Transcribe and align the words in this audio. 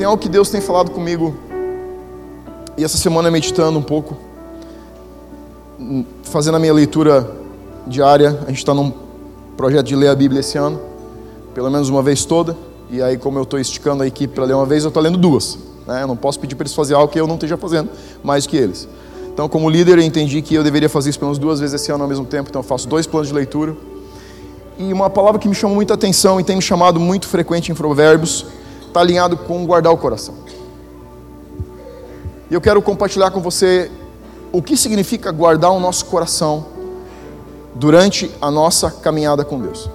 Tem 0.00 0.06
algo 0.06 0.16
que 0.16 0.30
Deus 0.30 0.48
tem 0.48 0.62
falado 0.62 0.92
comigo, 0.92 1.34
e 2.74 2.82
essa 2.82 2.96
semana 2.96 3.30
meditando 3.30 3.78
um 3.78 3.82
pouco, 3.82 4.16
fazendo 6.22 6.54
a 6.54 6.58
minha 6.58 6.72
leitura 6.72 7.30
diária. 7.86 8.30
A 8.44 8.48
gente 8.48 8.56
está 8.56 8.72
num 8.72 8.94
projeto 9.58 9.84
de 9.84 9.94
ler 9.94 10.08
a 10.08 10.14
Bíblia 10.14 10.40
esse 10.40 10.56
ano, 10.56 10.80
pelo 11.52 11.70
menos 11.70 11.90
uma 11.90 12.02
vez 12.02 12.24
toda. 12.24 12.56
E 12.88 13.02
aí, 13.02 13.18
como 13.18 13.38
eu 13.38 13.42
estou 13.42 13.60
esticando 13.60 14.02
a 14.02 14.06
equipe 14.06 14.34
para 14.34 14.46
ler 14.46 14.54
uma 14.54 14.64
vez, 14.64 14.84
eu 14.84 14.88
estou 14.88 15.02
lendo 15.02 15.18
duas. 15.18 15.58
Né? 15.86 16.02
Eu 16.02 16.06
não 16.06 16.16
posso 16.16 16.40
pedir 16.40 16.54
para 16.54 16.62
eles 16.62 16.74
fazerem 16.74 16.98
algo 16.98 17.12
que 17.12 17.20
eu 17.20 17.26
não 17.26 17.34
esteja 17.34 17.58
fazendo 17.58 17.90
mais 18.24 18.46
que 18.46 18.56
eles. 18.56 18.88
Então, 19.30 19.50
como 19.50 19.68
líder, 19.68 19.98
eu 19.98 20.02
entendi 20.02 20.40
que 20.40 20.54
eu 20.54 20.64
deveria 20.64 20.88
fazer 20.88 21.10
isso 21.10 21.18
pelo 21.18 21.28
menos 21.28 21.38
duas 21.38 21.60
vezes 21.60 21.78
esse 21.78 21.92
ano 21.92 22.04
ao 22.04 22.08
mesmo 22.08 22.24
tempo. 22.24 22.48
Então, 22.48 22.60
eu 22.60 22.66
faço 22.66 22.88
dois 22.88 23.06
planos 23.06 23.28
de 23.28 23.34
leitura. 23.34 23.76
E 24.78 24.94
uma 24.94 25.10
palavra 25.10 25.38
que 25.38 25.46
me 25.46 25.54
chamou 25.54 25.76
muita 25.76 25.92
atenção 25.92 26.40
e 26.40 26.42
tem 26.42 26.56
me 26.56 26.62
chamado 26.62 26.98
muito 26.98 27.28
frequente 27.28 27.70
em 27.70 27.74
Provérbios 27.74 28.46
está 28.90 29.00
alinhado 29.00 29.36
com 29.36 29.64
guardar 29.64 29.92
o 29.92 29.96
coração. 29.96 30.34
E 32.50 32.54
eu 32.54 32.60
quero 32.60 32.82
compartilhar 32.82 33.30
com 33.30 33.40
você 33.40 33.90
o 34.52 34.60
que 34.60 34.76
significa 34.76 35.30
guardar 35.30 35.70
o 35.70 35.80
nosso 35.80 36.04
coração 36.06 36.66
durante 37.74 38.30
a 38.40 38.50
nossa 38.50 38.90
caminhada 38.90 39.44
com 39.44 39.60
Deus. 39.60 39.88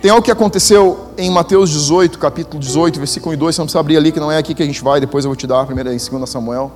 Tem 0.00 0.10
algo 0.10 0.22
que 0.22 0.30
aconteceu 0.30 1.08
em 1.18 1.30
Mateus 1.30 1.68
18, 1.68 2.18
capítulo 2.18 2.58
18, 2.58 2.98
versículo 2.98 3.36
2, 3.36 3.54
você 3.54 3.60
não 3.60 3.66
precisa 3.66 3.80
abrir 3.80 3.98
ali, 3.98 4.10
que 4.10 4.18
não 4.18 4.32
é 4.32 4.38
aqui 4.38 4.54
que 4.54 4.62
a 4.62 4.66
gente 4.66 4.82
vai, 4.82 4.98
depois 4.98 5.26
eu 5.26 5.28
vou 5.28 5.36
te 5.36 5.46
dar, 5.46 5.66
primeiro 5.66 5.90
é 5.90 5.94
em 5.94 5.98
2 5.98 6.28
Samuel. 6.28 6.72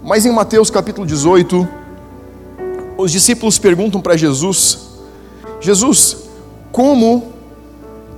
Mas 0.00 0.24
em 0.24 0.32
Mateus 0.32 0.70
capítulo 0.70 1.04
18, 1.04 1.68
os 2.96 3.10
discípulos 3.10 3.58
perguntam 3.58 4.00
para 4.00 4.16
Jesus: 4.16 4.78
Jesus, 5.60 6.18
como 6.70 7.32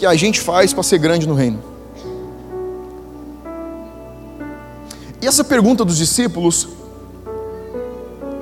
que 0.03 0.07
a 0.07 0.17
gente 0.17 0.41
faz 0.41 0.73
para 0.73 0.83
ser 0.83 0.99
grande 0.99 1.29
no 1.29 1.35
reino? 1.37 1.63
E 5.21 5.27
essa 5.29 5.45
pergunta 5.45 5.85
dos 5.85 5.97
discípulos, 5.97 6.71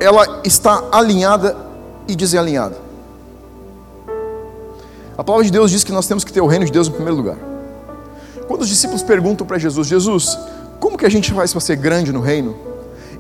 ela 0.00 0.40
está 0.42 0.88
alinhada 0.90 1.54
e 2.08 2.16
desalinhada. 2.16 2.78
A 5.18 5.22
palavra 5.22 5.44
de 5.44 5.52
Deus 5.52 5.70
diz 5.70 5.84
que 5.84 5.92
nós 5.92 6.06
temos 6.06 6.24
que 6.24 6.32
ter 6.32 6.40
o 6.40 6.46
reino 6.46 6.64
de 6.64 6.72
Deus 6.72 6.88
em 6.88 6.92
primeiro 6.92 7.16
lugar. 7.18 7.36
Quando 8.48 8.62
os 8.62 8.68
discípulos 8.70 9.02
perguntam 9.02 9.46
para 9.46 9.58
Jesus, 9.58 9.86
Jesus, 9.86 10.38
como 10.80 10.96
que 10.96 11.04
a 11.04 11.10
gente 11.10 11.30
faz 11.30 11.52
para 11.52 11.60
ser 11.60 11.76
grande 11.76 12.10
no 12.10 12.22
reino? 12.22 12.56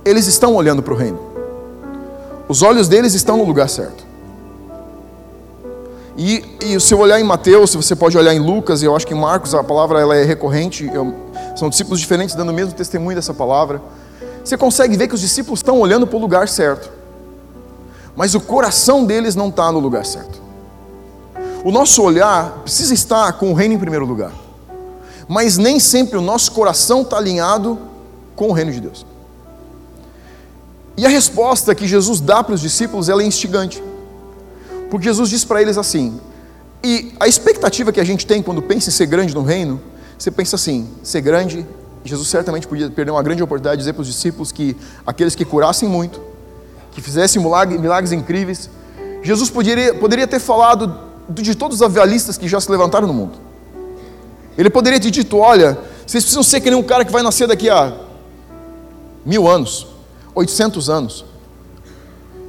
Eles 0.02 0.26
estão 0.26 0.54
olhando 0.54 0.82
para 0.82 0.94
o 0.94 0.96
reino. 0.96 1.20
Os 2.48 2.62
olhos 2.62 2.88
deles 2.88 3.12
estão 3.12 3.36
no 3.36 3.44
lugar 3.44 3.68
certo. 3.68 4.02
E, 6.22 6.44
e 6.60 6.78
se 6.78 6.92
eu 6.92 6.98
olhar 6.98 7.18
em 7.18 7.24
Mateus, 7.24 7.74
você 7.74 7.96
pode 7.96 8.18
olhar 8.18 8.34
em 8.34 8.38
Lucas, 8.38 8.82
e 8.82 8.84
eu 8.84 8.94
acho 8.94 9.06
que 9.06 9.14
em 9.14 9.18
Marcos 9.18 9.54
a 9.54 9.64
palavra 9.64 10.02
ela 10.02 10.14
é 10.14 10.22
recorrente, 10.22 10.84
eu, 10.92 11.14
são 11.56 11.70
discípulos 11.70 11.98
diferentes 11.98 12.34
dando 12.34 12.50
o 12.50 12.52
mesmo 12.52 12.74
testemunho 12.74 13.16
dessa 13.16 13.32
palavra. 13.32 13.80
Você 14.44 14.54
consegue 14.58 14.98
ver 14.98 15.08
que 15.08 15.14
os 15.14 15.20
discípulos 15.22 15.60
estão 15.60 15.80
olhando 15.80 16.06
para 16.06 16.18
o 16.18 16.20
lugar 16.20 16.46
certo, 16.46 16.90
mas 18.14 18.34
o 18.34 18.40
coração 18.40 19.06
deles 19.06 19.34
não 19.34 19.48
está 19.48 19.72
no 19.72 19.78
lugar 19.78 20.04
certo. 20.04 20.42
O 21.64 21.70
nosso 21.72 22.02
olhar 22.02 22.50
precisa 22.64 22.92
estar 22.92 23.32
com 23.38 23.50
o 23.50 23.54
reino 23.54 23.72
em 23.72 23.78
primeiro 23.78 24.04
lugar, 24.04 24.32
mas 25.26 25.56
nem 25.56 25.80
sempre 25.80 26.18
o 26.18 26.20
nosso 26.20 26.52
coração 26.52 27.00
está 27.00 27.16
alinhado 27.16 27.78
com 28.36 28.50
o 28.50 28.52
reino 28.52 28.72
de 28.72 28.80
Deus. 28.82 29.06
E 30.98 31.06
a 31.06 31.08
resposta 31.08 31.74
que 31.74 31.88
Jesus 31.88 32.20
dá 32.20 32.44
para 32.44 32.54
os 32.54 32.60
discípulos 32.60 33.08
ela 33.08 33.22
é 33.22 33.26
instigante. 33.26 33.82
Porque 34.90 35.04
Jesus 35.04 35.30
diz 35.30 35.44
para 35.44 35.62
eles 35.62 35.78
assim: 35.78 36.20
e 36.82 37.12
a 37.20 37.28
expectativa 37.28 37.92
que 37.92 38.00
a 38.00 38.04
gente 38.04 38.26
tem 38.26 38.42
quando 38.42 38.60
pensa 38.62 38.88
em 38.88 38.92
ser 38.92 39.06
grande 39.06 39.34
no 39.34 39.42
reino, 39.42 39.80
você 40.18 40.30
pensa 40.30 40.56
assim: 40.56 40.88
ser 41.02 41.20
grande, 41.20 41.66
Jesus 42.04 42.28
certamente 42.28 42.66
podia 42.66 42.90
perder 42.90 43.10
uma 43.10 43.22
grande 43.22 43.42
oportunidade 43.42 43.76
de 43.76 43.82
dizer 43.82 43.92
para 43.92 44.02
os 44.02 44.08
discípulos 44.08 44.50
que 44.50 44.76
aqueles 45.06 45.34
que 45.34 45.44
curassem 45.44 45.88
muito, 45.88 46.20
que 46.92 47.00
fizessem 47.00 47.40
milagres, 47.40 48.12
incríveis, 48.12 48.70
Jesus 49.22 49.50
poderia, 49.50 49.94
poderia 49.94 50.26
ter 50.26 50.40
falado 50.40 50.98
de 51.28 51.54
todos 51.54 51.76
os 51.76 51.82
avialistas 51.82 52.38
que 52.38 52.48
já 52.48 52.60
se 52.60 52.70
levantaram 52.70 53.06
no 53.06 53.12
mundo. 53.12 53.38
Ele 54.56 54.70
poderia 54.70 54.98
ter 54.98 55.10
dito: 55.10 55.36
olha, 55.36 55.78
vocês 56.06 56.24
precisam 56.24 56.42
ser 56.42 56.60
que 56.60 56.70
nem 56.70 56.78
um 56.78 56.82
cara 56.82 57.04
que 57.04 57.12
vai 57.12 57.22
nascer 57.22 57.46
daqui 57.46 57.68
a 57.68 57.92
mil 59.24 59.46
anos, 59.46 59.86
800 60.34 60.88
anos. 60.88 61.29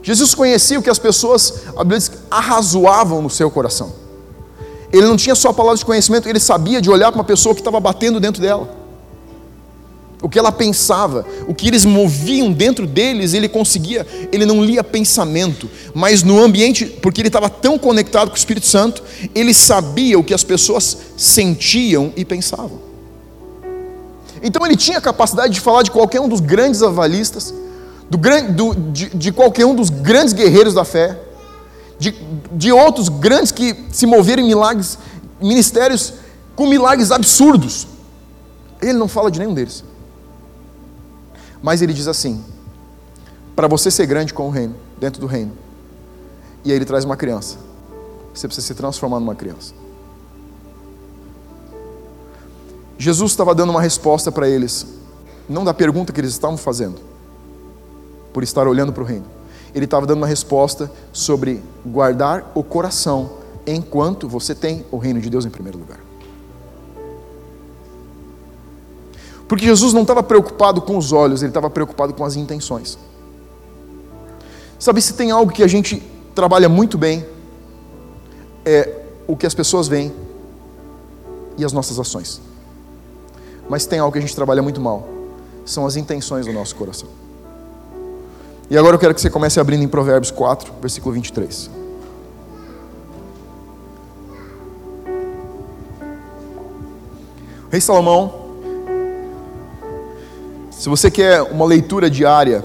Jesus 0.04 0.34
conhecia 0.34 0.80
o 0.80 0.82
que 0.82 0.90
as 0.90 1.00
pessoas, 1.00 1.64
a 1.76 1.84
Bíblia 1.84 2.00
diz, 2.00 2.12
arrazoavam 2.30 3.22
no 3.22 3.30
seu 3.30 3.52
coração. 3.52 3.94
Ele 4.92 5.06
não 5.08 5.16
tinha 5.16 5.36
só 5.36 5.50
a 5.50 5.54
palavra 5.54 5.78
de 5.78 5.86
conhecimento, 5.86 6.28
ele 6.28 6.40
sabia 6.40 6.82
de 6.82 6.90
olhar 6.90 7.12
para 7.12 7.20
uma 7.20 7.24
pessoa 7.24 7.56
que 7.56 7.62
estava 7.62 7.80
batendo 7.80 8.20
dentro 8.20 8.42
dela. 8.42 8.82
O 10.22 10.30
que 10.30 10.38
ela 10.38 10.52
pensava, 10.52 11.26
o 11.48 11.54
que 11.54 11.68
eles 11.68 11.84
moviam 11.84 12.52
dentro 12.52 12.86
deles, 12.86 13.34
ele 13.34 13.50
conseguia, 13.50 14.06
ele 14.32 14.46
não 14.46 14.64
lia 14.64 14.84
pensamento, 14.84 15.70
mas 15.96 16.22
no 16.22 16.40
ambiente, 16.40 16.86
porque 16.86 17.22
ele 17.22 17.30
estava 17.30 17.50
tão 17.50 17.78
conectado 17.78 18.30
com 18.30 18.36
o 18.36 18.38
Espírito 18.38 18.68
Santo, 18.68 19.04
ele 19.34 19.54
sabia 19.54 20.20
o 20.20 20.24
que 20.24 20.34
as 20.34 20.44
pessoas 20.44 20.96
sentiam 21.18 22.14
e 22.16 22.24
pensavam. 22.24 22.80
Então 24.44 24.66
ele 24.66 24.76
tinha 24.76 24.98
a 24.98 25.02
capacidade 25.02 25.54
de 25.54 25.60
falar 25.60 25.82
de 25.84 25.92
qualquer 25.92 26.22
um 26.22 26.30
dos 26.30 26.40
grandes 26.40 26.84
avalistas, 26.84 27.54
do, 28.12 28.18
do, 28.52 28.92
de, 28.92 29.10
de 29.10 29.32
qualquer 29.32 29.66
um 29.66 29.74
dos 29.74 29.90
grandes 29.90 30.34
guerreiros 30.34 30.74
da 30.74 30.84
fé, 30.84 31.18
de, 31.98 32.12
de 32.52 32.70
outros 32.70 33.08
grandes 33.08 33.54
que 33.54 33.86
se 33.90 34.06
moveram 34.06 34.44
em 34.44 34.48
milagres, 34.48 34.98
ministérios 35.42 36.16
com 36.54 36.68
milagres 36.68 37.10
absurdos. 37.10 37.88
Ele 38.82 38.94
não 38.94 39.08
fala 39.08 39.32
de 39.32 39.40
nenhum 39.40 39.54
deles. 39.54 39.84
Mas 41.64 41.82
ele 41.82 41.94
diz 41.94 42.08
assim: 42.08 42.44
para 43.56 43.68
você 43.68 43.90
ser 43.90 44.06
grande 44.08 44.34
com 44.34 44.48
o 44.48 44.50
reino, 44.50 44.76
dentro 45.00 45.22
do 45.22 45.28
reino, 45.28 45.54
e 46.66 46.72
aí 46.72 46.76
ele 46.76 46.86
traz 46.86 47.06
uma 47.06 47.16
criança. 47.16 47.58
Você 48.34 48.46
precisa 48.46 48.68
se 48.68 48.74
transformar 48.76 49.22
numa 49.22 49.36
criança. 49.36 49.74
Jesus 52.98 53.32
estava 53.32 53.56
dando 53.56 53.70
uma 53.70 53.82
resposta 53.82 54.32
para 54.32 54.50
eles, 54.50 54.86
não 55.48 55.64
da 55.64 55.74
pergunta 55.74 56.12
que 56.12 56.20
eles 56.20 56.32
estavam 56.32 56.58
fazendo, 56.58 57.00
por 58.34 58.44
estar 58.44 58.68
olhando 58.68 58.94
para 58.94 59.04
o 59.04 59.06
reino. 59.06 59.26
Ele 59.74 59.86
estava 59.86 60.06
dando 60.06 60.18
uma 60.18 60.28
resposta 60.28 60.92
sobre 61.14 61.62
guardar 61.86 62.52
o 62.54 62.64
coração 62.64 63.32
enquanto 63.66 64.28
você 64.28 64.54
tem 64.54 64.86
o 64.92 64.98
reino 64.98 65.22
de 65.22 65.30
Deus 65.30 65.46
em 65.46 65.50
primeiro 65.50 65.78
lugar. 65.78 66.00
Porque 69.48 69.66
Jesus 69.66 69.94
não 69.94 70.02
estava 70.02 70.24
preocupado 70.24 70.82
com 70.82 70.98
os 70.98 71.12
olhos, 71.12 71.42
ele 71.42 71.50
estava 71.50 71.70
preocupado 71.70 72.14
com 72.14 72.24
as 72.24 72.36
intenções. 72.36 72.98
Sabe, 74.80 75.02
se 75.02 75.14
tem 75.14 75.30
algo 75.30 75.52
que 75.52 75.62
a 75.62 75.68
gente 75.68 76.02
trabalha 76.34 76.70
muito 76.70 76.98
bem, 76.98 77.26
é 78.66 79.04
o 79.28 79.36
que 79.36 79.46
as 79.46 79.54
pessoas 79.54 79.88
veem 79.88 80.14
e 81.58 81.66
as 81.66 81.74
nossas 81.74 82.00
ações. 82.00 82.42
Mas 83.70 83.86
tem 83.86 84.00
algo 84.00 84.12
que 84.12 84.20
a 84.20 84.22
gente 84.22 84.36
trabalha 84.36 84.62
muito 84.62 84.82
mal, 84.82 85.08
são 85.66 85.86
as 85.86 85.96
intenções 85.96 86.46
do 86.46 86.54
nosso 86.54 86.76
coração. 86.76 87.10
E 88.72 88.78
agora 88.78 88.96
eu 88.96 89.00
quero 89.00 89.14
que 89.14 89.20
você 89.20 89.30
comece 89.30 89.60
abrindo 89.60 89.84
em 89.84 89.88
Provérbios 89.90 90.32
4, 90.32 90.72
versículo 90.80 91.14
23. 91.14 91.70
Rei 97.70 97.82
Salomão, 97.82 98.34
se 100.72 100.88
você 100.88 101.12
quer 101.12 101.42
uma 101.42 101.66
leitura 101.66 102.10
diária 102.10 102.64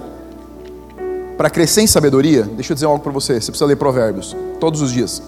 para 1.37 1.51
crescer 1.51 1.81
em 1.81 1.89
sabedoria, 1.89 2.45
deixa 2.45 2.73
eu 2.73 2.75
dizer 2.77 2.87
algo 2.87 3.03
para 3.03 3.11
você. 3.11 3.41
Você 3.41 3.51
precisa 3.51 3.67
ler 3.67 3.75
Provérbios 3.75 4.37
todos 4.61 4.81
os 4.83 4.93
dias. 4.93 5.21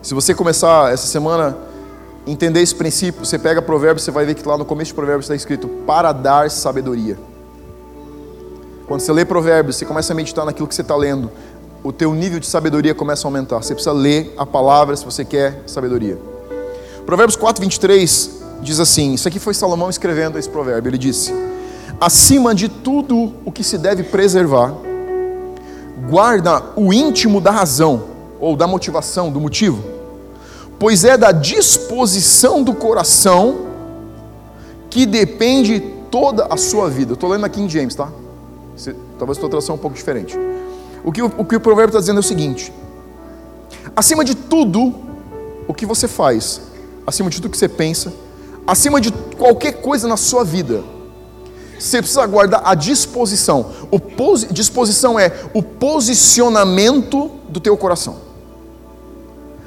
Se 0.00 0.14
você 0.14 0.34
começar 0.34 0.94
essa 0.94 1.06
semana 1.06 1.54
entender 2.26 2.62
esse 2.62 2.74
princípio, 2.74 3.22
você 3.22 3.38
pega 3.38 3.60
Provérbios, 3.60 4.02
você 4.02 4.10
vai 4.10 4.24
ver 4.24 4.34
que 4.34 4.48
lá 4.48 4.56
no 4.56 4.64
começo 4.64 4.92
de 4.92 4.94
Provérbios 4.94 5.26
está 5.26 5.34
escrito 5.34 5.68
para 5.86 6.10
dar 6.12 6.50
sabedoria. 6.50 7.18
Quando 8.88 9.02
você 9.02 9.12
lê 9.12 9.22
Provérbios, 9.22 9.76
você 9.76 9.84
começa 9.84 10.14
a 10.14 10.16
meditar 10.16 10.46
naquilo 10.46 10.66
que 10.66 10.74
você 10.74 10.80
está 10.80 10.96
lendo, 10.96 11.30
o 11.84 11.92
teu 11.92 12.14
nível 12.14 12.40
de 12.40 12.46
sabedoria 12.46 12.94
começa 12.94 13.26
a 13.26 13.28
aumentar. 13.28 13.58
Você 13.58 13.74
precisa 13.74 13.92
ler 13.92 14.34
a 14.38 14.46
palavra 14.46 14.96
se 14.96 15.04
você 15.04 15.26
quer 15.26 15.62
sabedoria. 15.66 16.18
Provérbios 17.04 17.36
4, 17.36 17.60
23 17.60 18.30
diz 18.62 18.80
assim: 18.80 19.12
Isso 19.12 19.28
aqui 19.28 19.38
foi 19.38 19.52
Salomão 19.52 19.90
escrevendo 19.90 20.38
esse 20.38 20.48
provérbio. 20.48 20.88
Ele 20.88 20.96
disse: 20.96 21.34
Acima 22.00 22.54
de 22.54 22.70
tudo 22.70 23.34
o 23.44 23.52
que 23.52 23.62
se 23.62 23.76
deve 23.76 24.04
preservar, 24.04 24.74
guarda 26.08 26.62
o 26.74 26.90
íntimo 26.90 27.42
da 27.42 27.50
razão, 27.50 28.04
ou 28.40 28.56
da 28.56 28.66
motivação, 28.66 29.30
do 29.30 29.38
motivo, 29.38 29.84
pois 30.78 31.04
é 31.04 31.18
da 31.18 31.30
disposição 31.30 32.62
do 32.62 32.72
coração 32.72 33.66
que 34.88 35.04
depende 35.04 35.78
toda 36.10 36.46
a 36.46 36.56
sua 36.56 36.88
vida. 36.88 37.12
Estou 37.12 37.28
lendo 37.28 37.44
aqui 37.44 37.60
em 37.60 37.68
James, 37.68 37.94
tá? 37.94 38.08
Talvez 39.18 39.38
a 39.38 39.40
tua 39.40 39.50
tradução 39.50 39.74
é 39.74 39.78
um 39.78 39.80
pouco 39.80 39.96
diferente. 39.96 40.36
O 41.04 41.12
que 41.12 41.22
o, 41.22 41.26
o, 41.38 41.44
que 41.44 41.56
o 41.56 41.60
provérbio 41.60 41.90
está 41.90 42.00
dizendo 42.00 42.18
é 42.18 42.20
o 42.20 42.22
seguinte: 42.22 42.72
acima 43.94 44.24
de 44.24 44.34
tudo 44.34 44.94
o 45.66 45.74
que 45.74 45.84
você 45.84 46.06
faz, 46.06 46.60
acima 47.06 47.28
de 47.30 47.36
tudo 47.40 47.50
que 47.50 47.58
você 47.58 47.68
pensa, 47.68 48.12
acima 48.66 49.00
de 49.00 49.10
qualquer 49.36 49.80
coisa 49.80 50.06
na 50.06 50.16
sua 50.16 50.44
vida, 50.44 50.82
você 51.78 51.98
precisa 51.98 52.26
guardar 52.26 52.62
a 52.64 52.74
disposição. 52.74 53.70
O 53.90 54.00
posi 54.00 54.46
disposição 54.52 55.18
é 55.18 55.32
o 55.54 55.62
posicionamento 55.62 57.30
do 57.48 57.60
teu 57.60 57.76
coração. 57.76 58.16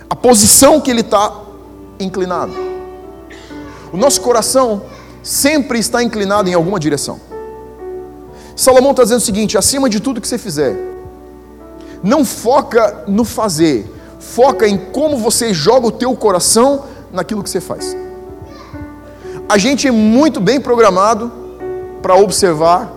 A 0.09 0.15
posição 0.15 0.81
que 0.81 0.91
ele 0.91 1.01
está 1.01 1.33
inclinado. 1.99 2.53
O 3.93 3.97
nosso 3.97 4.21
coração 4.21 4.83
sempre 5.23 5.79
está 5.79 6.03
inclinado 6.03 6.49
em 6.49 6.53
alguma 6.53 6.79
direção. 6.79 7.30
Salomão 8.61 8.91
está 8.91 9.01
dizendo 9.01 9.17
o 9.17 9.21
seguinte: 9.21 9.57
acima 9.57 9.89
de 9.89 9.99
tudo 9.99 10.21
que 10.21 10.27
você 10.27 10.37
fizer, 10.37 10.77
não 12.03 12.23
foca 12.23 13.05
no 13.07 13.25
fazer, 13.25 13.91
foca 14.19 14.67
em 14.67 14.77
como 14.77 15.17
você 15.17 15.51
joga 15.51 15.87
o 15.87 15.91
teu 15.91 16.15
coração 16.15 16.83
naquilo 17.11 17.41
que 17.41 17.49
você 17.49 17.59
faz. 17.59 17.97
A 19.49 19.57
gente 19.57 19.87
é 19.87 19.91
muito 19.91 20.39
bem 20.39 20.61
programado 20.61 21.31
para 22.03 22.15
observar 22.15 22.93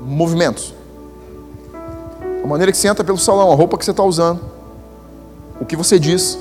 movimentos. 0.00 0.72
A 2.44 2.46
maneira 2.46 2.70
que 2.70 2.78
você 2.78 2.86
entra 2.86 3.02
pelo 3.02 3.18
salão, 3.18 3.50
a 3.50 3.54
roupa 3.56 3.76
que 3.76 3.84
você 3.84 3.90
está 3.90 4.04
usando, 4.04 4.42
o 5.60 5.64
que 5.64 5.74
você 5.74 5.98
diz, 5.98 6.38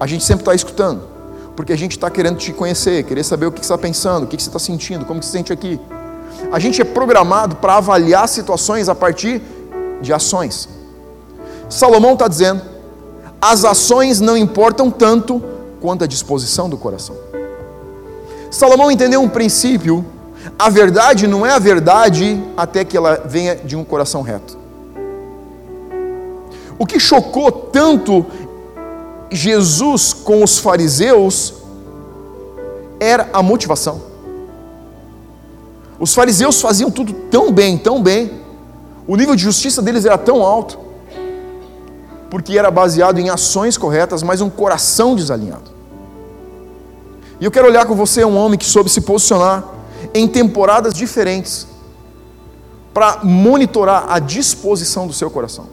a 0.00 0.06
gente 0.06 0.24
sempre 0.24 0.40
está 0.40 0.54
escutando, 0.54 1.02
porque 1.54 1.74
a 1.74 1.76
gente 1.76 1.92
está 1.92 2.08
querendo 2.08 2.38
te 2.38 2.50
conhecer, 2.50 3.04
querer 3.04 3.24
saber 3.24 3.44
o 3.44 3.52
que 3.52 3.58
você 3.58 3.66
está 3.66 3.76
pensando, 3.76 4.24
o 4.24 4.26
que 4.26 4.42
você 4.42 4.48
está 4.48 4.58
sentindo, 4.58 5.04
como 5.04 5.22
você 5.22 5.26
se 5.26 5.32
sente 5.32 5.52
aqui. 5.52 5.78
A 6.50 6.58
gente 6.58 6.80
é 6.80 6.84
programado 6.84 7.56
para 7.56 7.76
avaliar 7.76 8.28
situações 8.28 8.88
a 8.88 8.94
partir 8.94 9.42
de 10.00 10.12
ações. 10.12 10.68
Salomão 11.68 12.14
está 12.14 12.28
dizendo: 12.28 12.62
as 13.40 13.64
ações 13.64 14.20
não 14.20 14.36
importam 14.36 14.90
tanto 14.90 15.42
quanto 15.80 16.04
a 16.04 16.06
disposição 16.06 16.68
do 16.68 16.76
coração. 16.76 17.16
Salomão 18.50 18.90
entendeu 18.90 19.20
um 19.20 19.28
princípio: 19.28 20.04
a 20.58 20.70
verdade 20.70 21.26
não 21.26 21.44
é 21.44 21.52
a 21.52 21.58
verdade 21.58 22.42
até 22.56 22.84
que 22.84 22.96
ela 22.96 23.22
venha 23.24 23.56
de 23.56 23.76
um 23.76 23.84
coração 23.84 24.22
reto. 24.22 24.56
O 26.78 26.86
que 26.86 27.00
chocou 27.00 27.50
tanto 27.50 28.24
Jesus 29.30 30.12
com 30.12 30.42
os 30.42 30.58
fariseus 30.58 31.54
era 33.00 33.28
a 33.32 33.42
motivação. 33.42 34.07
Os 35.98 36.14
fariseus 36.14 36.60
faziam 36.60 36.90
tudo 36.90 37.12
tão 37.12 37.50
bem, 37.50 37.76
tão 37.76 38.00
bem, 38.00 38.30
o 39.06 39.16
nível 39.16 39.34
de 39.34 39.42
justiça 39.42 39.82
deles 39.82 40.04
era 40.04 40.18
tão 40.18 40.42
alto, 40.42 40.78
porque 42.30 42.58
era 42.58 42.70
baseado 42.70 43.18
em 43.18 43.30
ações 43.30 43.76
corretas, 43.76 44.22
mas 44.22 44.40
um 44.40 44.50
coração 44.50 45.16
desalinhado. 45.16 45.70
E 47.40 47.44
eu 47.44 47.50
quero 47.50 47.66
olhar 47.66 47.86
com 47.86 47.94
você 47.94 48.24
um 48.24 48.36
homem 48.36 48.58
que 48.58 48.66
soube 48.66 48.90
se 48.90 49.00
posicionar 49.00 49.64
em 50.12 50.28
temporadas 50.28 50.92
diferentes 50.92 51.66
para 52.92 53.20
monitorar 53.24 54.06
a 54.08 54.18
disposição 54.18 55.06
do 55.06 55.12
seu 55.12 55.30
coração. 55.30 55.66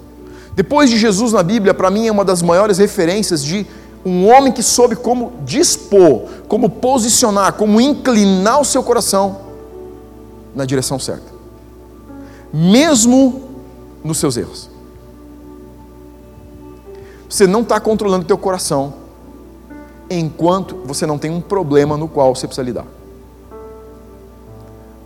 Depois 0.55 0.89
de 0.89 0.97
Jesus 0.97 1.33
na 1.33 1.43
Bíblia, 1.43 1.73
para 1.73 1.91
mim 1.91 2.07
é 2.07 2.11
uma 2.11 2.23
das 2.23 2.41
maiores 2.41 2.77
referências 2.77 3.43
de 3.43 3.67
um 4.05 4.29
homem 4.29 4.53
que 4.53 4.63
soube 4.63 4.95
como 4.95 5.33
dispor, 5.43 6.23
como 6.47 6.69
posicionar, 6.69 7.53
como 7.53 7.81
inclinar 7.81 8.61
o 8.61 8.65
seu 8.65 8.81
coração 8.81 9.44
na 10.55 10.65
direção 10.65 10.97
certa, 10.97 11.31
mesmo 12.53 13.49
nos 14.03 14.17
seus 14.17 14.37
erros. 14.37 14.69
Você 17.29 17.45
não 17.45 17.61
está 17.61 17.79
controlando 17.79 18.25
teu 18.25 18.37
coração 18.37 18.93
enquanto 20.09 20.75
você 20.85 21.05
não 21.05 21.17
tem 21.17 21.31
um 21.31 21.41
problema 21.41 21.97
no 21.97 22.07
qual 22.07 22.33
você 22.33 22.47
precisa 22.47 22.65
lidar. 22.65 22.85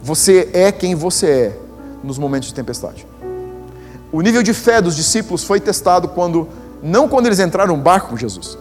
Você 0.02 0.50
é 0.54 0.72
quem 0.72 0.96
você 0.96 1.28
é 1.28 1.60
nos 2.04 2.18
momentos 2.18 2.50
de 2.50 2.56
tempestade. 2.56 3.08
O 4.12 4.22
nível 4.22 4.44
de 4.44 4.54
fé 4.54 4.82
dos 4.82 4.96
discípulos 4.96 5.44
foi 5.44 5.60
testado 5.60 6.10
quando 6.10 6.48
não 6.82 7.08
quando 7.08 7.26
eles 7.26 7.40
entraram 7.40 7.76
no 7.76 7.82
barco 7.82 8.10
com 8.10 8.18
Jesus, 8.18 8.58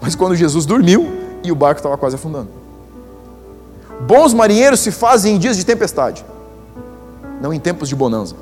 mas 0.00 0.14
quando 0.14 0.34
Jesus 0.34 0.66
dormiu 0.66 1.06
e 1.42 1.50
o 1.50 1.54
barco 1.54 1.78
estava 1.78 1.96
quase 1.96 2.16
afundando. 2.16 2.59
Bons 4.06 4.32
marinheiros 4.32 4.80
se 4.80 4.90
fazem 4.90 5.36
em 5.36 5.38
dias 5.38 5.56
de 5.56 5.64
tempestade, 5.64 6.24
não 7.40 7.52
em 7.52 7.60
tempos 7.60 7.88
de 7.88 7.94
bonança. 7.94 8.34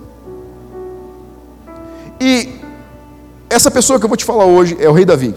E 2.20 2.60
essa 3.50 3.70
pessoa 3.70 3.98
que 3.98 4.04
eu 4.04 4.08
vou 4.08 4.16
te 4.16 4.24
falar 4.24 4.44
hoje 4.44 4.76
é 4.80 4.88
o 4.88 4.92
rei 4.92 5.04
Davi. 5.04 5.34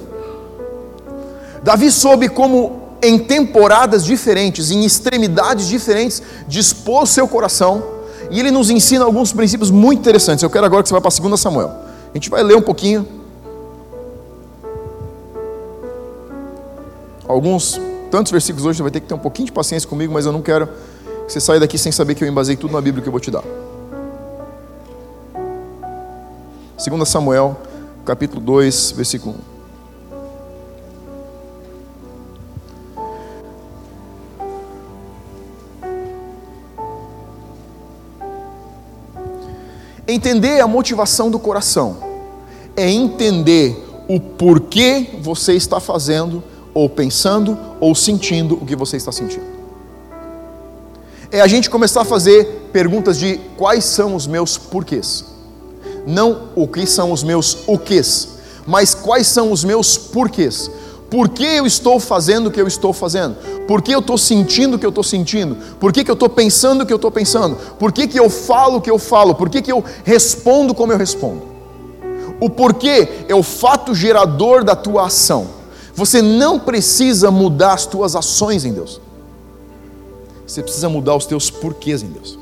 Davi 1.64 1.92
soube 1.92 2.28
como 2.28 2.82
em 3.02 3.18
temporadas 3.18 4.06
diferentes, 4.06 4.72
em 4.72 4.86
extremidades 4.86 5.68
diferentes, 5.68 6.22
dispor 6.48 7.08
seu 7.08 7.28
coração, 7.28 7.84
e 8.30 8.40
ele 8.40 8.52
nos 8.52 8.70
ensina 8.70 9.04
alguns 9.04 9.34
princípios 9.34 9.72
muito 9.72 10.00
interessantes. 10.00 10.44
Eu 10.44 10.50
quero 10.50 10.66
agora 10.66 10.84
que 10.84 10.90
você 10.90 10.94
vá 10.94 11.02
para 11.02 11.12
2 11.12 11.40
Samuel. 11.40 11.72
A 12.12 12.14
gente 12.14 12.30
vai 12.30 12.44
ler 12.44 12.56
um 12.56 12.62
pouquinho. 12.62 13.08
Alguns, 17.28 17.80
tantos 18.12 18.32
versículos 18.32 18.66
hoje, 18.66 18.78
você 18.78 18.84
vai 18.84 18.92
ter 18.92 19.00
que 19.00 19.08
ter 19.08 19.14
um 19.14 19.20
pouquinho 19.20 19.46
de 19.46 19.54
paciência 19.54 19.88
comigo, 19.88 20.14
mas 20.14 20.26
eu 20.26 20.34
não 20.34 20.42
quero 20.42 20.68
que 20.68 21.32
você 21.32 21.40
saia 21.40 21.62
daqui 21.62 21.78
sem 21.78 21.94
saber 21.94 22.14
que 22.14 22.24
eu 22.24 22.28
embasei 22.28 22.58
tudo 22.58 22.74
na 22.74 22.82
Bíblia 22.82 23.02
que 23.02 23.08
eu 23.08 23.12
vou 23.12 23.22
te 23.22 23.32
dar. 23.32 23.44
2 26.78 27.08
Samuel, 27.08 27.58
capítulo 28.04 28.42
2, 28.42 28.92
versículo 28.92 29.36
1. 29.48 29.52
Entender 40.08 40.60
a 40.60 40.68
motivação 40.68 41.32
do 41.32 41.40
coração 41.40 41.96
é 42.76 42.90
entender 42.90 43.82
o 44.10 44.20
porquê 44.20 45.08
você 45.22 45.54
está 45.54 45.80
fazendo, 45.80 46.44
ou 46.74 46.90
pensando, 46.90 47.58
ou 47.80 47.94
sentindo 47.94 48.56
o 48.56 48.66
que 48.66 48.76
você 48.76 48.98
está 48.98 49.12
sentindo. 49.12 49.46
É 51.32 51.42
a 51.42 51.48
gente 51.48 51.70
começar 51.70 52.02
a 52.02 52.06
fazer 52.06 52.70
perguntas 52.74 53.18
de 53.18 53.40
quais 53.58 53.86
são 53.86 54.16
os 54.16 54.28
meus 54.28 54.58
porquês. 54.58 55.26
Não 56.06 56.50
o 56.56 56.68
que 56.68 56.86
são 56.86 57.12
os 57.12 57.24
meus 57.24 57.60
o 57.68 57.78
quês, 57.78 58.30
mas 58.66 58.94
quais 58.94 59.28
são 59.28 59.52
os 59.52 59.64
meus 59.64 59.98
porquês. 59.98 60.70
Por 61.10 61.30
que 61.30 61.44
eu 61.44 61.66
estou 61.66 62.00
fazendo 62.00 62.48
o 62.48 62.52
que 62.52 62.60
eu 62.60 62.68
estou 62.68 62.94
fazendo? 62.94 63.36
Por 63.68 63.82
que 63.82 63.94
eu 63.94 64.00
estou 64.00 64.18
sentindo 64.18 64.76
o 64.76 64.80
que 64.80 64.86
eu 64.86 64.90
estou 64.90 65.04
sentindo? 65.04 65.58
Por 65.80 65.92
que, 65.92 66.04
que 66.04 66.12
eu 66.12 66.14
estou 66.14 66.30
pensando 66.30 66.82
o 66.82 66.86
que 66.86 66.94
eu 66.94 66.98
estou 66.98 67.12
pensando? 67.12 67.56
Por 67.78 67.92
que, 67.92 68.08
que 68.08 68.20
eu 68.20 68.30
falo 68.30 68.78
o 68.78 68.82
que 68.82 68.90
eu 68.90 68.98
falo? 68.98 69.36
Por 69.36 69.50
que, 69.50 69.62
que 69.62 69.72
eu 69.72 69.84
respondo 70.04 70.74
como 70.74 70.94
eu 70.94 70.98
respondo? 70.98 71.44
O 72.40 72.50
porquê 72.50 73.26
é 73.28 73.36
o 73.36 73.44
fato 73.44 73.94
gerador 73.94 74.64
da 74.64 74.76
tua 74.76 75.06
ação. 75.08 75.61
Você 75.94 76.22
não 76.22 76.60
precisa 76.60 77.30
mudar 77.30 77.74
as 77.74 77.86
tuas 77.86 78.16
ações 78.16 78.66
em 78.66 78.74
Deus. 78.74 79.02
Você 80.48 80.62
precisa 80.62 80.90
mudar 80.90 81.16
os 81.16 81.26
teus 81.26 81.50
porquês 81.50 82.04
em 82.04 82.08
Deus. 82.08 82.38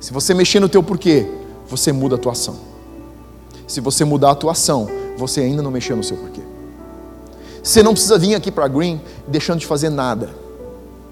Se 0.00 0.12
você 0.12 0.34
mexer 0.34 0.60
no 0.60 0.68
teu 0.68 0.82
porquê, 0.82 1.28
você 1.68 1.92
muda 1.92 2.14
a 2.14 2.18
tua 2.18 2.32
ação. 2.32 2.56
Se 3.66 3.80
você 3.80 4.04
mudar 4.04 4.30
a 4.30 4.34
tua 4.34 4.52
ação, 4.52 4.88
você 5.16 5.40
ainda 5.40 5.62
não 5.62 5.70
mexeu 5.70 5.96
no 5.96 6.04
seu 6.04 6.16
porquê. 6.16 6.40
Você 7.62 7.82
não 7.82 7.92
precisa 7.92 8.18
vir 8.18 8.34
aqui 8.34 8.50
para 8.50 8.66
Green 8.68 9.00
deixando 9.26 9.58
de 9.58 9.66
fazer 9.66 9.90
nada. 9.90 10.30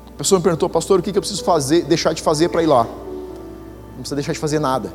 A 0.07 0.19
pessoa 0.19 0.39
me 0.39 0.43
perguntou, 0.43 0.69
pastor, 0.69 1.01
o 1.01 1.03
que 1.03 1.11
eu 1.11 1.21
preciso 1.21 1.45
fazer, 1.45 1.85
deixar 1.85 2.13
de 2.15 2.23
fazer 2.23 2.49
para 2.49 2.63
ir 2.63 2.67
lá? 2.67 2.85
Não 2.85 3.99
precisa 3.99 4.15
deixar 4.15 4.33
de 4.33 4.39
fazer 4.39 4.59
nada. 4.59 4.93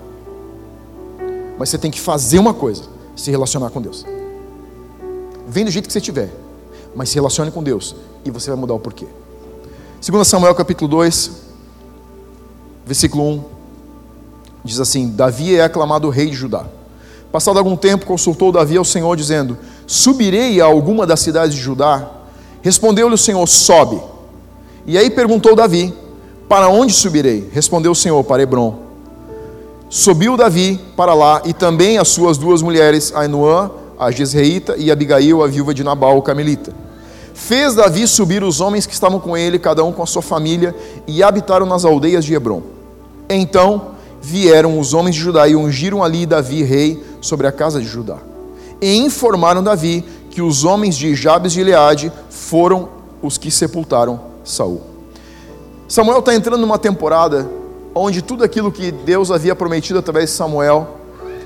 Mas 1.59 1.69
você 1.69 1.77
tem 1.77 1.91
que 1.91 1.99
fazer 1.99 2.39
uma 2.39 2.53
coisa: 2.53 2.83
se 3.15 3.29
relacionar 3.29 3.69
com 3.69 3.81
Deus. 3.81 4.05
Vem 5.51 5.65
do 5.65 5.71
jeito 5.71 5.87
que 5.87 5.91
você 5.91 5.99
estiver, 5.99 6.29
mas 6.95 7.09
se 7.09 7.15
relacione 7.15 7.51
com 7.51 7.61
Deus 7.61 7.93
e 8.23 8.31
você 8.31 8.49
vai 8.49 8.57
mudar 8.57 8.73
o 8.73 8.79
porquê. 8.79 9.05
2 10.01 10.25
Samuel 10.25 10.55
capítulo 10.55 10.89
2, 10.89 11.29
versículo 12.85 13.21
1, 13.21 13.43
diz 14.63 14.79
assim: 14.79 15.09
Davi 15.09 15.57
é 15.57 15.65
aclamado 15.65 16.07
rei 16.07 16.29
de 16.29 16.37
Judá. 16.37 16.65
Passado 17.33 17.59
algum 17.59 17.75
tempo, 17.75 18.05
consultou 18.05 18.49
Davi 18.49 18.77
ao 18.77 18.85
Senhor, 18.85 19.13
dizendo: 19.17 19.57
Subirei 19.85 20.61
a 20.61 20.65
alguma 20.65 21.05
das 21.05 21.19
cidades 21.19 21.53
de 21.53 21.61
Judá? 21.61 22.09
Respondeu-lhe 22.61 23.15
o 23.15 23.17
Senhor: 23.17 23.45
Sobe. 23.45 24.01
E 24.85 24.97
aí 24.97 25.09
perguntou 25.09 25.53
Davi: 25.53 25.93
Para 26.47 26.69
onde 26.69 26.93
subirei? 26.93 27.49
Respondeu 27.51 27.91
o 27.91 27.95
Senhor: 27.95 28.23
Para 28.23 28.41
Hebron. 28.41 28.79
Subiu 29.89 30.37
Davi 30.37 30.79
para 30.95 31.13
lá 31.13 31.41
e 31.43 31.53
também 31.53 31.97
as 31.97 32.07
suas 32.07 32.37
duas 32.37 32.61
mulheres, 32.61 33.13
Ainoã, 33.13 33.69
a 34.01 34.11
Jezreíta, 34.11 34.75
e 34.77 34.91
Abigail, 34.91 35.41
a 35.41 35.47
viúva 35.47 35.73
de 35.73 35.83
Nabal, 35.83 36.17
o 36.17 36.21
Camelita. 36.21 36.73
Fez 37.33 37.75
Davi 37.75 38.05
subir 38.05 38.43
os 38.43 38.59
homens 38.59 38.85
que 38.85 38.93
estavam 38.93 39.19
com 39.19 39.37
ele, 39.37 39.57
cada 39.57 39.83
um 39.83 39.93
com 39.93 40.03
a 40.03 40.05
sua 40.05 40.21
família, 40.21 40.75
e 41.07 41.23
habitaram 41.23 41.65
nas 41.65 41.85
aldeias 41.85 42.25
de 42.25 42.33
Hebron. 42.33 42.61
Então 43.29 43.91
vieram 44.21 44.77
os 44.77 44.93
homens 44.93 45.15
de 45.15 45.21
Judá 45.21 45.47
e 45.47 45.55
ungiram 45.55 46.03
ali 46.03 46.25
Davi 46.25 46.63
rei 46.63 47.01
sobre 47.21 47.47
a 47.47 47.51
casa 47.51 47.79
de 47.79 47.87
Judá 47.87 48.17
e 48.81 48.97
informaram 48.97 49.61
Davi 49.61 50.03
que 50.31 50.41
os 50.41 50.65
homens 50.65 50.97
de 50.97 51.13
Jabes 51.13 51.53
de 51.53 51.59
Gileade 51.59 52.11
foram 52.29 52.89
os 53.21 53.37
que 53.37 53.51
sepultaram 53.51 54.19
Saul. 54.43 54.81
Samuel 55.87 56.19
está 56.19 56.33
entrando 56.33 56.61
numa 56.61 56.79
temporada 56.79 57.47
onde 57.93 58.21
tudo 58.21 58.43
aquilo 58.43 58.71
que 58.71 58.91
Deus 58.91 59.29
havia 59.29 59.55
prometido 59.55 59.99
através 59.99 60.31
de 60.31 60.35
Samuel, 60.35 60.87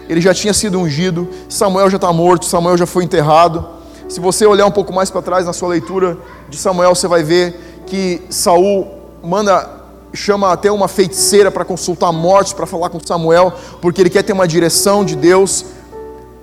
ele 0.07 0.21
já 0.21 0.33
tinha 0.33 0.53
sido 0.53 0.79
ungido, 0.79 1.27
Samuel 1.50 1.89
já 1.89 1.97
está 1.97 2.12
morto, 2.13 2.45
Samuel 2.45 2.77
já 2.77 2.85
foi 2.85 3.03
enterrado. 3.03 3.67
Se 4.07 4.19
você 4.19 4.45
olhar 4.45 4.65
um 4.65 4.71
pouco 4.71 4.93
mais 4.93 5.09
para 5.09 5.21
trás 5.21 5.45
na 5.45 5.53
sua 5.53 5.69
leitura 5.69 6.17
de 6.50 6.57
Samuel, 6.57 6.93
você 6.93 7.07
vai 7.07 7.24
ver 7.24 7.83
que 7.88 8.21
Saul 8.29 8.88
manda 9.24 9.75
chama 10.13 10.51
até 10.51 10.71
uma 10.71 10.88
feiticeira 10.88 11.51
para 11.51 11.65
consultar 11.65 12.12
mortos, 12.12 12.53
para 12.53 12.65
falar 12.65 12.89
com 12.89 13.00
Samuel, 13.05 13.53
porque 13.81 14.01
ele 14.01 14.09
quer 14.09 14.24
ter 14.24 14.33
uma 14.33 14.47
direção 14.47 15.03
de 15.03 15.15
Deus 15.15 15.65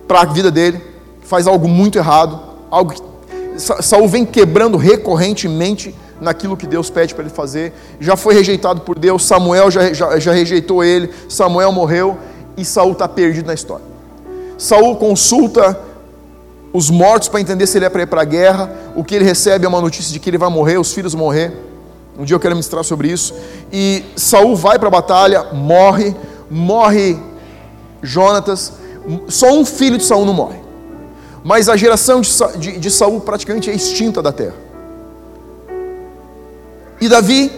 para 0.07 0.21
a 0.21 0.25
vida 0.25 0.51
dele. 0.51 0.81
Faz 1.23 1.47
algo 1.47 1.67
muito 1.67 1.97
errado, 1.97 2.39
algo 2.71 2.93
que 2.93 3.03
Saul 3.57 4.09
vem 4.09 4.27
quebrando 4.27 4.77
recorrentemente 4.77 5.95
naquilo 6.21 6.57
que 6.57 6.67
Deus 6.67 6.91
pede 6.91 7.15
para 7.15 7.25
ele 7.25 7.33
fazer. 7.33 7.73
Já 7.99 8.17
foi 8.17 8.35
rejeitado 8.35 8.83
por 8.83 8.99
Deus, 8.99 9.25
Samuel 9.25 9.71
já, 9.71 9.93
já, 9.93 10.19
já 10.19 10.33
rejeitou 10.33 10.85
ele, 10.85 11.11
Samuel 11.29 11.73
morreu 11.73 12.19
e 12.57 12.65
Saul 12.65 12.93
está 12.93 13.09
perdido 13.09 13.47
na 13.47 13.55
história. 13.55 13.85
Saul 14.59 14.97
consulta 14.97 15.79
os 16.73 16.89
mortos 16.89 17.29
para 17.29 17.41
entender 17.41 17.67
se 17.67 17.79
ele 17.79 17.85
é 17.85 17.91
para 17.91 18.03
ir 18.03 18.07
para 18.07 18.23
a 18.23 18.25
guerra. 18.25 18.71
O 18.97 19.05
que 19.05 19.15
ele 19.15 19.25
recebe 19.25 19.65
é 19.65 19.69
uma 19.69 19.81
notícia 19.81 20.13
de 20.13 20.19
que 20.19 20.31
ele 20.31 20.39
vai 20.39 20.49
morrer, 20.49 20.79
os 20.79 20.93
filhos 20.93 21.15
morrer. 21.15 21.53
Um 22.19 22.25
dia 22.25 22.35
eu 22.35 22.41
quero 22.41 22.55
ministrar 22.55 22.85
sobre 22.85 23.09
isso. 23.09 23.35
E 23.73 24.05
Saul 24.17 24.55
vai 24.55 24.79
para 24.79 24.89
a 24.89 24.91
batalha, 24.91 25.45
morre, 25.53 26.15
morre 26.51 27.19
Jonatas. 28.03 28.73
Só 29.29 29.53
um 29.53 29.65
filho 29.65 29.99
de 29.99 30.05
Saul 30.05 30.25
não 30.25 30.35
morre. 30.35 30.61
Mas 31.45 31.69
a 31.69 31.77
geração 31.77 32.21
de, 32.21 32.31
de, 32.59 32.79
de 32.79 32.91
Saul 32.91 33.21
praticamente 33.21 33.69
é 33.71 33.75
extinta 33.75 34.23
da 34.23 34.31
terra. 34.31 34.55
E 37.01 37.09
Davi 37.09 37.51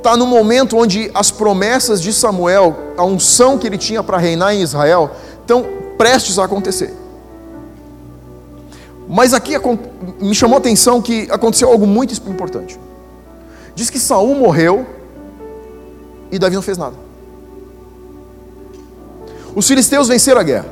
está 0.00 0.16
no 0.16 0.26
momento 0.26 0.78
onde 0.78 1.10
as 1.14 1.30
promessas 1.30 2.00
de 2.00 2.12
Samuel, 2.12 2.94
a 2.96 3.04
unção 3.04 3.58
que 3.58 3.66
ele 3.66 3.78
tinha 3.78 4.02
para 4.02 4.16
reinar 4.16 4.54
em 4.54 4.62
Israel, 4.62 5.10
estão 5.40 5.64
prestes 5.96 6.38
a 6.38 6.44
acontecer. 6.44 6.94
Mas 9.06 9.34
aqui 9.34 9.54
me 10.20 10.34
chamou 10.34 10.56
a 10.56 10.58
atenção 10.58 11.02
que 11.02 11.28
aconteceu 11.30 11.68
algo 11.68 11.86
muito 11.86 12.14
importante. 12.28 12.78
Diz 13.74 13.90
que 13.90 13.98
Saul 13.98 14.34
morreu 14.34 14.86
e 16.30 16.38
Davi 16.38 16.54
não 16.54 16.62
fez 16.62 16.78
nada. 16.78 16.96
Os 19.54 19.66
filisteus 19.66 20.08
venceram 20.08 20.40
a 20.40 20.44
guerra. 20.44 20.68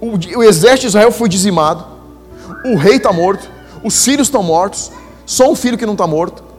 O, 0.00 0.38
o 0.38 0.42
exército 0.42 0.80
de 0.80 0.86
Israel 0.88 1.12
foi 1.12 1.28
dizimado. 1.28 1.84
O 2.64 2.74
rei 2.74 2.96
está 2.96 3.12
morto. 3.12 3.48
Os 3.84 4.02
filhos 4.04 4.26
estão 4.26 4.42
mortos. 4.42 4.90
Só 5.26 5.50
um 5.50 5.54
filho 5.54 5.78
que 5.78 5.86
não 5.86 5.92
está 5.92 6.06
morto. 6.06 6.49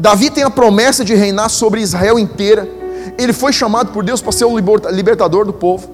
Davi 0.00 0.30
tem 0.30 0.42
a 0.42 0.50
promessa 0.50 1.04
de 1.04 1.14
reinar 1.14 1.48
sobre 1.48 1.80
Israel 1.80 2.18
inteira. 2.18 2.68
Ele 3.16 3.32
foi 3.32 3.52
chamado 3.52 3.92
por 3.92 4.02
Deus 4.02 4.20
para 4.20 4.32
ser 4.32 4.46
o 4.46 4.56
libertador 4.90 5.44
do 5.44 5.52
povo. 5.52 5.88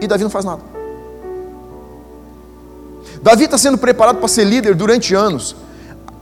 E 0.00 0.06
Davi 0.06 0.22
não 0.22 0.30
faz 0.30 0.44
nada. 0.44 0.62
Davi 3.22 3.44
está 3.44 3.58
sendo 3.58 3.76
preparado 3.76 4.16
para 4.16 4.28
ser 4.28 4.44
líder 4.44 4.74
durante 4.74 5.14
anos 5.14 5.54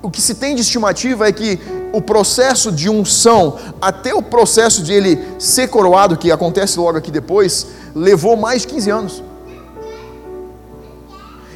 o 0.07 0.11
que 0.11 0.23
se 0.23 0.37
tem 0.37 0.55
de 0.55 0.61
estimativa 0.61 1.27
é 1.27 1.33
que 1.33 1.59
o 1.93 2.01
processo 2.01 2.71
de 2.71 2.89
unção, 2.89 3.59
até 3.81 4.15
o 4.15 4.23
processo 4.23 4.81
de 4.81 4.93
ele 4.93 5.19
ser 5.37 5.67
coroado, 5.67 6.17
que 6.17 6.31
acontece 6.31 6.79
logo 6.79 6.97
aqui 6.97 7.11
depois, 7.11 7.67
levou 7.93 8.37
mais 8.37 8.63
de 8.63 8.69
15 8.69 8.91
anos. 8.91 9.23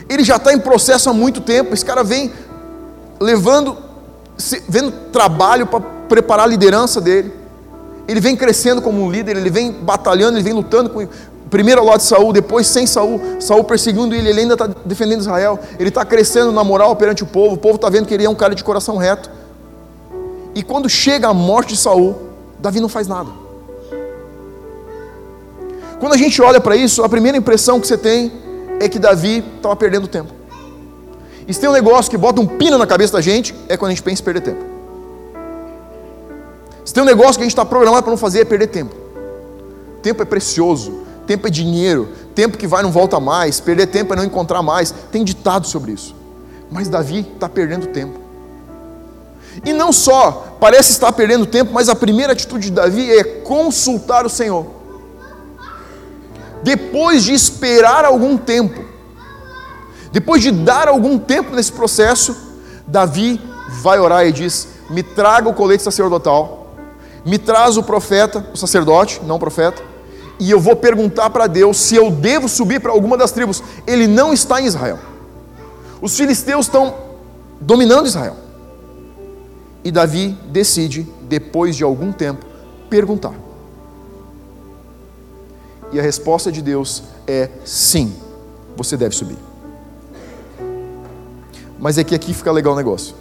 Ele 0.08 0.24
já 0.24 0.34
está 0.34 0.52
em 0.52 0.58
processo 0.58 1.08
há 1.08 1.12
muito 1.12 1.40
tempo, 1.40 1.72
esse 1.72 1.84
cara 1.84 2.02
vem 2.02 2.32
levando, 3.20 3.76
vendo 4.68 4.92
trabalho 5.12 5.66
para 5.66 5.80
preparar 5.80 6.46
a 6.46 6.48
liderança 6.48 7.00
dele. 7.00 7.32
Ele 8.08 8.20
vem 8.20 8.34
crescendo 8.34 8.82
como 8.82 9.02
um 9.02 9.10
líder, 9.10 9.36
ele 9.36 9.50
vem 9.50 9.70
batalhando, 9.72 10.36
ele 10.36 10.44
vem 10.44 10.52
lutando 10.52 10.90
com, 10.90 11.06
Primeiro 11.50 11.80
ao 11.80 11.86
lado 11.86 11.98
de 11.98 12.06
Saul, 12.06 12.32
depois 12.32 12.68
sem 12.68 12.86
Saul, 12.86 13.20
Saul 13.40 13.64
perseguindo 13.64 14.14
ele, 14.14 14.28
ele 14.28 14.40
ainda 14.40 14.54
está 14.54 14.68
defendendo 14.84 15.20
Israel, 15.20 15.58
ele 15.80 15.88
está 15.88 16.04
crescendo 16.04 16.52
na 16.52 16.62
moral 16.62 16.94
perante 16.94 17.24
o 17.24 17.26
povo, 17.26 17.56
o 17.56 17.58
povo 17.58 17.74
está 17.74 17.90
vendo 17.90 18.06
que 18.06 18.14
ele 18.14 18.24
é 18.24 18.30
um 18.30 18.36
cara 18.36 18.54
de 18.54 18.62
coração 18.62 18.96
reto. 18.96 19.28
E 20.54 20.62
quando 20.62 20.88
chega 20.88 21.26
a 21.26 21.34
morte 21.34 21.70
de 21.70 21.76
Saul, 21.76 22.16
Davi 22.60 22.78
não 22.78 22.88
faz 22.88 23.08
nada. 23.08 23.30
Quando 25.98 26.12
a 26.12 26.16
gente 26.16 26.40
olha 26.40 26.60
para 26.60 26.76
isso, 26.76 27.02
a 27.02 27.08
primeira 27.08 27.36
impressão 27.36 27.80
que 27.80 27.86
você 27.86 27.98
tem 27.98 28.32
é 28.78 28.88
que 28.88 28.98
Davi 28.98 29.44
estava 29.56 29.74
perdendo 29.74 30.06
tempo. 30.06 30.32
E 31.46 31.54
se 31.54 31.60
tem 31.60 31.68
um 31.68 31.72
negócio 31.72 32.10
que 32.10 32.16
bota 32.16 32.40
um 32.40 32.46
pino 32.46 32.78
na 32.78 32.86
cabeça 32.86 33.12
da 33.12 33.20
gente, 33.20 33.54
é 33.68 33.76
quando 33.76 33.90
a 33.90 33.94
gente 33.94 34.02
pensa 34.02 34.22
em 34.22 34.24
perder 34.24 34.40
tempo. 34.40 34.64
Se 36.84 36.94
tem 36.94 37.02
um 37.02 37.06
negócio 37.06 37.34
que 37.34 37.40
a 37.40 37.44
gente 37.44 37.52
está 37.52 37.64
programado 37.64 38.02
para 38.02 38.10
não 38.10 38.18
fazer, 38.18 38.40
é 38.40 38.44
perder 38.44 38.68
tempo. 38.68 38.94
Tempo 40.02 40.22
é 40.22 40.24
precioso 40.24 41.10
tempo 41.30 41.46
é 41.46 41.50
dinheiro, 41.50 42.08
tempo 42.34 42.58
que 42.58 42.66
vai 42.66 42.82
não 42.82 42.90
volta 42.90 43.20
mais, 43.20 43.60
perder 43.60 43.86
tempo 43.86 44.12
é 44.12 44.16
não 44.16 44.24
encontrar 44.24 44.62
mais. 44.64 44.92
Tem 45.12 45.22
ditado 45.22 45.64
sobre 45.64 45.92
isso. 45.92 46.12
Mas 46.68 46.88
Davi 46.88 47.20
está 47.20 47.48
perdendo 47.48 47.86
tempo. 47.86 48.18
E 49.64 49.72
não 49.72 49.92
só 49.92 50.56
parece 50.58 50.90
estar 50.90 51.12
perdendo 51.12 51.46
tempo, 51.46 51.72
mas 51.72 51.88
a 51.88 51.94
primeira 51.94 52.32
atitude 52.32 52.70
de 52.70 52.72
Davi 52.72 53.08
é 53.12 53.22
consultar 53.22 54.26
o 54.26 54.28
Senhor. 54.28 54.66
Depois 56.64 57.22
de 57.22 57.32
esperar 57.32 58.04
algum 58.04 58.36
tempo, 58.36 58.84
depois 60.12 60.42
de 60.42 60.50
dar 60.50 60.88
algum 60.88 61.18
tempo 61.18 61.54
nesse 61.54 61.72
processo, 61.72 62.36
Davi 62.86 63.40
vai 63.82 63.98
orar 63.98 64.26
e 64.26 64.32
diz: 64.32 64.68
Me 64.90 65.02
traga 65.02 65.48
o 65.48 65.54
colete 65.54 65.82
sacerdotal, 65.82 66.74
me 67.24 67.38
traz 67.38 67.76
o 67.76 67.82
profeta, 67.82 68.44
o 68.52 68.56
sacerdote, 68.56 69.20
não 69.24 69.36
o 69.36 69.38
profeta, 69.38 69.82
e 70.38 70.50
eu 70.50 70.58
vou 70.58 70.74
perguntar 70.74 71.30
para 71.30 71.46
Deus 71.46 71.76
se 71.76 71.94
eu 71.94 72.10
devo 72.10 72.48
subir 72.48 72.80
para 72.80 72.90
alguma 72.90 73.16
das 73.16 73.30
tribos. 73.30 73.62
Ele 73.86 74.06
não 74.06 74.32
está 74.32 74.60
em 74.60 74.64
Israel. 74.64 74.98
Os 76.00 76.16
filisteus 76.16 76.66
estão 76.66 76.94
dominando 77.60 78.06
Israel. 78.06 78.36
E 79.84 79.90
Davi 79.90 80.36
decide, 80.48 81.06
depois 81.22 81.76
de 81.76 81.84
algum 81.84 82.10
tempo, 82.10 82.44
perguntar. 82.88 83.34
E 85.92 85.98
a 85.98 86.02
resposta 86.02 86.50
de 86.50 86.62
Deus 86.62 87.02
é 87.26 87.50
sim, 87.64 88.14
você 88.76 88.96
deve 88.96 89.14
subir. 89.14 89.49
Mas 91.80 91.98
é 91.98 92.04
que 92.04 92.14
aqui 92.14 92.32
fica 92.32 92.52
legal 92.52 92.74
o 92.74 92.76
negócio. 92.76 93.16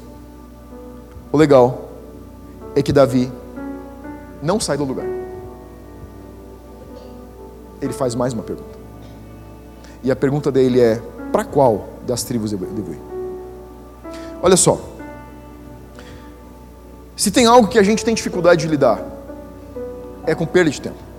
O 1.31 1.37
legal 1.37 1.89
é 2.75 2.83
que 2.83 2.93
Davi 2.93 3.31
não 4.43 4.59
sai 4.59 4.77
do 4.77 4.83
lugar 4.83 5.19
ele 7.81 7.93
faz 7.93 8.15
mais 8.15 8.33
uma 8.33 8.43
pergunta. 8.43 8.77
E 10.03 10.11
a 10.11 10.15
pergunta 10.15 10.51
dele 10.51 10.79
é: 10.79 11.01
para 11.31 11.43
qual 11.43 11.89
das 12.05 12.23
tribos 12.23 12.51
devo 12.51 12.93
ir? 12.93 12.99
Olha 14.41 14.57
só. 14.57 14.79
Se 17.15 17.31
tem 17.31 17.45
algo 17.45 17.67
que 17.67 17.77
a 17.77 17.83
gente 17.83 18.03
tem 18.05 18.15
dificuldade 18.15 18.61
de 18.61 18.67
lidar, 18.67 19.01
é 20.25 20.33
com 20.33 20.45
perda 20.45 20.71
de 20.71 20.79
tempo. 20.79 21.09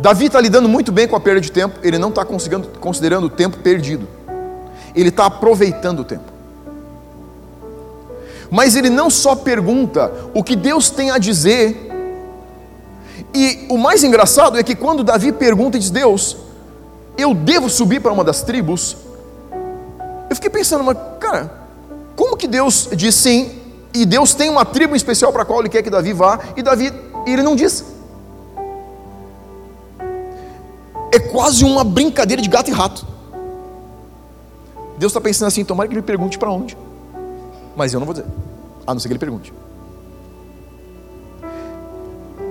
Davi 0.00 0.26
está 0.26 0.40
lidando 0.40 0.68
muito 0.68 0.90
bem 0.90 1.06
com 1.06 1.14
a 1.14 1.20
perda 1.20 1.40
de 1.40 1.52
tempo, 1.52 1.78
ele 1.80 1.96
não 1.96 2.08
está 2.08 2.24
considerando 2.24 3.26
o 3.26 3.30
tempo 3.30 3.58
perdido, 3.58 4.08
ele 4.94 5.08
está 5.08 5.26
aproveitando 5.26 6.00
o 6.00 6.04
tempo. 6.04 6.32
Mas 8.50 8.76
ele 8.76 8.90
não 8.90 9.08
só 9.08 9.34
pergunta 9.34 10.12
o 10.34 10.44
que 10.44 10.54
Deus 10.54 10.90
tem 10.90 11.10
a 11.10 11.18
dizer 11.18 11.92
e 13.34 13.66
o 13.68 13.78
mais 13.78 14.04
engraçado 14.04 14.58
é 14.58 14.62
que 14.62 14.74
quando 14.74 15.02
Davi 15.02 15.32
pergunta 15.32 15.76
e 15.76 15.80
diz: 15.80 15.90
Deus, 15.90 16.36
eu 17.16 17.34
devo 17.34 17.68
subir 17.68 18.00
para 18.00 18.12
uma 18.12 18.24
das 18.24 18.42
tribos? 18.42 18.96
Eu 20.28 20.36
fiquei 20.36 20.50
pensando, 20.50 20.84
mas 20.84 20.96
cara, 21.18 21.50
como 22.14 22.36
que 22.36 22.46
Deus 22.46 22.88
diz 22.94 23.14
sim? 23.14 23.58
E 23.94 24.04
Deus 24.04 24.34
tem 24.34 24.48
uma 24.48 24.64
tribo 24.64 24.96
especial 24.96 25.32
para 25.32 25.42
a 25.42 25.44
qual 25.44 25.60
Ele 25.60 25.68
quer 25.68 25.82
que 25.82 25.90
Davi 25.90 26.12
vá, 26.12 26.38
e 26.56 26.62
Davi, 26.62 26.92
ele 27.26 27.42
não 27.42 27.54
diz. 27.54 27.84
É 31.10 31.18
quase 31.18 31.62
uma 31.62 31.84
brincadeira 31.84 32.40
de 32.40 32.48
gato 32.48 32.70
e 32.70 32.72
rato. 32.72 33.06
Deus 35.02 35.10
está 35.10 35.20
pensando 35.20 35.48
assim: 35.48 35.64
tomara 35.64 35.88
que 35.88 35.94
ele 35.96 36.00
pergunte 36.02 36.38
para 36.38 36.48
onde. 36.48 36.78
Mas 37.74 37.92
eu 37.92 37.98
não 37.98 38.06
vou 38.06 38.14
dizer, 38.14 38.26
a 38.86 38.94
não 38.94 39.00
ser 39.00 39.08
que 39.08 39.14
ele 39.14 39.18
pergunte. 39.18 39.52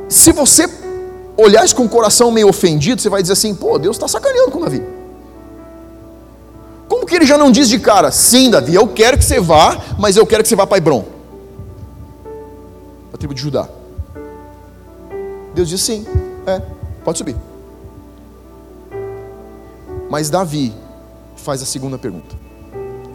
Se 0.10 0.34
você 0.34 0.70
olhar 1.38 1.66
com 1.74 1.86
o 1.86 1.90
coração 1.90 2.30
meio 2.30 2.50
ofendido, 2.50 3.02
você 3.02 3.08
vai 3.08 3.22
dizer 3.22 3.32
assim: 3.32 3.56
pô, 3.56 3.80
Deus 3.80 3.96
está 3.96 4.06
sacaneando 4.06 4.52
com 4.52 4.60
Davi. 4.60 4.84
Como 6.90 7.06
que 7.06 7.16
ele 7.16 7.26
já 7.26 7.38
não 7.38 7.54
diz 7.54 7.70
de 7.70 7.80
cara, 7.80 8.12
sim, 8.12 8.50
Davi, 8.50 8.76
eu 8.76 8.86
quero 8.86 9.18
que 9.18 9.24
você 9.24 9.40
vá, 9.40 9.82
mas 9.98 10.18
eu 10.18 10.28
quero 10.28 10.44
que 10.44 10.50
você 10.50 10.56
vá 10.58 10.68
para 10.68 10.78
Hebron, 10.78 11.06
a 13.14 13.18
tribo 13.18 13.34
de 13.34 13.42
Judá. 13.42 13.70
Deus 15.56 15.70
diz 15.70 15.80
sim, 15.80 16.06
é, 16.46 16.62
pode 17.06 17.18
subir. 17.18 17.38
Mas 20.10 20.30
Davi 20.30 20.74
faz 21.38 21.62
a 21.62 21.66
segunda 21.66 21.98
pergunta. 21.98 22.41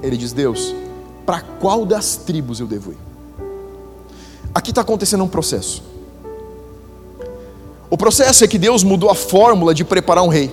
Ele 0.06 0.16
diz: 0.16 0.32
Deus, 0.32 0.72
para 1.26 1.40
qual 1.40 1.84
das 1.84 2.16
tribos 2.16 2.60
eu 2.60 2.66
devo 2.68 2.92
ir? 2.92 2.98
Aqui 4.54 4.70
está 4.70 4.82
acontecendo 4.82 5.24
um 5.24 5.28
processo. 5.28 5.82
O 7.90 7.96
processo 7.96 8.44
é 8.44 8.48
que 8.48 8.56
Deus 8.56 8.84
mudou 8.84 9.10
a 9.10 9.14
fórmula 9.14 9.74
de 9.74 9.84
preparar 9.84 10.22
um 10.22 10.28
rei. 10.28 10.50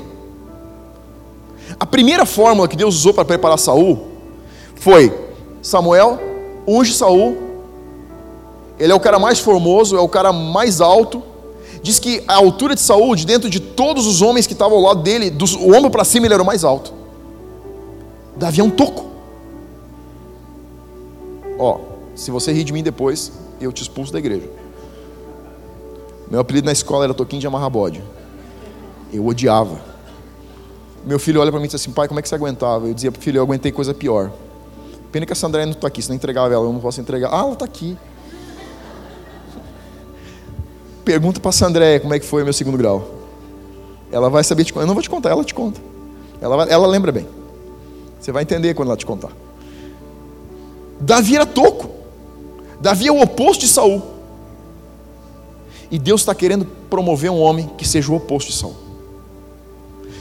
A 1.79 1.85
primeira 1.85 2.25
fórmula 2.25 2.67
que 2.67 2.75
Deus 2.75 2.95
usou 2.95 3.13
para 3.13 3.25
preparar 3.25 3.59
Saul 3.59 4.07
foi 4.75 5.13
Samuel 5.61 6.19
unge 6.67 6.93
Saul. 6.93 7.37
Ele 8.79 8.91
é 8.91 8.95
o 8.95 8.99
cara 8.99 9.19
mais 9.19 9.39
formoso, 9.39 9.95
é 9.95 10.01
o 10.01 10.09
cara 10.09 10.33
mais 10.33 10.81
alto. 10.81 11.21
Diz 11.83 11.99
que 11.99 12.23
a 12.27 12.35
altura 12.35 12.73
de 12.73 12.81
Saul, 12.81 13.15
de 13.15 13.25
dentro 13.25 13.49
de 13.49 13.59
todos 13.59 14.07
os 14.07 14.21
homens 14.21 14.47
que 14.47 14.53
estavam 14.53 14.77
ao 14.77 14.83
lado 14.83 15.03
dele, 15.03 15.29
do 15.29 15.45
ombro 15.75 15.91
para 15.91 16.03
cima 16.03 16.25
ele 16.25 16.33
era 16.33 16.41
o 16.41 16.45
mais 16.45 16.63
alto. 16.63 16.91
Davi 18.35 18.59
é 18.59 18.63
um 18.63 18.69
toco. 18.71 19.12
Ó, 21.57 21.79
se 22.15 22.31
você 22.31 22.51
rir 22.51 22.63
de 22.63 22.73
mim 22.73 22.83
depois, 22.83 23.31
eu 23.59 23.71
te 23.71 23.81
expulso 23.81 24.11
da 24.11 24.19
igreja. 24.19 24.49
Meu 26.29 26.39
apelido 26.39 26.65
na 26.65 26.71
escola 26.71 27.03
era 27.03 27.13
Toquinho 27.13 27.39
de 27.39 27.47
Amarrabode. 27.47 28.03
Eu 29.11 29.25
odiava. 29.25 29.79
Meu 31.05 31.19
filho 31.19 31.41
olha 31.41 31.51
para 31.51 31.59
mim 31.59 31.65
e 31.65 31.67
diz 31.67 31.75
assim: 31.75 31.91
pai, 31.91 32.07
como 32.07 32.19
é 32.19 32.23
que 32.23 32.29
você 32.29 32.35
aguentava? 32.35 32.87
Eu 32.87 32.93
dizia, 32.93 33.11
filho, 33.11 33.37
eu 33.37 33.43
aguentei 33.43 33.71
coisa 33.71 33.93
pior. 33.93 34.31
Pena 35.11 35.25
que 35.25 35.33
a 35.33 35.35
Sandra 35.35 35.63
não 35.65 35.73
está 35.73 35.87
aqui, 35.87 36.01
se 36.01 36.09
não 36.09 36.15
entregava 36.15 36.53
ela, 36.53 36.65
eu 36.65 36.73
não 36.73 36.79
posso 36.79 36.99
entregar. 36.99 37.29
Ah, 37.31 37.39
ela 37.39 37.53
está 37.53 37.65
aqui. 37.65 37.97
Pergunta 41.05 41.39
para 41.39 41.49
a 41.49 41.51
Sandré 41.51 41.99
como 41.99 42.13
é 42.13 42.19
que 42.19 42.25
foi 42.25 42.41
o 42.41 42.45
meu 42.45 42.53
segundo 42.53 42.77
grau. 42.77 43.05
Ela 44.11 44.29
vai 44.29 44.43
saber 44.43 44.63
te 44.63 44.73
contar. 44.73 44.83
Eu 44.83 44.87
não 44.87 44.93
vou 44.93 45.03
te 45.03 45.09
contar, 45.09 45.29
ela 45.29 45.43
te 45.43 45.53
conta. 45.53 45.79
Ela, 46.41 46.55
vai, 46.55 46.71
ela 46.71 46.87
lembra 46.87 47.11
bem. 47.11 47.27
Você 48.19 48.31
vai 48.31 48.43
entender 48.43 48.73
quando 48.73 48.87
ela 48.87 48.97
te 48.97 49.05
contar. 49.05 49.31
Davi 51.03 51.35
era 51.35 51.45
toco. 51.45 51.89
Davi 52.79 53.07
é 53.07 53.11
o 53.11 53.21
oposto 53.21 53.61
de 53.61 53.67
Saul. 53.67 54.01
E 55.91 55.99
Deus 55.99 56.21
está 56.21 56.33
querendo 56.33 56.65
promover 56.89 57.29
um 57.29 57.39
homem 57.39 57.69
que 57.77 57.87
seja 57.87 58.11
o 58.11 58.15
oposto 58.15 58.51
de 58.51 58.57
Saul. 58.57 58.75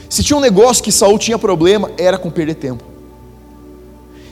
Se 0.09 0.23
tinha 0.23 0.37
um 0.37 0.41
negócio 0.41 0.83
que 0.83 0.91
Saul 0.91 1.17
tinha 1.17 1.39
problema, 1.39 1.89
era 1.97 2.17
com 2.17 2.29
perder 2.29 2.55
tempo. 2.55 2.83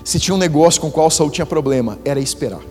Se 0.03 0.20
tinha 0.20 0.36
um 0.36 0.38
negócio 0.38 0.81
com 0.81 0.88
o 0.88 0.91
qual 0.91 1.10
Saul 1.10 1.29
tinha 1.29 1.46
problema, 1.46 1.98
era 2.03 2.20
esperar. 2.20 2.62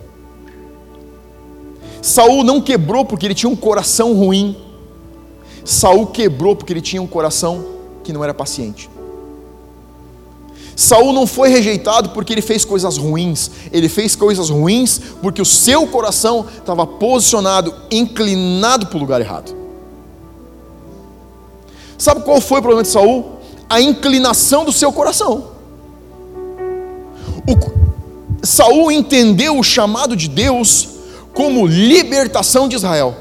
Saul 2.02 2.44
não 2.44 2.60
quebrou 2.60 3.04
porque 3.04 3.26
ele 3.26 3.34
tinha 3.34 3.50
um 3.50 3.56
coração 3.56 4.14
ruim. 4.14 4.56
Saul 5.64 6.06
quebrou 6.06 6.54
porque 6.54 6.72
ele 6.72 6.80
tinha 6.80 7.00
um 7.00 7.06
coração 7.06 7.64
que 8.04 8.12
não 8.12 8.22
era 8.22 8.34
paciente. 8.34 8.88
Saul 10.80 11.12
não 11.12 11.26
foi 11.26 11.50
rejeitado 11.50 12.08
porque 12.08 12.32
ele 12.32 12.40
fez 12.40 12.64
coisas 12.64 12.96
ruins, 12.96 13.50
ele 13.70 13.86
fez 13.86 14.16
coisas 14.16 14.48
ruins 14.48 14.98
porque 15.20 15.42
o 15.42 15.44
seu 15.44 15.86
coração 15.86 16.46
estava 16.56 16.86
posicionado, 16.86 17.74
inclinado 17.90 18.86
para 18.86 18.96
o 18.96 19.00
lugar 19.00 19.20
errado. 19.20 19.54
Sabe 21.98 22.22
qual 22.22 22.40
foi 22.40 22.60
o 22.60 22.62
problema 22.62 22.82
de 22.82 22.88
Saul? 22.88 23.40
A 23.68 23.78
inclinação 23.78 24.64
do 24.64 24.72
seu 24.72 24.90
coração. 24.90 25.48
O, 27.46 28.46
Saul 28.46 28.90
entendeu 28.90 29.58
o 29.58 29.62
chamado 29.62 30.16
de 30.16 30.28
Deus 30.28 30.88
como 31.34 31.66
libertação 31.66 32.66
de 32.66 32.76
Israel. 32.76 33.14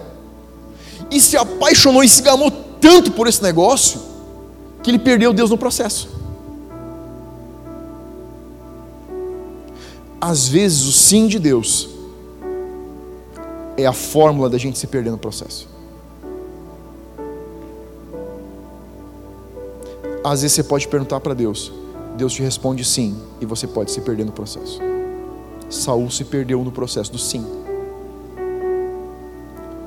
E 1.12 1.20
se 1.20 1.36
apaixonou 1.36 2.06
e 2.06 2.08
se 2.08 2.22
gamou 2.22 2.50
tanto 2.80 3.12
por 3.12 3.28
esse 3.28 3.44
negócio 3.44 4.00
que 4.82 4.89
ele 4.89 5.00
perdeu 5.00 5.34
Deus 5.34 5.50
no 5.50 5.57
processo. 5.57 6.19
Às 10.22 10.48
vezes 10.48 10.86
o 10.86 10.92
sim 10.92 11.27
de 11.27 11.40
Deus 11.40 11.90
é 13.77 13.86
a 13.86 13.94
fórmula 13.94 14.50
da 14.50 14.58
gente 14.58 14.77
se 14.77 14.88
perder 14.88 15.12
no 15.12 15.18
processo. 15.18 15.68
Às 20.24 20.42
vezes 20.42 20.55
você 20.55 20.64
pode 20.64 20.88
perguntar 20.88 21.22
para 21.22 21.34
Deus, 21.34 21.72
Deus 22.18 22.34
te 22.34 22.42
responde 22.42 22.84
sim, 22.84 23.18
e 23.40 23.46
você 23.46 23.66
pode 23.66 23.92
se 23.92 24.01
perder 24.01 24.25
no 24.25 24.34
processo. 24.34 24.79
Saul 25.70 26.12
se 26.12 26.25
perdeu 26.25 26.64
no 26.64 26.72
processo 26.72 27.12
do 27.12 27.18
sim, 27.18 27.46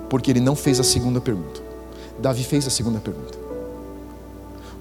porque 0.08 0.30
ele 0.30 0.40
não 0.40 0.56
fez 0.56 0.80
a 0.80 0.84
segunda 0.84 1.20
pergunta. 1.20 1.60
Davi 2.18 2.44
fez 2.44 2.66
a 2.66 2.70
segunda 2.70 2.98
pergunta, 2.98 3.36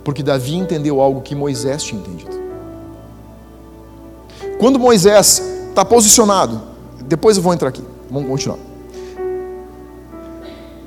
porque 0.06 0.24
Davi 0.24 0.56
entendeu 0.56 1.02
algo 1.02 1.22
que 1.22 1.36
Moisés 1.36 1.84
tinha 1.84 2.00
entendido. 2.00 2.41
Quando 4.62 4.78
Moisés 4.78 5.42
está 5.70 5.84
posicionado, 5.84 6.62
depois 7.08 7.36
eu 7.36 7.42
vou 7.42 7.52
entrar 7.52 7.70
aqui, 7.70 7.82
vamos 8.12 8.30
continuar. 8.30 8.60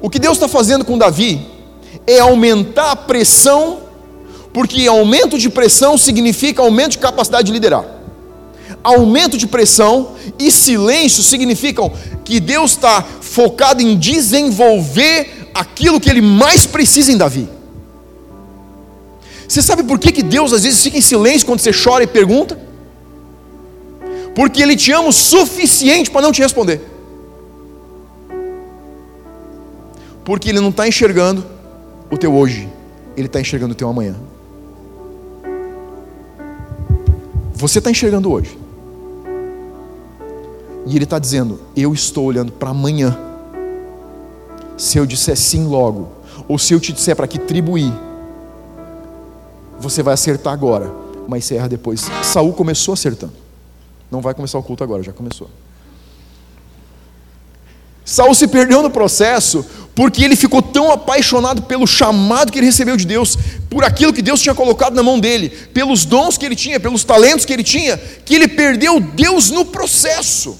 O 0.00 0.08
que 0.08 0.20
Deus 0.20 0.34
está 0.34 0.46
fazendo 0.46 0.84
com 0.84 0.96
Davi 0.96 1.44
é 2.06 2.20
aumentar 2.20 2.92
a 2.92 2.94
pressão, 2.94 3.80
porque 4.52 4.86
aumento 4.86 5.36
de 5.36 5.50
pressão 5.50 5.98
significa 5.98 6.62
aumento 6.62 6.92
de 6.92 6.98
capacidade 6.98 7.48
de 7.48 7.52
liderar. 7.52 7.84
Aumento 8.84 9.36
de 9.36 9.48
pressão 9.48 10.12
e 10.38 10.52
silêncio 10.52 11.24
significam 11.24 11.90
que 12.24 12.38
Deus 12.38 12.70
está 12.70 13.02
focado 13.02 13.82
em 13.82 13.98
desenvolver 13.98 15.50
aquilo 15.52 15.98
que 15.98 16.08
Ele 16.08 16.20
mais 16.20 16.64
precisa 16.64 17.10
em 17.10 17.16
Davi. 17.16 17.48
Você 19.48 19.60
sabe 19.60 19.82
por 19.82 19.98
que, 19.98 20.12
que 20.12 20.22
Deus 20.22 20.52
às 20.52 20.62
vezes 20.62 20.80
fica 20.80 20.96
em 20.96 21.00
silêncio 21.00 21.44
quando 21.44 21.58
você 21.58 21.72
chora 21.72 22.04
e 22.04 22.06
pergunta? 22.06 22.62
Porque 24.34 24.62
Ele 24.62 24.76
te 24.76 24.90
ama 24.92 25.08
o 25.08 25.12
suficiente 25.12 26.10
para 26.10 26.22
não 26.22 26.32
te 26.32 26.42
responder. 26.42 26.80
Porque 30.24 30.48
Ele 30.48 30.60
não 30.60 30.70
está 30.70 30.88
enxergando 30.88 31.44
o 32.10 32.18
teu 32.18 32.34
hoje, 32.34 32.68
Ele 33.16 33.26
está 33.26 33.40
enxergando 33.40 33.72
o 33.72 33.76
teu 33.76 33.88
amanhã. 33.88 34.16
Você 37.54 37.78
está 37.78 37.90
enxergando 37.90 38.30
hoje, 38.30 38.58
e 40.86 40.96
Ele 40.96 41.04
está 41.04 41.18
dizendo: 41.18 41.60
Eu 41.76 41.94
estou 41.94 42.24
olhando 42.24 42.52
para 42.52 42.70
amanhã. 42.70 43.16
Se 44.76 44.98
eu 44.98 45.06
disser 45.06 45.36
sim 45.36 45.66
logo, 45.66 46.08
ou 46.48 46.58
se 46.58 46.74
eu 46.74 46.80
te 46.80 46.92
disser 46.92 47.14
para 47.14 47.28
que 47.28 47.38
tribuir, 47.38 47.92
você 49.78 50.02
vai 50.02 50.14
acertar 50.14 50.52
agora, 50.52 50.92
mas 51.28 51.44
você 51.44 51.54
erra 51.54 51.68
depois. 51.68 52.10
Saul 52.22 52.52
começou 52.52 52.94
acertando. 52.94 53.43
Não 54.10 54.20
vai 54.20 54.34
começar 54.34 54.58
o 54.58 54.62
culto 54.62 54.84
agora, 54.84 55.02
já 55.02 55.12
começou. 55.12 55.50
Saul 58.04 58.34
se 58.34 58.46
perdeu 58.46 58.82
no 58.82 58.90
processo 58.90 59.64
porque 59.94 60.24
ele 60.24 60.36
ficou 60.36 60.60
tão 60.60 60.90
apaixonado 60.90 61.62
pelo 61.62 61.86
chamado 61.86 62.52
que 62.52 62.58
ele 62.58 62.66
recebeu 62.66 62.96
de 62.96 63.06
Deus, 63.06 63.38
por 63.70 63.84
aquilo 63.84 64.12
que 64.12 64.20
Deus 64.20 64.40
tinha 64.40 64.54
colocado 64.54 64.94
na 64.94 65.02
mão 65.02 65.20
dele, 65.20 65.48
pelos 65.48 66.04
dons 66.04 66.36
que 66.36 66.44
ele 66.44 66.56
tinha, 66.56 66.80
pelos 66.80 67.04
talentos 67.04 67.44
que 67.44 67.52
ele 67.52 67.62
tinha, 67.62 67.96
que 67.96 68.34
ele 68.34 68.48
perdeu 68.48 69.00
Deus 69.00 69.50
no 69.50 69.64
processo. 69.64 70.58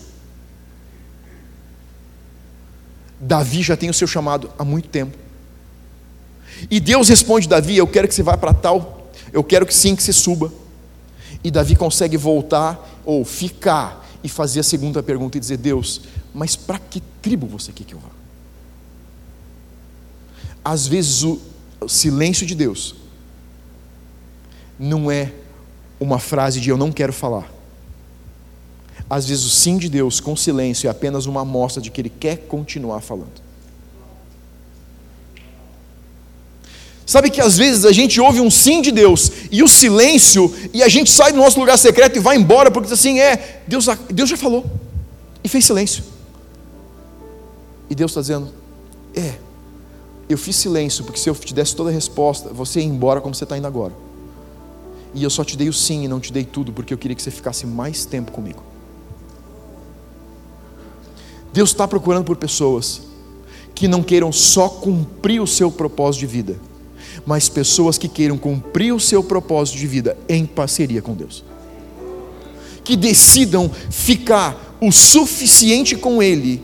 Davi 3.21 3.63
já 3.63 3.77
tem 3.77 3.91
o 3.91 3.95
seu 3.95 4.07
chamado 4.07 4.51
há 4.59 4.65
muito 4.65 4.89
tempo. 4.89 5.17
E 6.71 6.79
Deus 6.79 7.09
responde 7.09 7.49
Davi: 7.49 7.77
Eu 7.77 7.87
quero 7.87 8.07
que 8.07 8.15
você 8.15 8.23
vá 8.23 8.37
para 8.37 8.55
tal, 8.55 9.11
eu 9.33 9.43
quero 9.43 9.67
que 9.67 9.75
sim 9.75 9.97
que 9.97 10.03
você 10.03 10.13
suba. 10.13 10.53
E 11.43 11.51
Davi 11.51 11.75
consegue 11.75 12.17
voltar 12.17 12.94
ou 13.05 13.25
ficar 13.25 14.07
e 14.23 14.29
fazer 14.29 14.61
a 14.61 14.65
segunda 14.65 15.03
pergunta 15.03 15.37
e 15.37 15.41
dizer: 15.41 15.57
Deus, 15.57 16.03
mas 16.33 16.57
para 16.57 16.79
que 16.79 17.01
tribo 17.21 17.47
você 17.47 17.73
quer 17.73 17.85
que 17.85 17.95
eu 17.95 17.99
vá? 17.99 18.09
Às 20.65 20.87
vezes 20.87 21.23
o 21.23 21.41
silêncio 21.87 22.47
de 22.47 22.55
Deus 22.55 22.95
não 24.79 25.11
é 25.11 25.33
uma 26.01 26.19
frase 26.19 26.61
de 26.61 26.71
eu 26.71 26.77
não 26.77 26.91
quero 26.91 27.13
falar. 27.13 27.53
Às 29.09 29.27
vezes 29.27 29.45
o 29.45 29.51
sim 29.51 29.77
de 29.77 29.89
Deus 29.89 30.21
com 30.21 30.35
silêncio 30.35 30.89
é 30.89 30.91
apenas 30.91 31.27
uma 31.27 31.43
amostra 31.43 31.83
de 31.83 31.91
que 31.91 32.01
Ele 32.01 32.09
quer 32.09 32.39
continuar 32.49 33.01
falando. 33.01 33.43
Sabe 37.07 37.31
que 37.31 37.41
às 37.41 37.57
vezes 37.59 37.85
a 37.85 37.93
gente 37.93 38.19
ouve 38.19 38.41
um 38.41 38.51
sim 38.51 38.81
de 38.81 38.91
Deus 38.91 39.31
e 39.51 39.63
o 39.63 39.69
silêncio, 39.69 40.53
e 40.73 40.83
a 40.83 40.89
gente 40.89 41.11
sai 41.11 41.33
do 41.33 41.39
nosso 41.39 41.61
lugar 41.61 41.77
secreto 41.77 42.17
e 42.17 42.21
vai 42.21 42.37
embora, 42.37 42.71
porque 42.71 42.89
diz 42.89 42.99
assim: 42.99 43.21
é, 43.21 43.63
Deus, 43.67 43.87
Deus 44.11 44.29
já 44.29 44.37
falou, 44.37 44.65
e 45.43 45.49
fez 45.49 45.67
silêncio. 45.67 46.03
E 47.91 47.95
Deus 47.95 48.11
está 48.11 48.23
dizendo: 48.23 48.49
é, 49.15 49.35
eu 50.29 50.39
fiz 50.39 50.57
silêncio, 50.57 51.05
porque 51.05 51.21
se 51.21 51.29
eu 51.29 51.35
te 51.35 51.53
desse 51.53 51.77
toda 51.77 51.91
a 51.91 51.93
resposta, 51.93 52.49
você 52.49 52.81
ia 52.81 52.87
embora 52.87 53.21
como 53.21 53.35
você 53.35 53.45
está 53.45 53.59
indo 53.59 53.67
agora. 53.67 53.93
E 55.13 55.23
eu 55.23 55.31
só 55.31 55.45
te 55.45 55.57
dei 55.59 55.69
o 55.69 55.73
sim 55.73 56.05
e 56.05 56.09
não 56.09 56.19
te 56.19 56.33
dei 56.33 56.45
tudo, 56.45 56.73
porque 56.73 56.93
eu 56.93 56.99
queria 56.99 57.15
que 57.15 57.23
você 57.23 57.31
ficasse 57.31 57.67
mais 57.67 58.07
tempo 58.07 58.33
comigo. 58.33 58.63
Deus 61.53 61.71
está 61.71 61.87
procurando 61.87 62.25
por 62.25 62.37
pessoas 62.37 63.03
que 63.75 63.87
não 63.87 64.03
queiram 64.03 64.33
só 64.33 64.69
cumprir 64.69 65.41
o 65.41 65.47
seu 65.47 65.71
propósito 65.71 66.21
de 66.21 66.27
vida 66.27 66.74
mas 67.27 67.49
pessoas 67.49 67.97
que 67.97 68.09
queiram 68.09 68.37
cumprir 68.37 68.93
o 68.93 69.01
seu 69.01 69.23
propósito 69.23 69.79
de 69.79 69.87
vida 69.87 70.17
em 70.29 70.45
parceria 70.45 71.01
com 71.01 71.15
Deus. 71.15 71.45
que 72.85 72.97
decidam 72.97 73.71
ficar 73.91 74.77
o 74.81 74.93
suficiente 74.93 75.97
com 75.97 76.23
Ele 76.23 76.63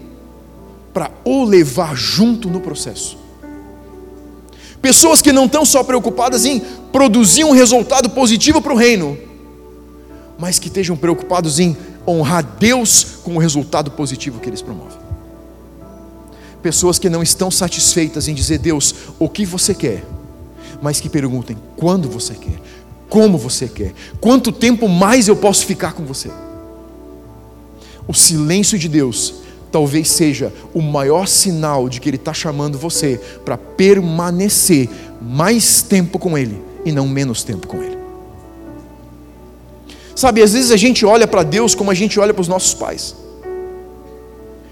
para 0.92 1.10
o 1.24 1.44
levar 1.44 1.96
junto 1.96 2.48
no 2.48 2.60
processo. 2.60 3.16
Pessoas 4.82 5.22
que 5.22 5.32
não 5.32 5.46
estão 5.46 5.64
só 5.64 5.82
preocupadas 5.82 6.44
em 6.44 6.60
produzir 6.92 7.44
um 7.44 7.52
resultado 7.52 8.10
positivo 8.10 8.60
para 8.60 8.72
o 8.72 8.76
reino, 8.76 9.16
mas 10.38 10.58
que 10.58 10.68
estejam 10.68 10.96
preocupados 10.96 11.58
em 11.58 11.76
honrar 12.06 12.42
Deus 12.58 13.04
com 13.22 13.36
o 13.36 13.38
resultado 13.38 13.90
positivo 13.90 14.40
que 14.40 14.48
eles 14.48 14.62
promovem. 14.62 14.98
Pessoas 16.62 16.98
que 16.98 17.08
não 17.08 17.22
estão 17.22 17.50
satisfeitas 17.50 18.28
em 18.28 18.34
dizer, 18.34 18.58
Deus, 18.58 18.94
o 19.18 19.28
que 19.28 19.46
você 19.46 19.74
quer, 19.74 20.04
mas 20.82 21.00
que 21.00 21.08
perguntem 21.08 21.56
quando 21.76 22.08
você 22.08 22.34
quer, 22.34 22.60
como 23.08 23.36
você 23.36 23.68
quer, 23.68 23.92
quanto 24.20 24.52
tempo 24.52 24.88
mais 24.88 25.28
eu 25.28 25.36
posso 25.36 25.66
ficar 25.66 25.92
com 25.92 26.04
você. 26.04 26.30
O 28.06 28.14
silêncio 28.14 28.78
de 28.78 28.88
Deus 28.88 29.34
talvez 29.70 30.08
seja 30.08 30.52
o 30.74 30.80
maior 30.80 31.26
sinal 31.26 31.88
de 31.88 32.00
que 32.00 32.08
Ele 32.08 32.16
está 32.16 32.32
chamando 32.32 32.78
você 32.78 33.20
para 33.44 33.56
permanecer 33.56 34.88
mais 35.20 35.82
tempo 35.82 36.18
com 36.18 36.36
Ele 36.36 36.60
e 36.84 36.92
não 36.92 37.08
menos 37.08 37.42
tempo 37.42 37.66
com 37.66 37.82
Ele. 37.82 37.98
Sabe, 40.14 40.42
às 40.42 40.52
vezes 40.52 40.70
a 40.70 40.76
gente 40.76 41.06
olha 41.06 41.26
para 41.26 41.42
Deus 41.42 41.74
como 41.74 41.90
a 41.90 41.94
gente 41.94 42.18
olha 42.18 42.34
para 42.34 42.42
os 42.42 42.48
nossos 42.48 42.74
pais. 42.74 43.14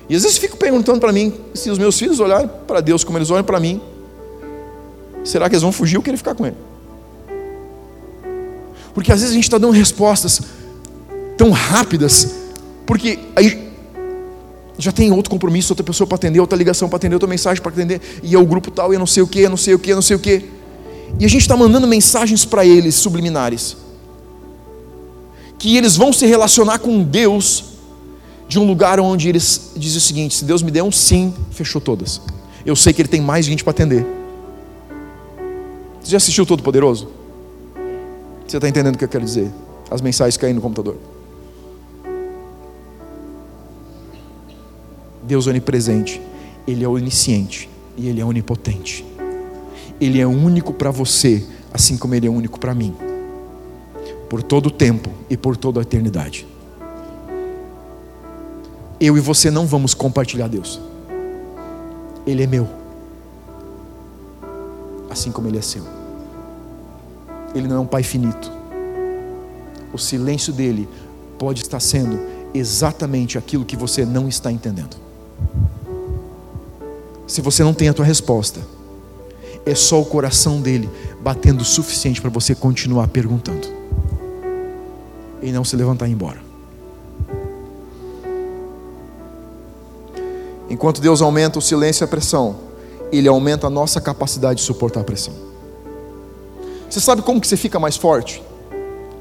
E 0.08 0.14
às 0.14 0.22
vezes 0.22 0.38
fico 0.38 0.56
perguntando 0.56 1.00
para 1.00 1.12
mim, 1.12 1.34
se 1.54 1.70
os 1.70 1.78
meus 1.78 1.98
filhos 1.98 2.18
olharem 2.18 2.50
para 2.66 2.80
Deus 2.80 3.04
como 3.04 3.18
eles 3.18 3.30
olham 3.30 3.44
para 3.44 3.60
mim, 3.60 3.80
será 5.24 5.48
que 5.48 5.54
eles 5.54 5.62
vão 5.62 5.72
fugir 5.72 5.96
ou 5.96 6.02
querer 6.02 6.16
ficar 6.16 6.35
com 6.35 6.46
Ele? 6.46 6.57
Porque 8.94 9.12
às 9.12 9.20
vezes 9.20 9.33
a 9.33 9.35
gente 9.35 9.44
está 9.44 9.59
dando 9.59 9.72
respostas 9.72 10.40
tão 11.37 11.50
rápidas, 11.50 12.35
porque 12.85 13.18
aí 13.37 13.68
já 14.78 14.90
tem 14.92 15.12
outro 15.12 15.31
compromisso, 15.31 15.72
outra 15.72 15.85
pessoa 15.85 16.07
para 16.07 16.16
atender, 16.16 16.40
outra 16.40 16.57
ligação 16.57 16.88
para 16.88 16.96
atender, 16.96 17.14
outra 17.14 17.28
mensagem 17.28 17.62
para 17.62 17.72
atender, 17.72 18.00
e 18.22 18.35
é 18.35 18.38
o 18.38 18.46
grupo 18.46 18.70
tal, 18.70 18.92
e 18.92 18.96
eu 18.96 18.98
não 18.98 19.07
sei 19.07 19.22
o 19.22 19.26
que, 19.26 19.40
eu 19.40 19.50
não 19.50 19.57
sei 19.57 19.74
o 19.74 19.78
que, 19.78 19.90
eu 19.90 19.94
não 19.96 20.02
sei 20.02 20.16
o 20.16 20.18
que. 20.18 20.44
E 21.18 21.24
a 21.24 21.28
gente 21.28 21.42
está 21.42 21.57
mandando 21.57 21.87
mensagens 21.87 22.44
para 22.44 22.64
eles 22.64 22.94
subliminares, 22.94 23.76
que 25.59 25.76
eles 25.76 25.96
vão 25.96 26.12
se 26.12 26.26
relacionar 26.26 26.78
com 26.78 27.02
Deus 27.02 27.64
de 28.48 28.59
um 28.59 28.66
lugar 28.66 28.98
onde 28.98 29.28
eles 29.28 29.72
dizem 29.76 29.98
o 29.98 30.00
seguinte: 30.00 30.35
se 30.35 30.44
Deus 30.44 30.62
me 30.62 30.70
der 30.70 30.83
um 30.83 30.90
sim, 30.90 31.35
fechou 31.50 31.81
todas. 31.81 32.20
Eu 32.64 32.74
sei 32.74 32.92
que 32.92 33.02
Ele 33.02 33.09
tem 33.09 33.20
mais 33.20 33.46
gente 33.46 33.62
para 33.62 33.70
atender. 33.70 34.17
Você 36.08 36.12
já 36.12 36.16
assistiu 36.16 36.46
Todo 36.46 36.62
Poderoso? 36.62 37.06
Você 38.46 38.56
está 38.56 38.66
entendendo 38.66 38.94
o 38.94 38.98
que 38.98 39.04
eu 39.04 39.08
quero 39.10 39.26
dizer? 39.26 39.52
As 39.90 40.00
mensagens 40.00 40.38
caindo 40.38 40.56
no 40.56 40.62
computador. 40.62 40.96
Deus 45.22 45.46
onipresente, 45.46 46.18
Ele 46.66 46.82
é 46.82 46.88
onisciente 46.88 47.68
e 47.94 48.08
Ele 48.08 48.22
é 48.22 48.24
onipotente. 48.24 49.04
Ele 50.00 50.18
é 50.18 50.26
único 50.26 50.72
para 50.72 50.90
você, 50.90 51.46
assim 51.74 51.98
como 51.98 52.14
Ele 52.14 52.26
é 52.26 52.30
único 52.30 52.58
para 52.58 52.74
mim, 52.74 52.96
por 54.30 54.42
todo 54.42 54.68
o 54.68 54.70
tempo 54.70 55.10
e 55.28 55.36
por 55.36 55.58
toda 55.58 55.78
a 55.78 55.82
eternidade. 55.82 56.48
Eu 58.98 59.14
e 59.18 59.20
você 59.20 59.50
não 59.50 59.66
vamos 59.66 59.92
compartilhar 59.92 60.48
Deus, 60.48 60.80
Ele 62.26 62.44
é 62.44 62.46
meu, 62.46 62.66
assim 65.10 65.30
como 65.30 65.48
Ele 65.48 65.58
é 65.58 65.62
seu. 65.62 65.97
Ele 67.58 67.68
não 67.68 67.76
é 67.76 67.80
um 67.80 67.86
Pai 67.86 68.02
finito. 68.02 68.50
O 69.92 69.98
silêncio 69.98 70.52
dele 70.52 70.88
pode 71.38 71.62
estar 71.62 71.80
sendo 71.80 72.18
exatamente 72.54 73.36
aquilo 73.36 73.64
que 73.64 73.76
você 73.76 74.04
não 74.04 74.28
está 74.28 74.50
entendendo 74.50 75.08
se 77.28 77.42
você 77.42 77.62
não 77.62 77.74
tem 77.74 77.90
a 77.90 77.94
tua 77.94 78.06
resposta, 78.06 78.58
é 79.66 79.74
só 79.74 80.00
o 80.00 80.04
coração 80.06 80.62
dele 80.62 80.88
batendo 81.20 81.60
o 81.60 81.64
suficiente 81.64 82.22
para 82.22 82.30
você 82.30 82.54
continuar 82.54 83.06
perguntando 83.08 83.68
e 85.42 85.52
não 85.52 85.62
se 85.62 85.76
levantar 85.76 86.06
e 86.06 86.10
ir 86.10 86.14
embora. 86.14 86.40
Enquanto 90.70 91.02
Deus 91.02 91.20
aumenta 91.20 91.58
o 91.58 91.62
silêncio 91.62 92.02
e 92.02 92.06
a 92.06 92.08
pressão, 92.08 92.56
Ele 93.12 93.28
aumenta 93.28 93.66
a 93.66 93.70
nossa 93.70 94.00
capacidade 94.00 94.60
de 94.60 94.66
suportar 94.66 95.00
a 95.00 95.04
pressão. 95.04 95.47
Você 96.88 97.01
sabe 97.01 97.22
como 97.22 97.40
que 97.40 97.46
você 97.46 97.57
fica 97.57 97.79
mais 97.79 97.96
forte? 97.96 98.42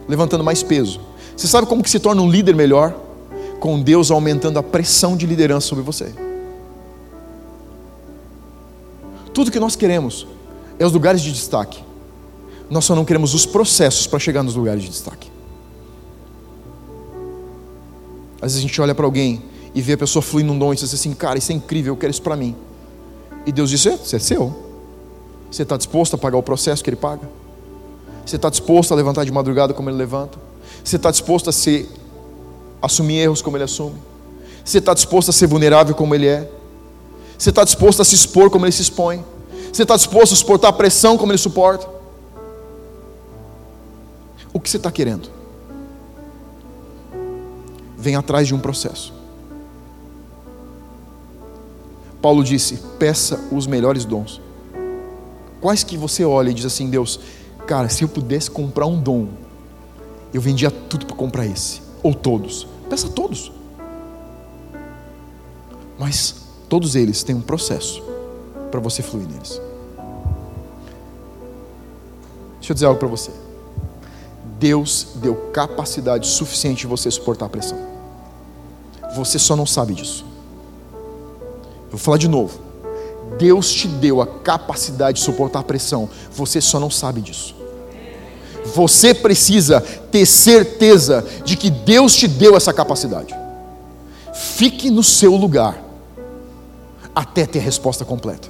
Levantando 0.08 0.44
mais 0.44 0.64
peso. 0.64 1.02
Você 1.36 1.48
sabe 1.48 1.68
como 1.68 1.84
que 1.84 1.90
se 1.90 2.00
torna 2.00 2.22
um 2.22 2.30
líder 2.30 2.56
melhor? 2.56 2.96
Com 3.60 3.82
Deus 3.82 4.10
aumentando 4.10 4.58
a 4.58 4.64
pressão 4.64 5.18
de 5.18 5.26
liderança 5.26 5.68
sobre 5.68 5.84
você. 5.84 6.14
Tudo 9.34 9.52
que 9.52 9.60
nós 9.60 9.76
queremos 9.76 10.26
é 10.80 10.86
os 10.86 10.94
lugares 10.94 11.22
de 11.22 11.32
destaque. 11.32 11.84
Nós 12.70 12.86
só 12.86 12.96
não 12.96 13.06
queremos 13.06 13.34
os 13.34 13.46
processos 13.46 14.08
para 14.08 14.20
chegar 14.20 14.44
nos 14.44 14.56
lugares 14.56 14.84
de 14.84 14.90
destaque. 14.90 15.32
Às 18.42 18.54
vezes 18.54 18.58
a 18.60 18.62
gente 18.62 18.82
olha 18.82 18.96
para 18.96 19.06
alguém 19.06 19.44
e 19.74 19.82
vê 19.82 19.94
a 19.94 19.98
pessoa 19.98 20.22
fluindo 20.22 20.52
um 20.52 20.58
dom 20.58 20.74
e 20.74 20.76
diz 20.76 20.94
assim: 20.94 21.14
Cara, 21.14 21.38
isso 21.38 21.52
é 21.52 21.56
incrível, 21.56 21.94
eu 21.94 21.98
quero 21.98 22.12
isso 22.12 22.22
para 22.22 22.36
mim. 22.36 22.56
E 23.46 23.52
Deus 23.52 23.70
diz: 23.70 23.86
Isso 23.86 24.16
é 24.16 24.20
seu. 24.20 24.56
Você 25.52 25.64
está 25.64 25.78
disposto 25.78 26.16
a 26.16 26.18
pagar 26.18 26.38
o 26.38 26.44
processo 26.44 26.84
que 26.84 26.90
Ele 26.90 26.98
paga? 26.98 27.28
Você 28.28 28.36
está 28.36 28.50
disposto 28.50 28.92
a 28.92 28.96
levantar 28.96 29.24
de 29.24 29.32
madrugada 29.32 29.74
como 29.74 29.90
Ele 29.90 29.98
levanta? 29.98 30.38
Você 30.84 30.98
está 30.98 31.10
disposto 31.10 31.50
a 31.50 31.54
ser, 31.54 31.90
assumir 32.82 33.20
erros 33.20 33.42
como 33.42 33.56
Ele 33.56 33.64
assume? 33.64 33.96
Você 34.66 34.80
está 34.80 34.94
disposto 34.94 35.30
a 35.30 35.32
ser 35.32 35.48
vulnerável 35.48 35.96
como 35.96 36.14
Ele 36.14 36.28
é? 36.28 36.52
Você 37.38 37.52
está 37.52 37.64
disposto 37.64 38.02
a 38.02 38.06
se 38.06 38.16
expor 38.16 38.50
como 38.50 38.66
ele 38.66 38.72
se 38.72 38.82
expõe? 38.82 39.24
Você 39.72 39.84
está 39.84 39.96
disposto 39.96 40.34
a 40.34 40.36
suportar 40.36 40.70
a 40.70 40.74
pressão 40.74 41.18
como 41.18 41.32
ele 41.32 41.38
suporta? 41.38 41.88
O 44.52 44.60
que 44.60 44.70
você 44.70 44.78
está 44.78 44.92
querendo? 44.92 45.30
Vem 47.96 48.16
atrás 48.16 48.48
de 48.48 48.56
um 48.56 48.60
processo. 48.60 49.14
Paulo 52.22 52.44
disse: 52.44 52.80
peça 52.98 53.40
os 53.52 53.68
melhores 53.68 54.04
dons. 54.04 54.42
Quais 55.62 55.84
que 55.84 55.96
você 55.96 56.26
olha 56.26 56.50
e 56.50 56.54
diz 56.54 56.66
assim, 56.66 56.90
Deus, 56.90 57.20
cara, 57.68 57.90
se 57.90 58.04
eu 58.04 58.08
pudesse 58.08 58.50
comprar 58.50 58.88
um 58.88 59.00
dom, 59.00 59.28
eu 60.34 60.42
vendia 60.42 60.72
tudo 60.72 61.06
para 61.06 61.16
comprar 61.16 61.46
esse, 61.46 61.82
ou 62.02 62.14
todos. 62.14 62.68
Peça 62.90 63.10
todos. 63.10 63.52
Mas 66.00 66.48
Todos 66.70 66.96
eles 66.96 67.24
têm 67.24 67.36
um 67.36 67.42
processo 67.42 68.04
para 68.70 68.80
você 68.80 69.02
fluir 69.02 69.28
neles. 69.28 69.62
Deixa 72.56 72.72
eu 72.72 72.74
dizer 72.74 72.86
algo 72.86 73.00
para 73.00 73.08
você. 73.08 73.32
Deus 74.60 75.08
deu 75.16 75.36
capacidade 75.54 76.28
suficiente 76.28 76.80
de 76.80 76.88
você 76.88 77.10
suportar 77.10 77.46
a 77.46 77.50
pressão. 77.50 77.78
Você 79.16 79.40
só 79.40 79.56
não 79.56 79.66
sabe 79.66 79.94
disso. 79.94 80.26
Eu 81.86 81.92
vou 81.92 82.00
falar 82.00 82.18
de 82.18 82.28
novo. 82.28 82.60
Deus 83.38 83.72
te 83.72 83.88
deu 83.88 84.22
a 84.22 84.28
capacidade 84.28 85.20
de 85.20 85.24
suportar 85.24 85.60
a 85.60 85.64
pressão. 85.64 86.10
Você 86.32 86.60
só 86.60 86.80
não 86.80 86.90
sabe 86.90 87.22
disso. 87.22 87.56
Você 88.76 89.14
precisa 89.14 89.82
ter 90.12 90.26
certeza 90.26 91.26
de 91.44 91.56
que 91.56 91.70
Deus 91.70 92.16
te 92.16 92.28
deu 92.28 92.56
essa 92.56 92.74
capacidade. 92.74 93.36
Fique 94.34 94.90
no 94.90 95.04
seu 95.04 95.36
lugar 95.36 95.84
até 97.16 97.46
ter 97.46 97.60
a 97.60 97.62
resposta 97.62 98.06
completa. 98.06 98.48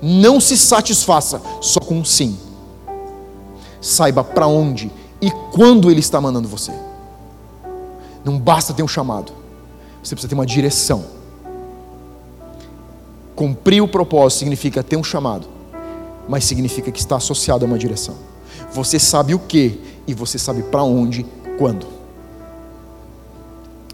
Não 0.00 0.40
se 0.40 0.56
satisfaça 0.56 1.40
só 1.60 1.80
com 1.80 1.96
um 1.98 2.04
sim. 2.04 2.38
Saiba 3.80 4.24
para 4.24 4.46
onde 4.46 4.90
e 5.20 5.30
quando 5.52 5.90
Ele 5.90 6.00
está 6.00 6.20
mandando 6.20 6.48
você. 6.48 6.72
Não 8.24 8.38
basta 8.38 8.74
ter 8.74 8.82
um 8.82 8.88
chamado, 8.88 9.32
você 10.02 10.14
precisa 10.14 10.28
ter 10.28 10.34
uma 10.34 10.46
direção. 10.46 11.04
Cumprir 13.34 13.82
o 13.82 13.88
propósito 13.88 14.40
significa 14.40 14.82
ter 14.82 14.96
um 14.96 15.04
chamado, 15.04 15.46
mas 16.28 16.44
significa 16.44 16.90
que 16.90 16.98
está 16.98 17.16
associado 17.16 17.64
a 17.64 17.68
uma 17.68 17.78
direção. 17.78 18.14
Você 18.76 18.98
sabe 18.98 19.34
o 19.34 19.38
que 19.38 19.80
e 20.06 20.12
você 20.12 20.38
sabe 20.38 20.62
para 20.62 20.82
onde, 20.82 21.24
quando. 21.56 21.86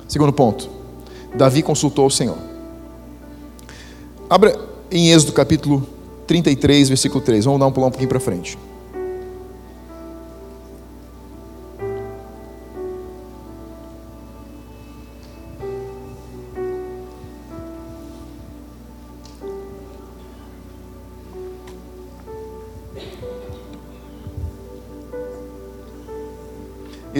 Segundo 0.08 0.32
ponto, 0.32 0.68
Davi 1.36 1.62
consultou 1.62 2.06
o 2.06 2.10
Senhor. 2.10 2.36
Abra 4.28 4.58
em 4.90 5.12
Êxodo 5.12 5.32
capítulo 5.32 5.86
33, 6.26 6.88
versículo 6.88 7.22
3. 7.22 7.44
Vamos 7.44 7.60
dar 7.60 7.66
um 7.68 7.72
pular 7.72 7.86
um 7.86 7.90
pouquinho 7.90 8.08
para 8.08 8.18
frente. 8.18 8.58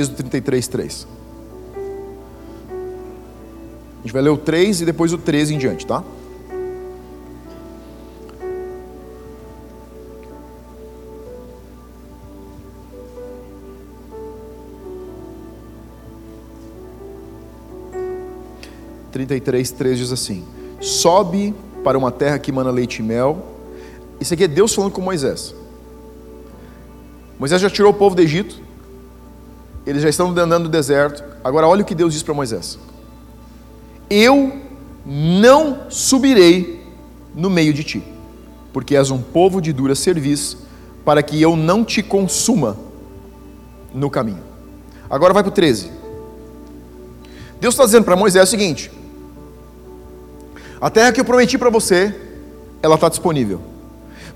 Êxodo 0.02 0.16
33, 0.16 0.66
3. 0.66 1.06
A 3.98 4.02
gente 4.02 4.12
vai 4.12 4.20
ler 4.20 4.30
o 4.30 4.36
3 4.36 4.80
e 4.80 4.84
depois 4.84 5.12
o 5.12 5.18
13 5.18 5.54
em 5.54 5.58
diante, 5.58 5.86
tá? 5.86 6.02
Trinta 19.12 19.36
e 19.36 19.40
três, 19.40 19.70
três 19.70 19.98
diz 19.98 20.10
assim: 20.10 20.42
Sobe 20.80 21.54
para 21.84 21.98
uma 21.98 22.10
terra 22.10 22.38
que 22.38 22.50
mana 22.50 22.70
leite 22.70 23.00
e 23.00 23.02
mel. 23.02 23.46
Isso 24.18 24.32
aqui 24.32 24.44
é 24.44 24.48
Deus 24.48 24.74
falando 24.74 24.90
com 24.90 25.02
Moisés. 25.02 25.54
Moisés 27.38 27.60
já 27.60 27.68
tirou 27.68 27.90
o 27.90 27.94
povo 27.94 28.16
do 28.16 28.22
Egito, 28.22 28.61
eles 29.86 30.02
já 30.02 30.08
estão 30.08 30.30
andando 30.30 30.64
no 30.64 30.68
deserto. 30.68 31.22
Agora, 31.42 31.66
olha 31.66 31.82
o 31.82 31.84
que 31.84 31.94
Deus 31.94 32.12
diz 32.12 32.22
para 32.22 32.34
Moisés: 32.34 32.78
Eu 34.08 34.52
não 35.04 35.90
subirei 35.90 36.86
no 37.34 37.50
meio 37.50 37.72
de 37.72 37.82
ti, 37.82 38.02
porque 38.72 38.96
és 38.96 39.10
um 39.10 39.20
povo 39.20 39.60
de 39.60 39.72
dura 39.72 39.94
serviço, 39.94 40.66
para 41.04 41.22
que 41.22 41.40
eu 41.40 41.56
não 41.56 41.84
te 41.84 42.02
consuma 42.02 42.76
no 43.92 44.08
caminho. 44.08 44.42
Agora 45.10 45.34
vai 45.34 45.42
para 45.42 45.50
o 45.50 45.54
13. 45.54 45.90
Deus 47.60 47.74
está 47.74 47.84
dizendo 47.84 48.04
para 48.04 48.16
Moisés 48.16 48.48
o 48.48 48.50
seguinte: 48.50 48.90
a 50.80 50.90
terra 50.90 51.12
que 51.12 51.20
eu 51.20 51.24
prometi 51.24 51.58
para 51.58 51.70
você, 51.70 52.14
ela 52.82 52.96
está 52.96 53.08
disponível. 53.08 53.60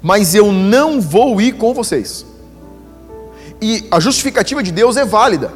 Mas 0.02 0.34
eu 0.34 0.52
não 0.52 1.00
vou 1.00 1.40
ir 1.40 1.52
com 1.52 1.74
vocês. 1.74 2.24
E 3.60 3.86
a 3.90 4.00
justificativa 4.00 4.62
de 4.62 4.70
Deus 4.70 4.96
é 4.96 5.04
válida. 5.04 5.52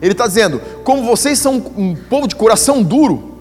Ele 0.00 0.12
está 0.12 0.26
dizendo: 0.26 0.60
como 0.84 1.04
vocês 1.04 1.38
são 1.38 1.56
um 1.76 1.94
povo 1.94 2.26
de 2.26 2.36
coração 2.36 2.82
duro, 2.82 3.38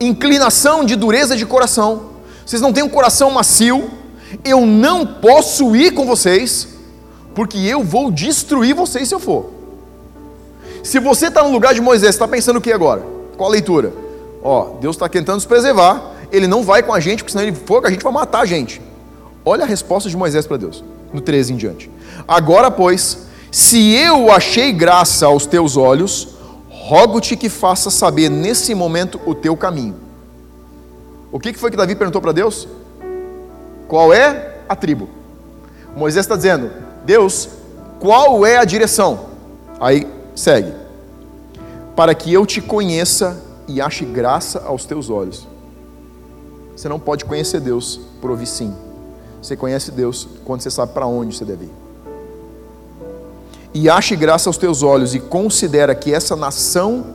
inclinação 0.00 0.84
de 0.84 0.96
dureza 0.96 1.36
de 1.36 1.46
coração, 1.46 2.10
vocês 2.44 2.60
não 2.60 2.72
têm 2.72 2.82
um 2.82 2.88
coração 2.88 3.30
macio, 3.30 3.90
eu 4.44 4.66
não 4.66 5.06
posso 5.06 5.74
ir 5.76 5.92
com 5.92 6.06
vocês, 6.06 6.68
porque 7.34 7.58
eu 7.58 7.82
vou 7.82 8.10
destruir 8.10 8.74
vocês 8.74 9.08
se 9.08 9.14
eu 9.14 9.20
for. 9.20 9.50
Se 10.82 10.98
você 10.98 11.26
está 11.26 11.42
no 11.42 11.50
lugar 11.50 11.74
de 11.74 11.80
Moisés, 11.80 12.14
está 12.14 12.26
pensando 12.26 12.56
o 12.56 12.60
que 12.60 12.72
agora? 12.72 13.04
Qual 13.36 13.48
a 13.48 13.52
leitura? 13.52 13.92
Ó, 14.42 14.78
Deus 14.80 14.96
está 14.96 15.08
tentando 15.08 15.36
nos 15.36 15.44
preservar, 15.44 16.14
ele 16.32 16.46
não 16.46 16.62
vai 16.62 16.82
com 16.82 16.92
a 16.92 17.00
gente, 17.00 17.18
porque 17.18 17.32
senão 17.32 17.44
ele 17.44 17.54
for, 17.54 17.84
a 17.84 17.90
gente 17.90 18.02
vai 18.02 18.12
matar 18.12 18.40
a 18.40 18.46
gente. 18.46 18.80
Olha 19.44 19.64
a 19.64 19.66
resposta 19.66 20.08
de 20.08 20.16
Moisés 20.16 20.46
para 20.46 20.56
Deus, 20.56 20.82
no 21.12 21.20
13 21.20 21.52
em 21.52 21.56
diante. 21.56 21.90
Agora, 22.26 22.70
pois, 22.70 23.26
se 23.50 23.92
eu 23.94 24.30
achei 24.30 24.72
graça 24.72 25.26
aos 25.26 25.46
teus 25.46 25.76
olhos, 25.76 26.36
rogo-te 26.68 27.36
que 27.36 27.48
faça 27.48 27.90
saber 27.90 28.28
nesse 28.28 28.74
momento 28.74 29.20
o 29.26 29.34
teu 29.34 29.56
caminho. 29.56 29.96
O 31.32 31.38
que 31.38 31.52
foi 31.54 31.70
que 31.70 31.76
Davi 31.76 31.94
perguntou 31.94 32.20
para 32.20 32.32
Deus? 32.32 32.66
Qual 33.86 34.12
é 34.12 34.58
a 34.68 34.76
tribo? 34.76 35.08
Moisés 35.96 36.24
está 36.24 36.36
dizendo, 36.36 36.70
Deus, 37.04 37.48
qual 37.98 38.46
é 38.46 38.56
a 38.56 38.64
direção? 38.64 39.26
Aí 39.80 40.06
segue. 40.34 40.72
Para 41.94 42.14
que 42.14 42.32
eu 42.32 42.46
te 42.46 42.60
conheça 42.60 43.42
e 43.66 43.80
ache 43.80 44.04
graça 44.04 44.62
aos 44.64 44.84
teus 44.84 45.10
olhos. 45.10 45.46
Você 46.74 46.88
não 46.88 46.98
pode 46.98 47.24
conhecer 47.24 47.60
Deus 47.60 48.00
por 48.20 48.30
ouvir 48.30 48.46
sim. 48.46 48.74
Você 49.42 49.56
conhece 49.56 49.90
Deus 49.90 50.28
quando 50.44 50.60
você 50.60 50.70
sabe 50.70 50.92
para 50.92 51.06
onde 51.06 51.36
você 51.36 51.44
deve 51.44 51.64
ir. 51.64 51.72
E 53.72 53.88
ache 53.88 54.16
graça 54.16 54.48
aos 54.48 54.56
teus 54.56 54.82
olhos 54.82 55.14
e 55.14 55.20
considera 55.20 55.94
que 55.94 56.12
essa 56.12 56.34
nação 56.34 57.06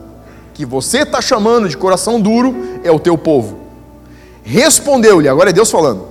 que 0.54 0.64
você 0.64 0.98
está 0.98 1.20
chamando 1.20 1.68
de 1.68 1.76
coração 1.76 2.20
duro 2.20 2.54
é 2.82 2.90
o 2.90 2.98
teu 2.98 3.16
povo. 3.18 3.58
Respondeu-lhe, 4.42 5.28
agora 5.28 5.50
é 5.50 5.52
Deus 5.52 5.70
falando: 5.70 6.06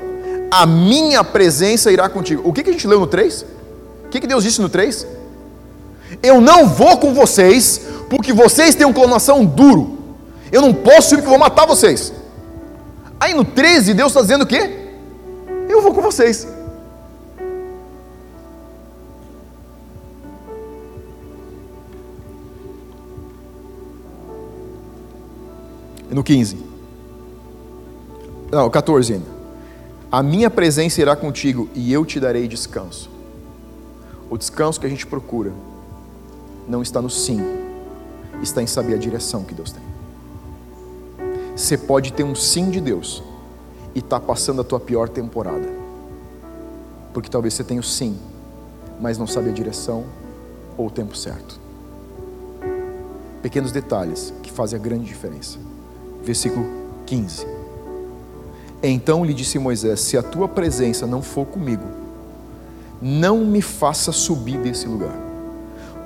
A 0.52 0.66
minha 0.66 1.24
presença 1.24 1.92
irá 1.92 2.08
contigo. 2.08 2.48
O 2.48 2.54
que, 2.54 2.64
que 2.64 2.70
a 2.70 2.74
gente 2.74 2.88
leu 2.88 3.00
no 3.00 3.08
3? 3.08 3.46
O 4.06 4.10
que, 4.10 4.20
que 4.20 4.28
Deus 4.28 4.44
disse 4.44 4.62
no 4.62 4.70
3? 4.70 5.08
Eu 6.22 6.40
não 6.40 6.68
vou 6.68 6.98
com 6.98 7.14
vocês, 7.14 7.82
porque 8.10 8.32
vocês 8.32 8.76
têm 8.76 8.86
um 8.86 8.94
coração 8.94 9.44
duro. 9.44 9.98
Eu 10.52 10.62
não 10.62 10.74
posso 10.74 11.16
ir 11.16 11.18
porque 11.18 11.30
vou 11.30 11.40
matar 11.40 11.66
vocês. 11.66 12.14
Aí 13.20 13.34
no 13.34 13.44
13, 13.44 13.94
Deus 13.94 14.12
está 14.12 14.22
dizendo 14.22 14.44
o 14.44 14.48
quê? 14.48 14.85
Eu 15.68 15.82
vou 15.82 15.94
com 15.94 16.02
vocês. 16.02 16.48
No 26.10 26.24
15. 26.24 26.58
Não, 28.52 28.70
14 28.70 29.14
ainda. 29.14 29.26
A 30.12 30.24
minha 30.24 30.50
presença 30.50 31.02
irá 31.02 31.16
contigo 31.16 31.68
e 31.74 31.92
eu 31.92 32.06
te 32.06 32.20
darei 32.20 32.48
descanso. 32.48 33.10
O 34.30 34.38
descanso 34.38 34.80
que 34.80 34.86
a 34.86 34.90
gente 34.90 35.06
procura 35.06 35.52
não 36.68 36.82
está 36.82 37.02
no 37.02 37.10
sim, 37.10 37.42
está 38.42 38.62
em 38.62 38.68
saber 38.68 38.96
a 38.96 38.98
direção 38.98 39.44
que 39.44 39.54
Deus 39.54 39.72
tem. 39.72 39.84
Você 41.56 41.78
pode 41.78 42.14
ter 42.14 42.24
um 42.24 42.36
sim 42.36 42.70
de 42.70 42.80
Deus 42.80 43.22
e 43.96 44.00
estar 44.00 44.20
tá 44.20 44.26
passando 44.26 44.60
a 44.60 44.64
tua 44.64 44.80
pior 44.80 45.10
temporada. 45.10 45.68
Porque 47.14 47.30
talvez 47.30 47.54
você 47.54 47.64
tenha 47.64 47.80
o 47.80 47.84
sim, 47.84 48.18
mas 49.00 49.18
não 49.18 49.26
sabe 49.26 49.50
a 49.50 49.54
direção 49.54 50.04
ou 50.78 50.88
o 50.88 50.92
tempo 50.92 51.16
certo. 51.16 51.60
Pequenos 53.42 53.72
detalhes 53.72 54.34
que 54.44 54.52
fazem 54.52 54.78
a 54.78 54.82
grande 54.82 55.06
diferença. 55.06 55.58
Versículo 56.24 56.66
15. 57.06 57.48
Então 58.84 59.24
lhe 59.24 59.34
disse 59.34 59.58
Moisés: 59.58 60.02
Se 60.02 60.18
a 60.18 60.24
tua 60.24 60.48
presença 60.48 61.08
não 61.08 61.22
for 61.22 61.46
comigo, 61.46 61.86
não 63.02 63.46
me 63.46 63.62
faça 63.62 64.12
subir 64.12 64.58
desse 64.58 64.88
lugar. 64.88 65.16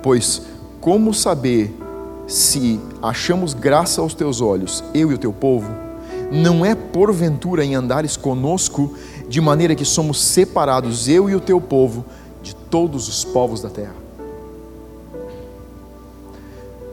Pois 0.02 0.42
como 0.80 1.12
saber 1.12 1.76
se 2.26 2.80
achamos 3.02 3.54
graça 3.54 4.00
aos 4.00 4.14
teus 4.14 4.40
olhos, 4.40 4.84
eu 4.94 5.10
e 5.10 5.14
o 5.14 5.18
teu 5.18 5.32
povo, 5.32 5.89
não 6.30 6.64
é 6.64 6.74
porventura 6.74 7.64
em 7.64 7.74
andares 7.74 8.16
conosco, 8.16 8.94
de 9.28 9.40
maneira 9.40 9.74
que 9.74 9.84
somos 9.84 10.22
separados, 10.22 11.08
eu 11.08 11.28
e 11.28 11.34
o 11.34 11.40
teu 11.40 11.60
povo, 11.60 12.04
de 12.42 12.54
todos 12.54 13.08
os 13.08 13.24
povos 13.24 13.60
da 13.60 13.68
terra. 13.68 13.94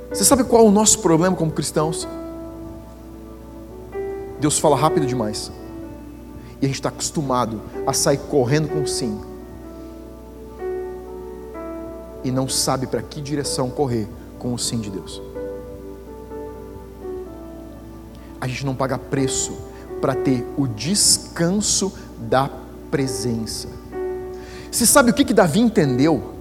Você 0.10 0.23
sabe 0.23 0.43
qual 0.43 0.65
é 0.65 0.67
o 0.67 0.71
nosso 0.71 1.00
problema 1.00 1.36
como 1.36 1.52
cristãos? 1.52 2.08
Deus 4.39 4.58
fala 4.58 4.76
rápido 4.76 5.06
demais. 5.06 5.52
E 6.60 6.65
a 6.65 6.67
gente 6.67 6.78
está 6.78 6.89
acostumado 6.89 7.62
a 7.86 7.93
sair 7.93 8.17
correndo 8.17 8.69
com 8.69 8.86
sim. 8.88 9.19
E 12.23 12.32
não 12.32 12.50
sabe 12.50 12.88
para 12.88 13.02
que 13.02 13.21
direção 13.21 13.69
correr 13.69 14.08
com 14.39 14.54
o 14.54 14.58
sim 14.58 14.80
de 14.80 14.89
Deus. 14.89 15.21
A 18.39 18.47
gente 18.47 18.65
não 18.65 18.76
paga 18.76 18.97
preço 18.97 19.58
para 20.02 20.13
ter 20.13 20.45
o 20.58 20.67
descanso 20.67 21.93
da 22.17 22.50
presença. 22.91 23.67
Você 24.71 24.86
sabe 24.86 25.12
o 25.12 25.13
que, 25.13 25.26
que 25.26 25.34
Davi 25.34 25.60
entendeu? 25.60 26.36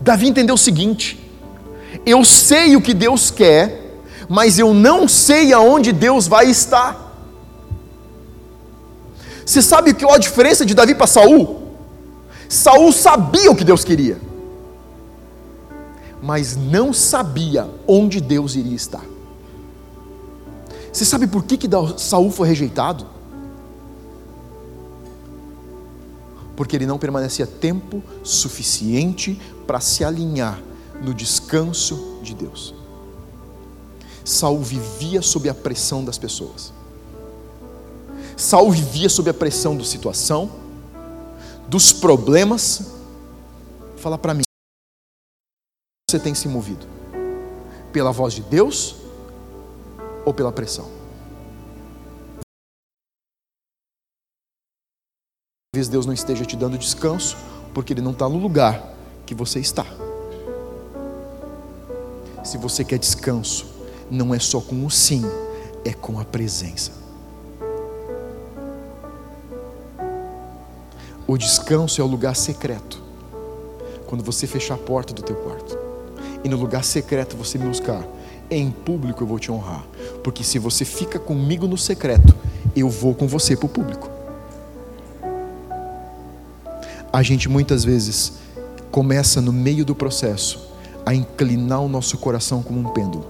Davi 0.00 0.28
entendeu 0.28 0.54
o 0.54 0.58
seguinte: 0.58 1.30
eu 2.06 2.24
sei 2.24 2.76
o 2.76 2.82
que 2.82 2.94
Deus 2.94 3.30
quer, 3.30 3.98
mas 4.28 4.58
eu 4.58 4.72
não 4.72 5.08
sei 5.08 5.52
aonde 5.52 5.92
Deus 5.92 6.26
vai 6.28 6.48
estar. 6.48 7.08
Você 9.44 9.60
sabe 9.60 9.94
qual 9.94 10.14
a 10.14 10.18
diferença 10.18 10.64
de 10.64 10.74
Davi 10.74 10.94
para 10.94 11.08
Saul? 11.08 11.74
Saul 12.48 12.92
sabia 12.92 13.50
o 13.50 13.56
que 13.56 13.64
Deus 13.64 13.82
queria 13.82 14.30
mas 16.22 16.56
não 16.56 16.92
sabia 16.92 17.68
onde 17.86 18.20
Deus 18.20 18.54
iria 18.54 18.74
estar. 18.74 19.04
Você 20.92 21.04
sabe 21.04 21.26
por 21.26 21.44
que, 21.44 21.56
que 21.56 21.68
Saul 21.96 22.30
foi 22.30 22.48
rejeitado? 22.48 23.06
Porque 26.56 26.76
ele 26.76 26.86
não 26.86 26.98
permanecia 26.98 27.46
tempo 27.46 28.02
suficiente 28.22 29.40
para 29.66 29.80
se 29.80 30.04
alinhar 30.04 30.60
no 31.00 31.14
descanso 31.14 32.18
de 32.22 32.34
Deus. 32.34 32.74
Saul 34.24 34.60
vivia 34.60 35.22
sob 35.22 35.48
a 35.48 35.54
pressão 35.54 36.04
das 36.04 36.18
pessoas. 36.18 36.72
Saul 38.36 38.70
vivia 38.70 39.08
sob 39.08 39.30
a 39.30 39.34
pressão 39.34 39.76
da 39.76 39.84
situação, 39.84 40.50
dos 41.68 41.92
problemas. 41.92 42.92
Fala 43.96 44.18
para 44.18 44.34
mim 44.34 44.42
você 46.10 46.18
tem 46.18 46.34
se 46.34 46.48
movido? 46.48 46.86
Pela 47.92 48.10
voz 48.10 48.34
de 48.34 48.42
Deus 48.42 48.99
ou 50.24 50.34
pela 50.34 50.52
pressão? 50.52 50.88
Talvez 55.72 55.88
Deus 55.88 56.04
não 56.04 56.12
esteja 56.12 56.44
te 56.44 56.56
dando 56.56 56.76
descanso, 56.76 57.36
porque 57.72 57.92
Ele 57.92 58.00
não 58.00 58.10
está 58.10 58.28
no 58.28 58.38
lugar 58.38 58.82
que 59.24 59.34
você 59.34 59.60
está. 59.60 59.86
Se 62.44 62.58
você 62.58 62.84
quer 62.84 62.98
descanso, 62.98 63.66
não 64.10 64.34
é 64.34 64.38
só 64.38 64.60
com 64.60 64.84
o 64.84 64.90
sim, 64.90 65.22
é 65.84 65.92
com 65.92 66.18
a 66.18 66.24
presença. 66.24 66.90
O 71.26 71.38
descanso 71.38 72.00
é 72.00 72.04
o 72.04 72.08
lugar 72.08 72.34
secreto. 72.34 73.00
Quando 74.08 74.24
você 74.24 74.48
fechar 74.48 74.74
a 74.74 74.78
porta 74.78 75.14
do 75.14 75.22
teu 75.22 75.36
quarto 75.36 75.78
e 76.42 76.48
no 76.48 76.56
lugar 76.56 76.82
secreto 76.82 77.36
você 77.36 77.56
me 77.56 77.68
buscar, 77.68 78.04
em 78.50 78.72
público 78.72 79.22
eu 79.22 79.26
vou 79.28 79.38
te 79.38 79.52
honrar, 79.52 79.84
porque 80.22 80.44
se 80.44 80.58
você 80.58 80.84
fica 80.84 81.18
comigo 81.18 81.66
no 81.66 81.78
secreto, 81.78 82.34
eu 82.76 82.88
vou 82.88 83.14
com 83.14 83.26
você 83.26 83.56
para 83.56 83.66
o 83.66 83.68
público. 83.68 84.10
A 87.12 87.22
gente 87.22 87.48
muitas 87.48 87.84
vezes 87.84 88.34
começa 88.90 89.40
no 89.40 89.52
meio 89.52 89.84
do 89.84 89.94
processo 89.94 90.68
a 91.04 91.14
inclinar 91.14 91.80
o 91.80 91.88
nosso 91.88 92.18
coração 92.18 92.62
como 92.62 92.80
um 92.80 92.92
pêndulo. 92.92 93.26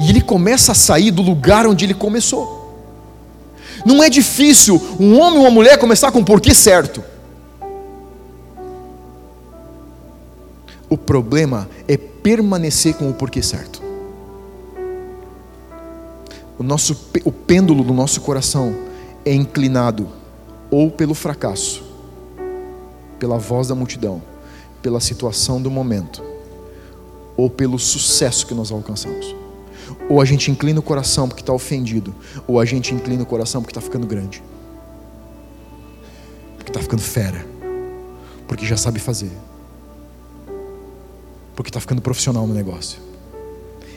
E 0.00 0.08
ele 0.08 0.20
começa 0.20 0.72
a 0.72 0.74
sair 0.74 1.10
do 1.10 1.22
lugar 1.22 1.66
onde 1.66 1.84
ele 1.84 1.94
começou. 1.94 2.60
Não 3.84 4.02
é 4.02 4.08
difícil 4.08 4.80
um 4.98 5.18
homem 5.20 5.38
ou 5.38 5.44
uma 5.44 5.50
mulher 5.50 5.78
começar 5.78 6.10
com 6.10 6.20
o 6.20 6.24
porquê 6.24 6.54
certo. 6.54 7.02
O 10.88 10.96
problema 10.96 11.68
é 11.88 11.96
permanecer 11.96 12.94
com 12.94 13.08
o 13.08 13.14
porquê 13.14 13.42
certo. 13.42 13.91
O, 16.62 16.64
nosso, 16.64 16.96
o 17.24 17.32
pêndulo 17.32 17.82
do 17.82 17.92
nosso 17.92 18.20
coração 18.20 18.72
é 19.24 19.34
inclinado 19.34 20.08
ou 20.70 20.92
pelo 20.92 21.12
fracasso, 21.12 21.82
pela 23.18 23.36
voz 23.36 23.66
da 23.66 23.74
multidão, 23.74 24.22
pela 24.80 25.00
situação 25.00 25.60
do 25.60 25.68
momento, 25.68 26.22
ou 27.36 27.50
pelo 27.50 27.80
sucesso 27.80 28.46
que 28.46 28.54
nós 28.54 28.70
alcançamos. 28.70 29.34
Ou 30.08 30.20
a 30.20 30.24
gente 30.24 30.52
inclina 30.52 30.78
o 30.78 30.82
coração 30.84 31.26
porque 31.26 31.42
está 31.42 31.52
ofendido, 31.52 32.14
ou 32.46 32.60
a 32.60 32.64
gente 32.64 32.94
inclina 32.94 33.24
o 33.24 33.26
coração 33.26 33.60
porque 33.60 33.72
está 33.72 33.80
ficando 33.80 34.06
grande, 34.06 34.40
porque 36.58 36.70
está 36.70 36.80
ficando 36.80 37.02
fera, 37.02 37.44
porque 38.46 38.64
já 38.64 38.76
sabe 38.76 39.00
fazer, 39.00 39.32
porque 41.56 41.70
está 41.70 41.80
ficando 41.80 42.00
profissional 42.00 42.46
no 42.46 42.54
negócio. 42.54 43.11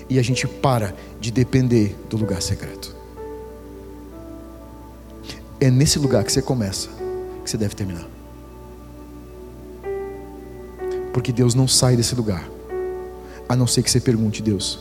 E 0.09 0.19
a 0.19 0.21
gente 0.21 0.47
para 0.47 0.95
de 1.19 1.31
depender 1.31 1.95
do 2.09 2.17
lugar 2.17 2.41
secreto. 2.41 2.95
É 5.59 5.69
nesse 5.71 5.97
lugar 5.97 6.23
que 6.23 6.31
você 6.31 6.41
começa, 6.41 6.89
que 7.43 7.49
você 7.49 7.57
deve 7.57 7.75
terminar. 7.75 8.07
Porque 11.13 11.31
Deus 11.31 11.55
não 11.55 11.67
sai 11.67 11.95
desse 11.95 12.13
lugar, 12.13 12.47
a 13.47 13.55
não 13.55 13.65
ser 13.65 13.81
que 13.81 13.89
você 13.89 13.99
pergunte, 13.99 14.41
Deus, 14.41 14.79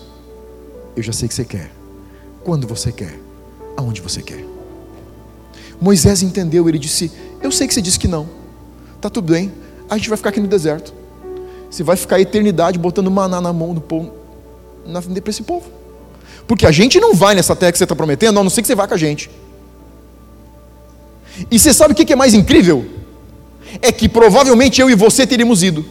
eu 0.97 1.03
já 1.03 1.13
sei 1.13 1.29
que 1.29 1.35
você 1.35 1.45
quer. 1.45 1.71
Quando 2.43 2.67
você 2.67 2.91
quer? 2.91 3.19
Aonde 3.77 4.01
você 4.01 4.21
quer? 4.21 4.45
Moisés 5.81 6.23
entendeu, 6.23 6.69
ele 6.69 6.79
disse: 6.79 7.11
Eu 7.43 7.51
sei 7.51 7.67
que 7.67 7.75
você 7.75 7.83
disse 7.83 7.99
que 7.99 8.09
não. 8.09 8.29
Tá 9.01 9.11
tudo 9.11 9.33
bem. 9.33 9.53
A 9.89 9.97
gente 9.97 10.09
vai 10.09 10.17
ficar 10.17 10.31
aqui 10.31 10.41
no 10.41 10.49
deserto. 10.49 10.95
Você 11.71 11.83
vai 11.83 11.97
ficar 11.97 12.17
a 12.17 12.21
eternidade 12.21 12.79
botando 12.79 13.11
maná 13.11 13.41
na 13.41 13.53
mão 13.53 13.75
do 13.75 13.81
povo, 13.81 14.13
na 14.87 15.01
para 15.01 15.31
esse 15.31 15.43
povo. 15.43 15.67
Porque 16.47 16.67
a 16.67 16.73
gente 16.73 17.01
não 17.01 17.15
vai 17.15 17.35
nessa 17.35 17.57
terra 17.57 17.73
que 17.73 17.79
você 17.79 17.85
está 17.85 17.97
prometendo, 17.97 18.39
a 18.39 18.43
não 18.43 18.51
ser 18.51 18.63
que 18.63 18.69
você 18.69 18.75
vá 18.75 18.87
com 18.87 18.95
a 18.95 18.99
gente. 18.99 19.31
E 21.51 21.59
você 21.59 21.73
sabe 21.73 21.93
o 21.93 21.97
que 21.97 22.13
é 22.13 22.17
mais 22.17 22.35
incrível? 22.35 22.87
É 23.83 23.91
que 23.91 24.09
provavelmente 24.09 24.81
eu 24.81 24.89
e 24.89 24.95
você 24.95 25.27
teríamos 25.27 25.63
ido. 25.63 25.85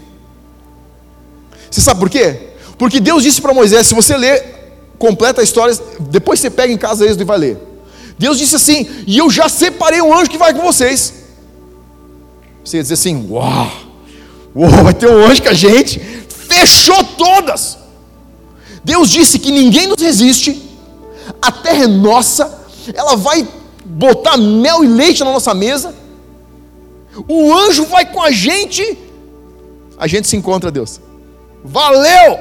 Você 1.69 1.81
sabe 1.81 1.99
por 1.99 2.09
quê? 2.09 2.53
Porque 2.77 2.99
Deus 2.99 3.23
disse 3.23 3.41
para 3.41 3.53
Moisés: 3.53 3.87
se 3.87 3.93
você 3.93 4.15
ler 4.15 4.53
completa 4.97 5.41
a 5.41 5.43
história, 5.43 5.77
depois 5.99 6.39
você 6.39 6.49
pega 6.49 6.71
em 6.71 6.77
casa 6.77 7.05
Êxodo 7.05 7.23
e 7.23 7.25
vai 7.25 7.37
ler. 7.37 7.57
Deus 8.17 8.37
disse 8.37 8.55
assim: 8.55 8.87
E 9.05 9.17
eu 9.17 9.29
já 9.29 9.49
separei 9.49 10.01
um 10.01 10.17
anjo 10.17 10.29
que 10.29 10.37
vai 10.37 10.53
com 10.53 10.61
vocês. 10.61 11.13
Você 12.63 12.77
ia 12.77 12.83
dizer 12.83 12.93
assim: 12.93 13.27
Uau, 13.29 13.71
uau 14.55 14.69
vai 14.83 14.93
ter 14.93 15.09
um 15.09 15.25
anjo 15.25 15.41
com 15.41 15.49
a 15.49 15.53
gente. 15.53 15.99
Fechou 15.99 17.03
todas. 17.03 17.82
Deus 18.83 19.09
disse 19.09 19.39
que 19.39 19.51
ninguém 19.51 19.87
nos 19.87 20.01
resiste, 20.01 20.69
a 21.41 21.51
terra 21.51 21.85
é 21.85 21.87
nossa, 21.87 22.65
ela 22.93 23.15
vai 23.15 23.47
botar 23.85 24.37
mel 24.37 24.83
e 24.83 24.87
leite 24.87 25.23
na 25.23 25.31
nossa 25.31 25.53
mesa. 25.53 25.93
O 27.27 27.53
anjo 27.53 27.85
vai 27.85 28.11
com 28.11 28.21
a 28.21 28.31
gente, 28.31 28.97
a 29.97 30.07
gente 30.07 30.27
se 30.27 30.35
encontra, 30.35 30.71
Deus. 30.71 30.99
Valeu! 31.63 32.39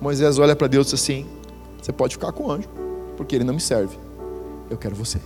Moisés 0.00 0.38
olha 0.38 0.54
para 0.54 0.66
Deus 0.66 0.88
e 0.88 0.90
diz 0.92 1.02
assim: 1.02 1.26
Você 1.80 1.92
pode 1.92 2.14
ficar 2.14 2.32
com 2.32 2.44
o 2.44 2.50
anjo, 2.50 2.68
porque 3.16 3.34
ele 3.34 3.44
não 3.44 3.54
me 3.54 3.60
serve. 3.60 3.98
Eu 4.70 4.78
quero 4.78 4.94
você. 4.94 5.18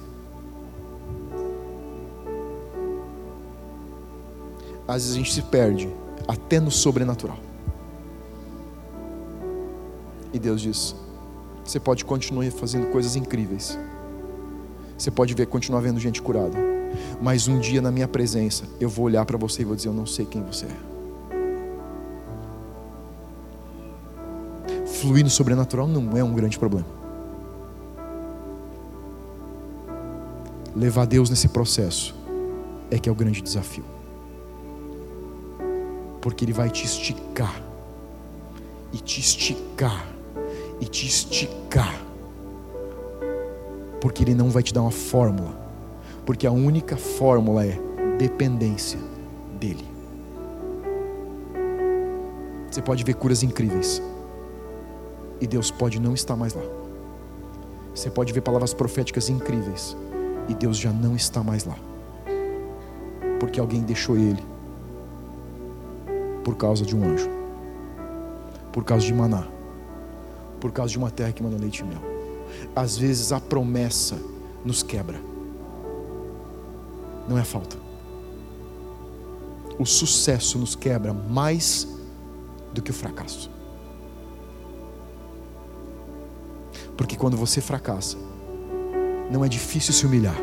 Às 4.87 5.03
vezes 5.03 5.13
a 5.13 5.19
gente 5.19 5.33
se 5.33 5.43
perde 5.43 5.89
até 6.27 6.61
no 6.61 6.71
sobrenatural. 6.71 7.39
E 10.35 10.39
Deus 10.39 10.61
diz: 10.61 10.95
Você 11.65 11.81
pode 11.81 12.05
continuar 12.05 12.51
fazendo 12.51 12.91
coisas 12.91 13.17
incríveis. 13.17 13.79
Você 14.99 15.11
pode 15.11 15.33
ver, 15.33 15.47
continuar 15.47 15.81
vendo 15.81 15.99
gente 15.99 16.21
curada. 16.21 16.59
Mas 17.23 17.49
um 17.49 17.59
dia 17.59 17.81
na 17.81 17.91
minha 17.91 18.07
presença, 18.07 18.65
eu 18.79 18.89
vou 18.89 19.07
olhar 19.07 19.25
para 19.25 19.39
você 19.39 19.63
e 19.63 19.65
vou 19.65 19.75
dizer: 19.75 19.89
Eu 19.89 19.95
não 19.95 20.05
sei 20.05 20.27
quem 20.27 20.43
você 20.43 20.67
é. 20.67 20.95
fluir 25.05 25.23
no 25.23 25.29
sobrenatural 25.29 25.87
não 25.87 26.17
é 26.17 26.25
um 26.25 26.33
grande 26.33 26.59
problema. 26.59 26.87
Levar 30.75 31.05
Deus 31.05 31.29
nesse 31.29 31.49
processo 31.49 32.15
é 32.91 32.99
que 32.99 33.07
é 33.09 33.13
o 33.13 33.15
grande 33.15 33.43
desafio. 33.43 33.85
Porque 36.23 36.45
Ele 36.45 36.55
vai 36.55 36.71
te 36.71 36.87
esticar, 36.87 37.55
e 38.95 38.97
te 38.97 39.21
esticar, 39.21 40.07
e 40.81 40.87
te 40.87 41.07
esticar. 41.07 42.01
Porque 44.01 44.23
Ele 44.23 44.35
não 44.35 44.51
vai 44.51 44.63
te 44.63 44.73
dar 44.73 44.83
uma 44.83 44.91
fórmula, 44.91 45.55
porque 46.27 46.47
a 46.47 46.53
única 46.53 46.97
fórmula 46.97 47.65
é 47.65 47.79
dependência 48.19 48.99
dEle. 49.59 49.87
Você 52.71 52.83
pode 52.83 53.05
ver 53.05 53.15
curas 53.15 53.43
incríveis 53.43 54.03
e 55.41 55.47
Deus 55.47 55.71
pode 55.71 56.01
não 56.01 56.13
estar 56.13 56.37
mais 56.37 56.55
lá. 56.55 56.63
Você 57.95 58.11
pode 58.11 58.33
ver 58.33 58.41
palavras 58.41 58.75
proféticas 58.75 59.29
incríveis 59.29 59.97
e 60.49 60.55
Deus 60.55 60.77
já 60.77 60.93
não 60.93 61.15
está 61.15 61.43
mais 61.43 61.65
lá. 61.65 61.77
Porque 63.39 63.61
alguém 63.61 63.83
deixou 63.83 64.17
ele 64.17 64.43
por 66.43 66.57
causa 66.57 66.85
de 66.85 66.97
um 66.97 67.05
anjo, 67.05 67.31
por 68.73 68.85
causa 68.85 69.07
de 69.07 69.15
maná, 69.15 69.47
por 70.65 70.73
causa 70.73 70.93
de 70.93 70.97
uma 70.97 71.11
terra 71.11 71.31
que 71.31 71.43
manda 71.43 71.59
leite 71.59 71.81
e 71.81 71.85
mel. 71.85 72.01
Às 72.75 72.97
vezes 72.97 73.33
a 73.33 73.39
promessa 73.39 74.17
nos 74.65 74.83
quebra, 74.83 75.21
não 77.29 77.37
é 77.37 77.45
falta. 77.45 77.77
O 79.79 79.85
sucesso 79.85 80.59
nos 80.59 80.75
quebra 80.75 81.13
mais 81.13 81.87
do 82.73 82.81
que 82.81 82.91
o 82.91 82.95
fracasso. 82.95 83.51
Porque 86.97 87.15
quando 87.15 87.37
você 87.37 87.61
fracassa, 87.61 88.17
não 89.31 89.45
é 89.45 89.49
difícil 89.51 89.93
se 89.93 90.07
humilhar. 90.07 90.39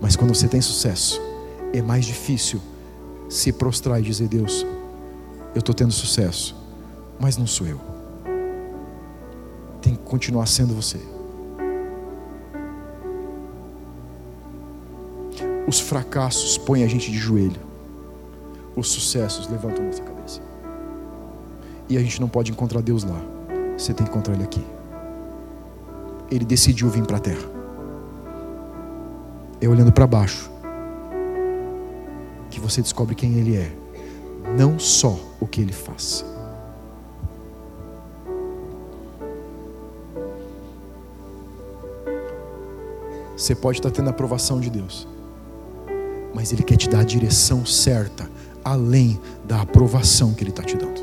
Mas 0.00 0.14
quando 0.14 0.32
você 0.32 0.46
tem 0.46 0.60
sucesso, 0.60 1.20
é 1.72 1.82
mais 1.82 2.04
difícil 2.04 2.60
se 3.28 3.52
prostrar 3.52 3.98
e 3.98 4.04
dizer: 4.04 4.28
Deus, 4.28 4.64
eu 5.56 5.58
estou 5.58 5.74
tendo 5.74 5.90
sucesso, 5.90 6.54
mas 7.18 7.36
não 7.36 7.48
sou 7.48 7.66
eu. 7.66 7.95
Tem 9.80 9.94
que 9.94 10.02
continuar 10.02 10.46
sendo 10.46 10.74
você. 10.74 10.98
Os 15.66 15.80
fracassos 15.80 16.56
põem 16.56 16.84
a 16.84 16.86
gente 16.86 17.10
de 17.10 17.18
joelho, 17.18 17.60
os 18.76 18.88
sucessos 18.88 19.48
levantam 19.48 19.84
nossa 19.84 20.02
cabeça. 20.02 20.40
E 21.88 21.96
a 21.96 22.00
gente 22.00 22.20
não 22.20 22.28
pode 22.28 22.52
encontrar 22.52 22.80
Deus 22.80 23.02
lá. 23.04 23.20
Você 23.76 23.92
tem 23.92 24.06
que 24.06 24.12
encontrar 24.12 24.34
Ele 24.34 24.44
aqui. 24.44 24.64
Ele 26.30 26.44
decidiu 26.44 26.88
vir 26.88 27.04
para 27.04 27.16
a 27.16 27.20
terra. 27.20 27.48
É 29.60 29.68
olhando 29.68 29.92
para 29.92 30.06
baixo 30.06 30.50
que 32.50 32.60
você 32.60 32.80
descobre 32.80 33.14
quem 33.14 33.34
Ele 33.34 33.56
é, 33.56 33.70
não 34.56 34.78
só 34.78 35.18
o 35.40 35.46
que 35.46 35.60
Ele 35.60 35.72
faz. 35.72 36.24
Você 43.46 43.54
pode 43.54 43.78
estar 43.78 43.92
tendo 43.92 44.08
a 44.08 44.10
aprovação 44.10 44.58
de 44.58 44.68
Deus, 44.68 45.06
mas 46.34 46.52
Ele 46.52 46.64
quer 46.64 46.76
te 46.76 46.88
dar 46.88 46.98
a 46.98 47.04
direção 47.04 47.64
certa, 47.64 48.28
além 48.64 49.20
da 49.44 49.60
aprovação 49.60 50.34
que 50.34 50.42
Ele 50.42 50.50
está 50.50 50.64
te 50.64 50.76
dando. 50.76 51.00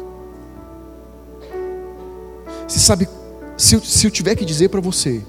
Você 2.68 2.80
sabe, 2.80 3.08
se 3.56 3.76
eu, 3.76 3.80
se 3.80 4.06
eu 4.06 4.12
tiver 4.12 4.36
que 4.36 4.44
dizer 4.44 4.68
para 4.68 4.82
você 4.82 5.26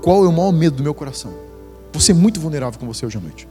qual 0.00 0.24
é 0.24 0.28
o 0.28 0.32
maior 0.32 0.52
medo 0.52 0.76
do 0.76 0.84
meu 0.84 0.94
coração, 0.94 1.34
você 1.92 2.12
é 2.12 2.14
muito 2.14 2.38
vulnerável 2.38 2.78
com 2.78 2.86
você 2.86 3.04
hoje 3.04 3.18
à 3.18 3.20
noite. 3.20 3.48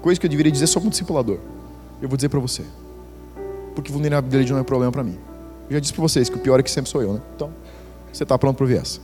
Coisa 0.00 0.20
que 0.20 0.26
eu 0.26 0.30
deveria 0.30 0.52
dizer 0.52 0.68
só 0.68 0.78
para 0.78 0.86
um 0.86 0.90
discipulador. 0.90 1.38
Eu 2.00 2.08
vou 2.08 2.16
dizer 2.16 2.28
para 2.28 2.38
você. 2.38 2.62
Porque 3.74 3.90
vulnerabilidade 3.90 4.52
não 4.52 4.60
é 4.60 4.62
problema 4.62 4.92
para 4.92 5.02
mim. 5.02 5.18
Eu 5.68 5.74
já 5.74 5.80
disse 5.80 5.92
para 5.92 6.02
vocês 6.02 6.28
que 6.28 6.36
o 6.36 6.38
pior 6.38 6.60
é 6.60 6.62
que 6.62 6.70
sempre 6.70 6.88
sou 6.88 7.02
eu, 7.02 7.14
né? 7.14 7.20
Então, 7.34 7.50
você 8.12 8.22
está 8.22 8.38
pronto 8.38 8.58
para 8.58 8.64
ouvir 8.64 8.78
essa. 8.78 9.00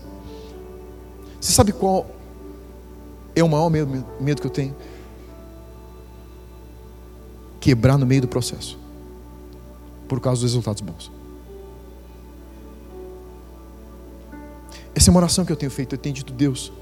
Você 1.40 1.52
sabe 1.52 1.72
qual 1.72 2.14
é 3.36 3.44
o 3.44 3.48
maior 3.48 3.68
medo, 3.68 4.04
medo 4.18 4.40
que 4.40 4.46
eu 4.46 4.50
tenho? 4.50 4.74
Quebrar 7.60 7.98
no 7.98 8.06
meio 8.06 8.22
do 8.22 8.28
processo. 8.28 8.78
Por 10.08 10.20
causa 10.20 10.40
dos 10.40 10.50
resultados 10.50 10.80
bons. 10.80 11.12
Essa 14.94 15.10
é 15.10 15.12
uma 15.12 15.20
oração 15.20 15.44
que 15.44 15.52
eu 15.52 15.56
tenho 15.56 15.70
feito. 15.70 15.94
Eu 15.94 15.98
tenho 15.98 16.14
dito, 16.14 16.32
Deus, 16.32 16.72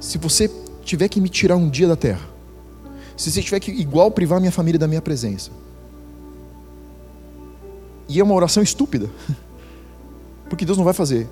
se 0.00 0.18
você 0.18 0.50
tiver 0.82 1.08
que 1.08 1.20
me 1.20 1.28
tirar 1.28 1.54
um 1.54 1.70
dia 1.70 1.86
da 1.86 1.94
terra, 1.94 2.28
se 3.16 3.30
você 3.30 3.40
tiver 3.40 3.60
que 3.60 3.70
igual 3.70 4.10
privar 4.10 4.40
minha 4.40 4.52
família 4.52 4.78
da 4.78 4.88
minha 4.88 5.00
presença, 5.00 5.52
e 8.08 8.18
é 8.18 8.24
uma 8.24 8.34
oração 8.34 8.62
estúpida, 8.62 9.08
porque 10.50 10.64
Deus 10.64 10.76
não 10.76 10.84
vai 10.84 10.94
fazer, 10.94 11.28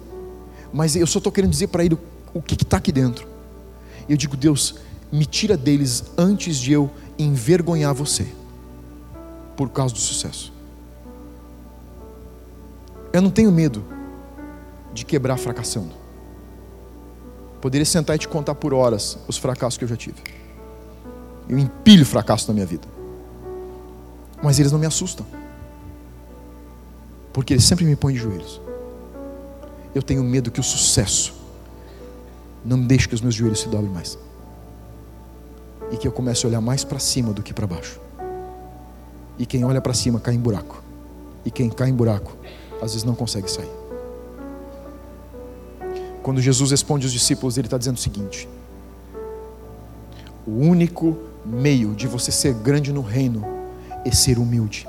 mas 0.73 0.95
eu 0.95 1.07
só 1.07 1.19
estou 1.19 1.33
querendo 1.33 1.51
dizer 1.51 1.67
para 1.67 1.85
Ele 1.85 1.99
o 2.35 2.43
que 2.43 2.55
está 2.55 2.79
aqui 2.79 2.91
dentro. 2.91 3.27
Eu 4.09 4.17
digo, 4.17 4.37
Deus, 4.37 4.75
me 5.11 5.25
tira 5.25 5.57
deles 5.57 6.05
antes 6.19 6.59
de 6.59 6.73
eu 6.73 6.91
envergonhar 7.17 7.95
você, 7.95 8.27
por 9.57 9.71
causa 9.71 9.95
do 9.95 10.01
sucesso. 10.01 10.53
Eu 13.13 13.23
não 13.23 13.31
tenho 13.31 13.53
medo 13.53 13.85
de 14.93 15.05
quebrar 15.05 15.37
fracassando. 15.37 15.93
Poderia 17.61 17.85
sentar 17.85 18.17
e 18.17 18.19
te 18.19 18.27
contar 18.27 18.57
por 18.57 18.75
horas 18.75 19.17
os 19.29 19.39
fracassos 19.39 19.79
que 19.79 19.85
eu 19.85 19.89
já 19.89 19.97
tive. 19.97 20.21
Eu 21.49 21.57
empilho 21.59 22.05
fracasso 22.05 22.49
na 22.49 22.55
minha 22.55 22.67
vida. 22.67 22.87
Mas 24.43 24.59
eles 24.59 24.73
não 24.73 24.79
me 24.79 24.87
assustam. 24.87 25.25
Porque 27.33 27.55
eles 27.55 27.65
sempre 27.65 27.85
me 27.85 27.95
põem 27.95 28.15
de 28.15 28.21
joelhos. 28.21 28.61
Eu 29.95 30.03
tenho 30.03 30.23
medo 30.25 30.51
que 30.51 30.61
o 30.61 30.65
sucesso 30.65 31.44
não 32.65 32.81
deixe 32.81 33.07
que 33.09 33.15
os 33.15 33.21
meus 33.21 33.35
joelhos 33.35 33.61
se 33.61 33.69
dobrem 33.69 33.91
mais. 33.91 34.19
E 35.91 35.97
que 35.97 36.09
eu 36.09 36.13
comece 36.13 36.47
a 36.47 36.49
olhar 36.49 36.61
mais 36.61 36.83
para 36.83 36.99
cima 36.99 37.33
do 37.33 37.43
que 37.43 37.53
para 37.53 37.67
baixo. 37.67 38.01
E 39.39 39.45
quem 39.45 39.65
olha 39.65 39.81
para 39.81 39.93
cima 39.93 40.19
cai 40.19 40.35
em 40.35 40.39
buraco. 40.39 40.83
E 41.45 41.51
quem 41.51 41.69
cai 41.69 41.91
em 41.91 41.95
buraco, 41.95 42.37
às 42.81 42.93
vezes 42.93 43.05
não 43.05 43.15
consegue 43.15 43.51
sair. 43.51 43.71
Quando 46.23 46.41
Jesus 46.41 46.71
responde 46.71 47.05
aos 47.05 47.13
discípulos, 47.13 47.59
ele 47.59 47.67
está 47.67 47.77
dizendo 47.77 47.97
o 47.97 48.01
seguinte: 48.01 48.49
O 50.47 50.53
único 50.53 51.19
meio 51.45 51.95
de 51.95 52.07
você 52.07 52.33
ser 52.33 52.55
grande 52.55 52.93
no 52.93 53.03
reino 53.03 53.45
é 54.07 54.11
ser 54.11 54.39
humilde. 54.39 54.89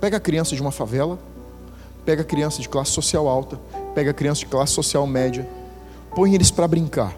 Pega 0.00 0.16
a 0.16 0.20
criança 0.20 0.54
de 0.54 0.62
uma 0.62 0.70
favela, 0.70 1.18
pega 2.04 2.22
a 2.22 2.24
criança 2.24 2.62
de 2.62 2.68
classe 2.68 2.92
social 2.92 3.28
alta, 3.28 3.60
pega 3.94 4.10
a 4.10 4.14
criança 4.14 4.40
de 4.40 4.46
classe 4.46 4.72
social 4.72 5.06
média, 5.06 5.48
põe 6.14 6.34
eles 6.34 6.50
para 6.50 6.66
brincar 6.66 7.16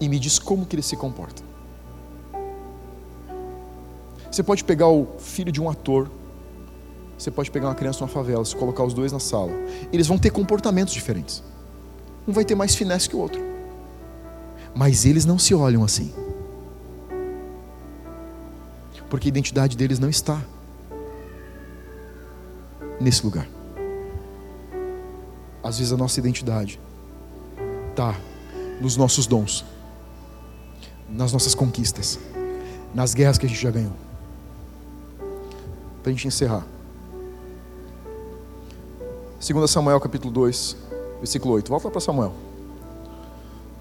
e 0.00 0.08
me 0.08 0.18
diz 0.18 0.38
como 0.38 0.64
que 0.64 0.76
eles 0.76 0.86
se 0.86 0.96
comportam. 0.96 1.44
Você 4.30 4.42
pode 4.42 4.62
pegar 4.62 4.88
o 4.88 5.06
filho 5.18 5.50
de 5.50 5.60
um 5.60 5.68
ator, 5.68 6.10
você 7.18 7.30
pode 7.30 7.50
pegar 7.50 7.68
uma 7.68 7.74
criança 7.74 8.00
numa 8.00 8.08
favela, 8.08 8.44
se 8.44 8.54
colocar 8.54 8.84
os 8.84 8.94
dois 8.94 9.10
na 9.10 9.18
sala, 9.18 9.52
eles 9.92 10.06
vão 10.06 10.18
ter 10.18 10.30
comportamentos 10.30 10.94
diferentes. 10.94 11.42
Um 12.26 12.32
vai 12.32 12.44
ter 12.44 12.54
mais 12.54 12.74
finesse 12.74 13.08
que 13.08 13.16
o 13.16 13.18
outro. 13.18 13.40
Mas 14.74 15.04
eles 15.04 15.24
não 15.24 15.38
se 15.38 15.54
olham 15.54 15.82
assim. 15.82 16.12
Porque 19.08 19.28
a 19.28 19.30
identidade 19.30 19.76
deles 19.76 19.98
não 19.98 20.10
está 20.10 20.40
nesse 23.00 23.24
lugar. 23.24 23.57
Às 25.68 25.76
vezes 25.76 25.92
a 25.92 25.98
nossa 25.98 26.18
identidade 26.18 26.80
está 27.90 28.18
nos 28.80 28.96
nossos 28.96 29.26
dons, 29.26 29.66
nas 31.06 31.30
nossas 31.30 31.54
conquistas, 31.54 32.18
nas 32.94 33.12
guerras 33.12 33.36
que 33.36 33.44
a 33.44 33.48
gente 33.50 33.60
já 33.60 33.70
ganhou. 33.70 33.92
Para 36.02 36.10
a 36.10 36.14
gente 36.14 36.26
encerrar. 36.26 36.64
2 39.46 39.70
Samuel 39.70 40.00
capítulo 40.00 40.32
2, 40.32 40.74
versículo 41.18 41.52
8. 41.52 41.68
Volta 41.68 41.90
para 41.90 42.00
Samuel. 42.00 42.32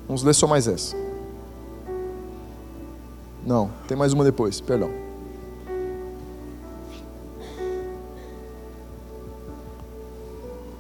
Vamos 0.08 0.24
ler 0.24 0.36
só 0.36 0.46
mais 0.46 0.68
essa. 0.68 0.94
Não, 3.46 3.72
tem 3.88 3.96
mais 3.96 4.12
uma 4.12 4.26
depois, 4.26 4.60
perdão. 4.60 5.07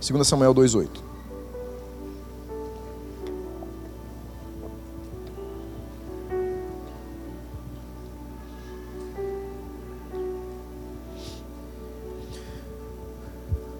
Segunda 0.08 0.24
Samuel 0.24 0.54
2:8. 0.54 1.04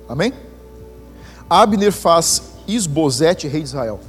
Amém? 0.10 0.34
Abner 1.50 1.94
faz 1.94 2.42
Isbosete 2.68 3.48
rei 3.48 3.62
de 3.62 3.68
Israel. 3.68 4.02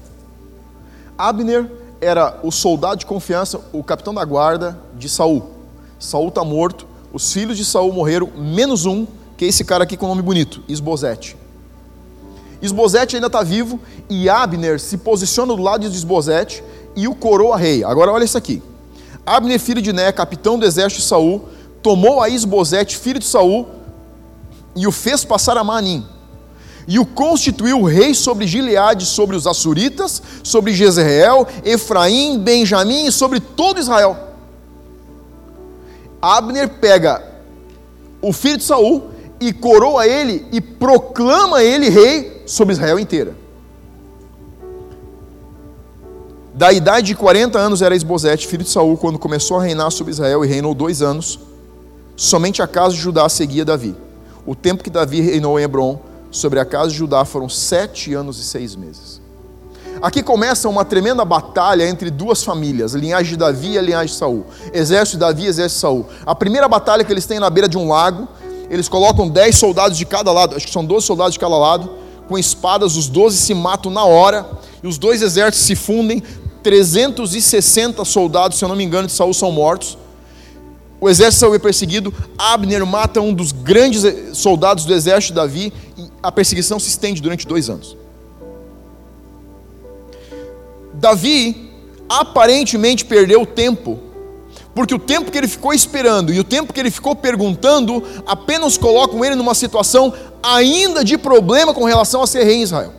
Abner 1.16 1.70
era 2.00 2.40
o 2.42 2.50
soldado 2.50 2.96
de 2.96 3.06
confiança, 3.06 3.60
o 3.72 3.84
capitão 3.84 4.12
da 4.12 4.24
guarda 4.24 4.76
de 4.96 5.08
Saul. 5.08 5.50
Saul 6.00 6.30
está 6.30 6.42
morto, 6.42 6.84
os 7.12 7.32
filhos 7.32 7.56
de 7.56 7.64
Saul 7.64 7.92
morreram, 7.92 8.28
menos 8.36 8.86
um, 8.86 9.06
que 9.36 9.44
é 9.44 9.48
esse 9.48 9.64
cara 9.64 9.84
aqui 9.84 9.96
com 9.96 10.06
o 10.06 10.08
nome 10.08 10.22
bonito, 10.22 10.64
Isbosete. 10.66 11.36
Isbosete 12.60 13.16
ainda 13.16 13.28
está 13.28 13.42
vivo 13.42 13.80
e 14.08 14.28
Abner 14.28 14.80
se 14.80 14.98
posiciona 14.98 15.54
do 15.54 15.62
lado 15.62 15.88
de 15.88 15.96
Isbosete 15.96 16.62
e 16.96 17.06
o 17.06 17.14
coroa 17.14 17.56
rei. 17.56 17.84
Agora 17.84 18.12
olha 18.12 18.24
isso 18.24 18.38
aqui. 18.38 18.62
Abner, 19.24 19.60
filho 19.60 19.82
de 19.82 19.92
Né, 19.92 20.10
capitão 20.10 20.58
do 20.58 20.64
exército 20.66 21.02
de 21.02 21.08
Saul, 21.08 21.48
tomou 21.82 22.20
a 22.20 22.28
Isbosete, 22.28 22.96
filho 22.96 23.20
de 23.20 23.26
Saul, 23.26 23.68
e 24.74 24.86
o 24.86 24.92
fez 24.92 25.24
passar 25.24 25.56
a 25.56 25.64
Manim 25.64 26.04
e 26.88 26.98
o 26.98 27.04
constituiu 27.04 27.82
rei 27.84 28.14
sobre 28.14 28.46
Gileade, 28.46 29.04
sobre 29.04 29.36
os 29.36 29.46
Assuritas, 29.46 30.22
sobre 30.42 30.72
Jezreel, 30.72 31.46
Efraim, 31.62 32.38
Benjamim 32.38 33.04
e 33.06 33.12
sobre 33.12 33.40
todo 33.40 33.78
Israel. 33.78 34.16
Abner 36.20 36.66
pega 36.80 37.22
o 38.22 38.32
filho 38.32 38.56
de 38.56 38.64
Saul 38.64 39.10
e 39.40 39.52
coroa 39.52 40.06
ele 40.06 40.46
e 40.50 40.60
proclama 40.60 41.62
ele 41.62 41.88
rei 41.88 42.42
sobre 42.46 42.74
Israel 42.74 42.98
inteira. 42.98 43.34
Da 46.54 46.72
idade 46.72 47.08
de 47.08 47.14
40 47.14 47.56
anos 47.56 47.82
era 47.82 47.94
Esbozete, 47.94 48.48
filho 48.48 48.64
de 48.64 48.70
Saul, 48.70 48.96
quando 48.96 49.18
começou 49.18 49.58
a 49.58 49.62
reinar 49.62 49.92
sobre 49.92 50.12
Israel 50.12 50.44
e 50.44 50.48
reinou 50.48 50.74
dois 50.74 51.02
anos. 51.02 51.38
Somente 52.16 52.60
a 52.60 52.66
casa 52.66 52.94
de 52.94 53.00
Judá 53.00 53.28
seguia 53.28 53.64
Davi. 53.64 53.94
O 54.44 54.56
tempo 54.56 54.82
que 54.82 54.90
Davi 54.90 55.20
reinou 55.20 55.58
em 55.58 55.62
Hebron 55.62 56.00
sobre 56.32 56.58
a 56.58 56.64
casa 56.64 56.90
de 56.90 56.96
Judá 56.96 57.24
foram 57.24 57.48
sete 57.48 58.12
anos 58.12 58.40
e 58.40 58.44
seis 58.44 58.74
meses. 58.74 59.20
Aqui 60.02 60.22
começa 60.22 60.68
uma 60.68 60.84
tremenda 60.84 61.24
batalha 61.24 61.88
entre 61.88 62.10
duas 62.10 62.42
famílias, 62.44 62.94
a 62.94 62.98
linhagem 62.98 63.32
de 63.32 63.36
Davi 63.36 63.72
e 63.72 63.78
a 63.78 63.82
linhagem 63.82 64.12
de 64.12 64.18
Saul. 64.18 64.46
Exército 64.72 65.16
de 65.16 65.20
Davi 65.20 65.44
e 65.44 65.46
exército 65.46 65.76
de 65.76 65.80
Saul. 65.80 66.06
A 66.26 66.34
primeira 66.34 66.68
batalha 66.68 67.04
que 67.04 67.12
eles 67.12 67.26
têm 67.26 67.38
na 67.38 67.50
beira 67.50 67.68
de 67.68 67.76
um 67.76 67.88
lago, 67.88 68.28
eles 68.70 68.88
colocam 68.88 69.28
dez 69.28 69.56
soldados 69.56 69.96
de 69.96 70.04
cada 70.04 70.32
lado, 70.32 70.56
acho 70.56 70.66
que 70.66 70.72
são 70.72 70.84
doze 70.84 71.06
soldados 71.06 71.32
de 71.34 71.38
cada 71.38 71.56
lado, 71.56 71.90
com 72.28 72.38
espadas, 72.38 72.96
os 72.96 73.08
doze 73.08 73.38
se 73.38 73.54
matam 73.54 73.90
na 73.90 74.04
hora, 74.04 74.46
e 74.82 74.86
os 74.86 74.98
dois 74.98 75.22
exércitos 75.22 75.66
se 75.66 75.74
fundem, 75.74 76.22
360 76.62 78.04
soldados, 78.04 78.58
se 78.58 78.64
eu 78.64 78.68
não 78.68 78.76
me 78.76 78.84
engano, 78.84 79.06
de 79.06 79.14
Saul 79.14 79.32
são 79.32 79.50
mortos. 79.50 79.96
O 81.00 81.08
exército 81.08 81.40
Saul 81.40 81.54
é 81.54 81.58
perseguido, 81.58 82.12
Abner 82.36 82.84
mata 82.84 83.20
um 83.20 83.32
dos 83.32 83.52
grandes 83.52 84.02
soldados 84.36 84.84
do 84.84 84.92
exército 84.92 85.32
de 85.32 85.36
Davi, 85.36 85.72
e 85.96 86.10
a 86.22 86.30
perseguição 86.30 86.78
se 86.78 86.88
estende 86.88 87.22
durante 87.22 87.46
dois 87.46 87.70
anos. 87.70 87.96
Davi 90.94 91.70
aparentemente 92.08 93.04
perdeu 93.04 93.46
tempo, 93.46 93.98
porque 94.78 94.94
o 94.94 94.98
tempo 95.00 95.32
que 95.32 95.36
ele 95.36 95.48
ficou 95.48 95.74
esperando 95.74 96.32
e 96.32 96.38
o 96.38 96.44
tempo 96.44 96.72
que 96.72 96.78
ele 96.78 96.88
ficou 96.92 97.12
perguntando 97.12 98.00
apenas 98.24 98.78
colocam 98.78 99.24
ele 99.24 99.34
numa 99.34 99.52
situação 99.52 100.14
ainda 100.40 101.02
de 101.02 101.18
problema 101.18 101.74
com 101.74 101.82
relação 101.82 102.22
a 102.22 102.28
ser 102.28 102.44
rei 102.44 102.58
em 102.58 102.62
Israel. 102.62 102.92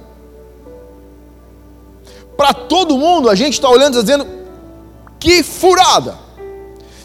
Para 2.35 2.53
todo 2.53 2.97
mundo, 2.97 3.29
a 3.29 3.33
gente 3.33 3.53
está 3.53 3.69
olhando 3.69 3.97
e 3.97 4.01
dizendo: 4.01 4.27
que 5.21 5.41
furada! 5.41 6.17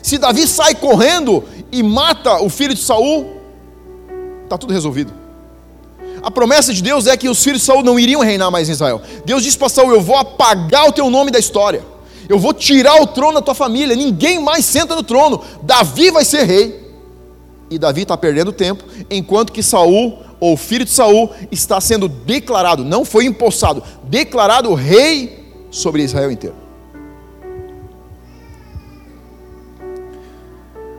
Se 0.02 0.18
Davi 0.18 0.44
sai 0.44 0.74
correndo 0.74 1.44
e 1.70 1.80
mata 1.80 2.42
o 2.42 2.48
filho 2.48 2.74
de 2.74 2.82
Saul, 2.82 3.30
está 4.42 4.58
tudo 4.58 4.72
resolvido. 4.72 5.14
A 6.20 6.32
promessa 6.32 6.74
de 6.74 6.82
Deus 6.82 7.06
é 7.06 7.16
que 7.16 7.28
os 7.28 7.40
filhos 7.40 7.60
de 7.60 7.66
Saul 7.66 7.84
não 7.84 7.96
iriam 7.96 8.22
reinar 8.22 8.50
mais 8.50 8.68
em 8.68 8.72
Israel. 8.72 9.00
Deus 9.24 9.44
disse 9.44 9.56
para 9.56 9.68
Saul: 9.68 9.92
Eu 9.92 10.00
vou 10.00 10.16
apagar 10.16 10.88
o 10.88 10.92
teu 10.92 11.08
nome 11.10 11.30
da 11.30 11.38
história. 11.38 11.93
Eu 12.28 12.38
vou 12.38 12.54
tirar 12.54 13.00
o 13.02 13.06
trono 13.06 13.34
da 13.34 13.42
tua 13.42 13.54
família. 13.54 13.94
Ninguém 13.94 14.40
mais 14.40 14.64
senta 14.64 14.94
no 14.94 15.02
trono. 15.02 15.42
Davi 15.62 16.10
vai 16.10 16.24
ser 16.24 16.44
rei. 16.44 16.84
E 17.70 17.78
Davi 17.78 18.02
está 18.02 18.16
perdendo 18.16 18.52
tempo, 18.52 18.84
enquanto 19.10 19.52
que 19.52 19.62
Saul, 19.62 20.18
ou 20.38 20.56
filho 20.56 20.84
de 20.84 20.90
Saul, 20.90 21.30
está 21.50 21.80
sendo 21.80 22.08
declarado, 22.08 22.84
não 22.84 23.04
foi 23.04 23.24
empossado, 23.24 23.82
declarado 24.04 24.74
rei 24.74 25.50
sobre 25.70 26.02
Israel 26.02 26.30
inteiro. 26.30 26.54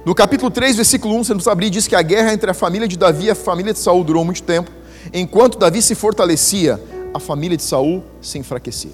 No 0.06 0.14
capítulo 0.14 0.52
3, 0.52 0.76
versículo 0.76 1.16
1, 1.16 1.24
você 1.24 1.34
não 1.34 1.38
precisa 1.38 1.52
abrir, 1.52 1.70
diz 1.70 1.88
que 1.88 1.96
a 1.96 2.02
guerra 2.02 2.34
entre 2.34 2.52
a 2.52 2.54
família 2.54 2.88
de 2.88 2.98
Davi 2.98 3.26
e 3.26 3.32
a 3.32 3.36
família 3.36 3.74
de 3.74 3.80
Saul 3.80 4.04
durou 4.04 4.26
muito 4.26 4.44
tempo. 4.44 4.70
Enquanto 5.14 5.58
Davi 5.58 5.82
se 5.82 5.96
fortalecia, 5.96 6.82
a 7.14 7.20
família 7.20 7.56
de 7.56 7.64
Saul 7.64 8.04
se 8.22 8.38
enfraquecia. 8.38 8.92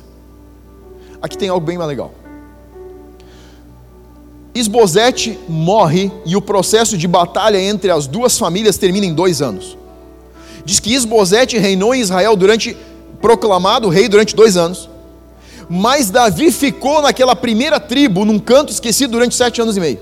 Aqui 1.22 1.38
tem 1.38 1.50
algo 1.50 1.66
bem 1.66 1.78
mais 1.78 1.90
legal. 1.90 2.14
Isbosete 4.54 5.40
morre 5.48 6.12
e 6.26 6.36
o 6.36 6.42
processo 6.42 6.98
de 6.98 7.08
batalha 7.08 7.60
entre 7.60 7.90
as 7.90 8.06
duas 8.06 8.38
famílias 8.38 8.78
termina 8.78 9.06
em 9.06 9.14
dois 9.14 9.42
anos. 9.42 9.78
Diz 10.66 10.80
que 10.80 10.94
Isbosete 10.94 11.58
reinou 11.58 11.96
em 11.96 12.02
Israel 12.02 12.36
durante, 12.36 12.76
proclamado 13.22 13.88
rei 13.88 14.10
durante 14.10 14.36
dois 14.36 14.58
anos, 14.58 14.90
mas 15.70 16.10
Davi 16.10 16.52
ficou 16.52 17.02
naquela 17.02 17.36
primeira 17.36 17.80
tribo, 17.80 18.26
num 18.26 18.40
canto 18.40 18.74
esquecido, 18.74 19.12
durante 19.12 19.36
sete 19.36 19.62
anos 19.62 19.78
e 19.78 19.80
meio. 19.80 20.00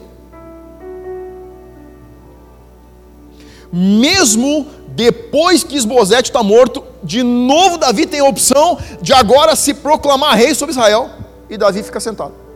Mesmo 3.71 4.65
depois 4.95 5.63
que 5.63 5.77
Isbosete 5.77 6.31
está 6.31 6.41
morto, 6.41 6.83
de 7.03 7.21
novo 7.21 7.77
Davi 7.77 8.07
tem 8.07 8.19
a 8.19 8.25
opção 8.25 8.79
de 8.99 9.13
agora 9.13 9.55
se 9.55 9.75
proclamar 9.75 10.35
rei 10.35 10.55
sobre 10.55 10.71
Israel, 10.71 11.11
e 11.47 11.55
Davi 11.55 11.83
fica 11.83 11.99
sentado. 11.99 12.48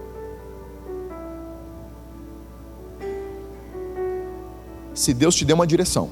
Se 4.93 5.13
Deus 5.13 5.33
te 5.33 5.43
deu 5.43 5.55
uma 5.55 5.65
direção 5.65 6.09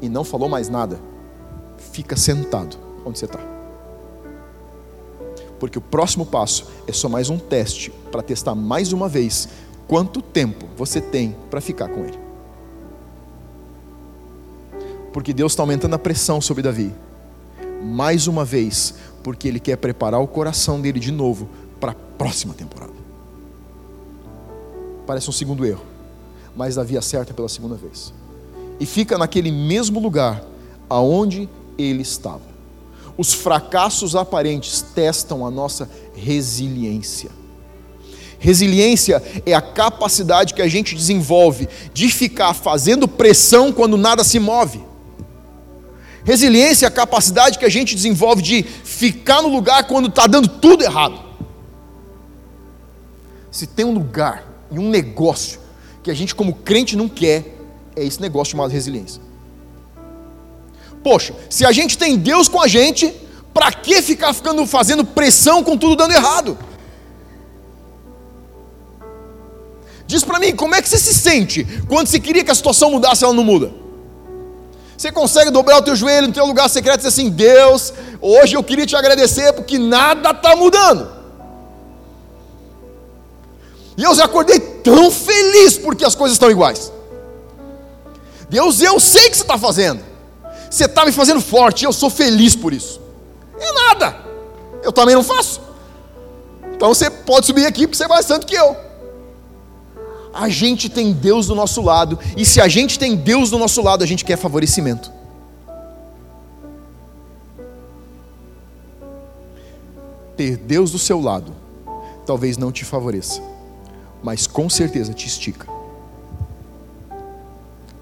e 0.00 0.08
não 0.08 0.24
falou 0.24 0.48
mais 0.48 0.68
nada, 0.68 0.98
fica 1.92 2.16
sentado 2.16 2.76
onde 3.04 3.18
você 3.18 3.26
está. 3.26 3.38
Porque 5.58 5.78
o 5.78 5.82
próximo 5.82 6.24
passo 6.24 6.66
é 6.86 6.92
só 6.92 7.08
mais 7.08 7.28
um 7.28 7.38
teste 7.38 7.90
para 8.10 8.22
testar 8.22 8.54
mais 8.54 8.92
uma 8.94 9.08
vez 9.08 9.48
quanto 9.86 10.22
tempo 10.22 10.66
você 10.74 11.00
tem 11.00 11.36
para 11.50 11.60
ficar 11.60 11.88
com 11.88 12.00
Ele. 12.00 12.18
Porque 15.12 15.34
Deus 15.34 15.52
está 15.52 15.62
aumentando 15.62 15.94
a 15.94 15.98
pressão 15.98 16.40
sobre 16.40 16.62
Davi, 16.62 16.94
mais 17.82 18.26
uma 18.26 18.44
vez, 18.44 18.94
porque 19.22 19.48
Ele 19.48 19.60
quer 19.60 19.76
preparar 19.76 20.20
o 20.20 20.28
coração 20.28 20.80
dele 20.80 20.98
de 20.98 21.12
novo 21.12 21.48
para 21.78 21.92
a 21.92 21.94
próxima 21.94 22.54
temporada. 22.54 22.92
Parece 25.06 25.28
um 25.28 25.32
segundo 25.32 25.66
erro 25.66 25.89
mas 26.56 26.74
Davi 26.74 26.96
acerta 26.96 27.32
pela 27.32 27.48
segunda 27.48 27.74
vez. 27.74 28.12
E 28.78 28.86
fica 28.86 29.18
naquele 29.18 29.50
mesmo 29.50 30.00
lugar 30.00 30.42
aonde 30.88 31.48
ele 31.78 32.02
estava. 32.02 32.50
Os 33.16 33.32
fracassos 33.34 34.16
aparentes 34.16 34.82
testam 34.94 35.44
a 35.44 35.50
nossa 35.50 35.88
resiliência. 36.14 37.30
Resiliência 38.38 39.22
é 39.44 39.52
a 39.52 39.60
capacidade 39.60 40.54
que 40.54 40.62
a 40.62 40.68
gente 40.68 40.94
desenvolve 40.94 41.68
de 41.92 42.08
ficar 42.08 42.54
fazendo 42.54 43.06
pressão 43.06 43.70
quando 43.70 43.98
nada 43.98 44.24
se 44.24 44.38
move. 44.38 44.80
Resiliência 46.24 46.86
é 46.86 46.88
a 46.88 46.90
capacidade 46.90 47.58
que 47.58 47.66
a 47.66 47.68
gente 47.68 47.94
desenvolve 47.94 48.40
de 48.40 48.62
ficar 48.62 49.42
no 49.42 49.48
lugar 49.48 49.86
quando 49.86 50.08
está 50.08 50.26
dando 50.26 50.48
tudo 50.48 50.82
errado. 50.82 51.20
Se 53.50 53.66
tem 53.66 53.84
um 53.84 53.92
lugar 53.92 54.44
e 54.70 54.78
um 54.78 54.88
negócio 54.88 55.59
que 56.02 56.10
a 56.10 56.14
gente, 56.14 56.34
como 56.34 56.54
crente, 56.54 56.96
não 56.96 57.08
quer 57.08 57.56
é 57.96 58.04
esse 58.04 58.20
negócio 58.20 58.52
chamado 58.52 58.70
resiliência. 58.70 59.20
Poxa, 61.02 61.34
se 61.48 61.64
a 61.64 61.72
gente 61.72 61.96
tem 61.96 62.16
Deus 62.16 62.48
com 62.48 62.60
a 62.60 62.66
gente, 62.66 63.12
para 63.52 63.72
que 63.72 64.00
ficar 64.02 64.32
ficando 64.32 64.64
fazendo 64.66 65.04
pressão 65.04 65.62
com 65.62 65.76
tudo 65.76 65.96
dando 65.96 66.12
errado? 66.12 66.58
Diz 70.06 70.24
para 70.24 70.38
mim, 70.38 70.54
como 70.54 70.74
é 70.74 70.82
que 70.82 70.88
você 70.88 70.98
se 70.98 71.14
sente 71.14 71.64
quando 71.88 72.08
você 72.08 72.18
queria 72.18 72.44
que 72.44 72.50
a 72.50 72.54
situação 72.54 72.90
mudasse, 72.90 73.24
ela 73.24 73.32
não 73.32 73.44
muda? 73.44 73.70
Você 74.96 75.10
consegue 75.10 75.50
dobrar 75.50 75.78
o 75.78 75.82
teu 75.82 75.96
joelho 75.96 76.26
no 76.26 76.32
teu 76.32 76.44
lugar 76.44 76.68
secreto 76.68 76.96
e 76.96 76.98
dizer 76.98 77.08
assim: 77.08 77.30
Deus, 77.30 77.92
hoje 78.20 78.54
eu 78.54 78.62
queria 78.62 78.84
te 78.84 78.94
agradecer 78.94 79.52
porque 79.52 79.78
nada 79.78 80.30
está 80.30 80.54
mudando. 80.54 81.08
E 83.96 84.02
eu 84.02 84.14
já 84.14 84.24
acordei 84.24 84.58
tão 84.82 85.10
feliz 85.10 85.78
porque 85.78 86.04
as 86.04 86.14
coisas 86.14 86.34
estão 86.34 86.50
iguais. 86.50 86.92
Deus, 88.48 88.80
eu 88.80 88.98
sei 88.98 89.26
o 89.26 89.30
que 89.30 89.36
você 89.36 89.42
está 89.42 89.56
fazendo. 89.56 90.02
Você 90.70 90.84
está 90.84 91.04
me 91.04 91.12
fazendo 91.12 91.40
forte, 91.40 91.84
eu 91.84 91.92
sou 91.92 92.10
feliz 92.10 92.54
por 92.54 92.72
isso. 92.72 93.00
É 93.58 93.72
nada. 93.72 94.16
Eu 94.82 94.92
também 94.92 95.14
não 95.14 95.22
faço. 95.22 95.60
Então 96.74 96.88
você 96.88 97.10
pode 97.10 97.46
subir 97.46 97.66
aqui 97.66 97.86
porque 97.86 97.96
você 97.96 98.04
é 98.04 98.08
mais 98.08 98.26
santo 98.26 98.46
que 98.46 98.54
eu. 98.54 98.76
A 100.32 100.48
gente 100.48 100.88
tem 100.88 101.12
Deus 101.12 101.48
do 101.48 101.54
nosso 101.54 101.82
lado, 101.82 102.18
e 102.36 102.44
se 102.44 102.60
a 102.60 102.68
gente 102.68 102.98
tem 102.98 103.16
Deus 103.16 103.50
do 103.50 103.58
nosso 103.58 103.82
lado, 103.82 104.04
a 104.04 104.06
gente 104.06 104.24
quer 104.24 104.36
favorecimento. 104.36 105.10
Ter 110.36 110.56
Deus 110.56 110.92
do 110.92 110.98
seu 110.98 111.20
lado 111.20 111.52
talvez 112.24 112.56
não 112.56 112.70
te 112.70 112.84
favoreça 112.84 113.42
mas 114.22 114.46
com 114.46 114.68
certeza 114.68 115.12
te 115.12 115.26
estica. 115.26 115.66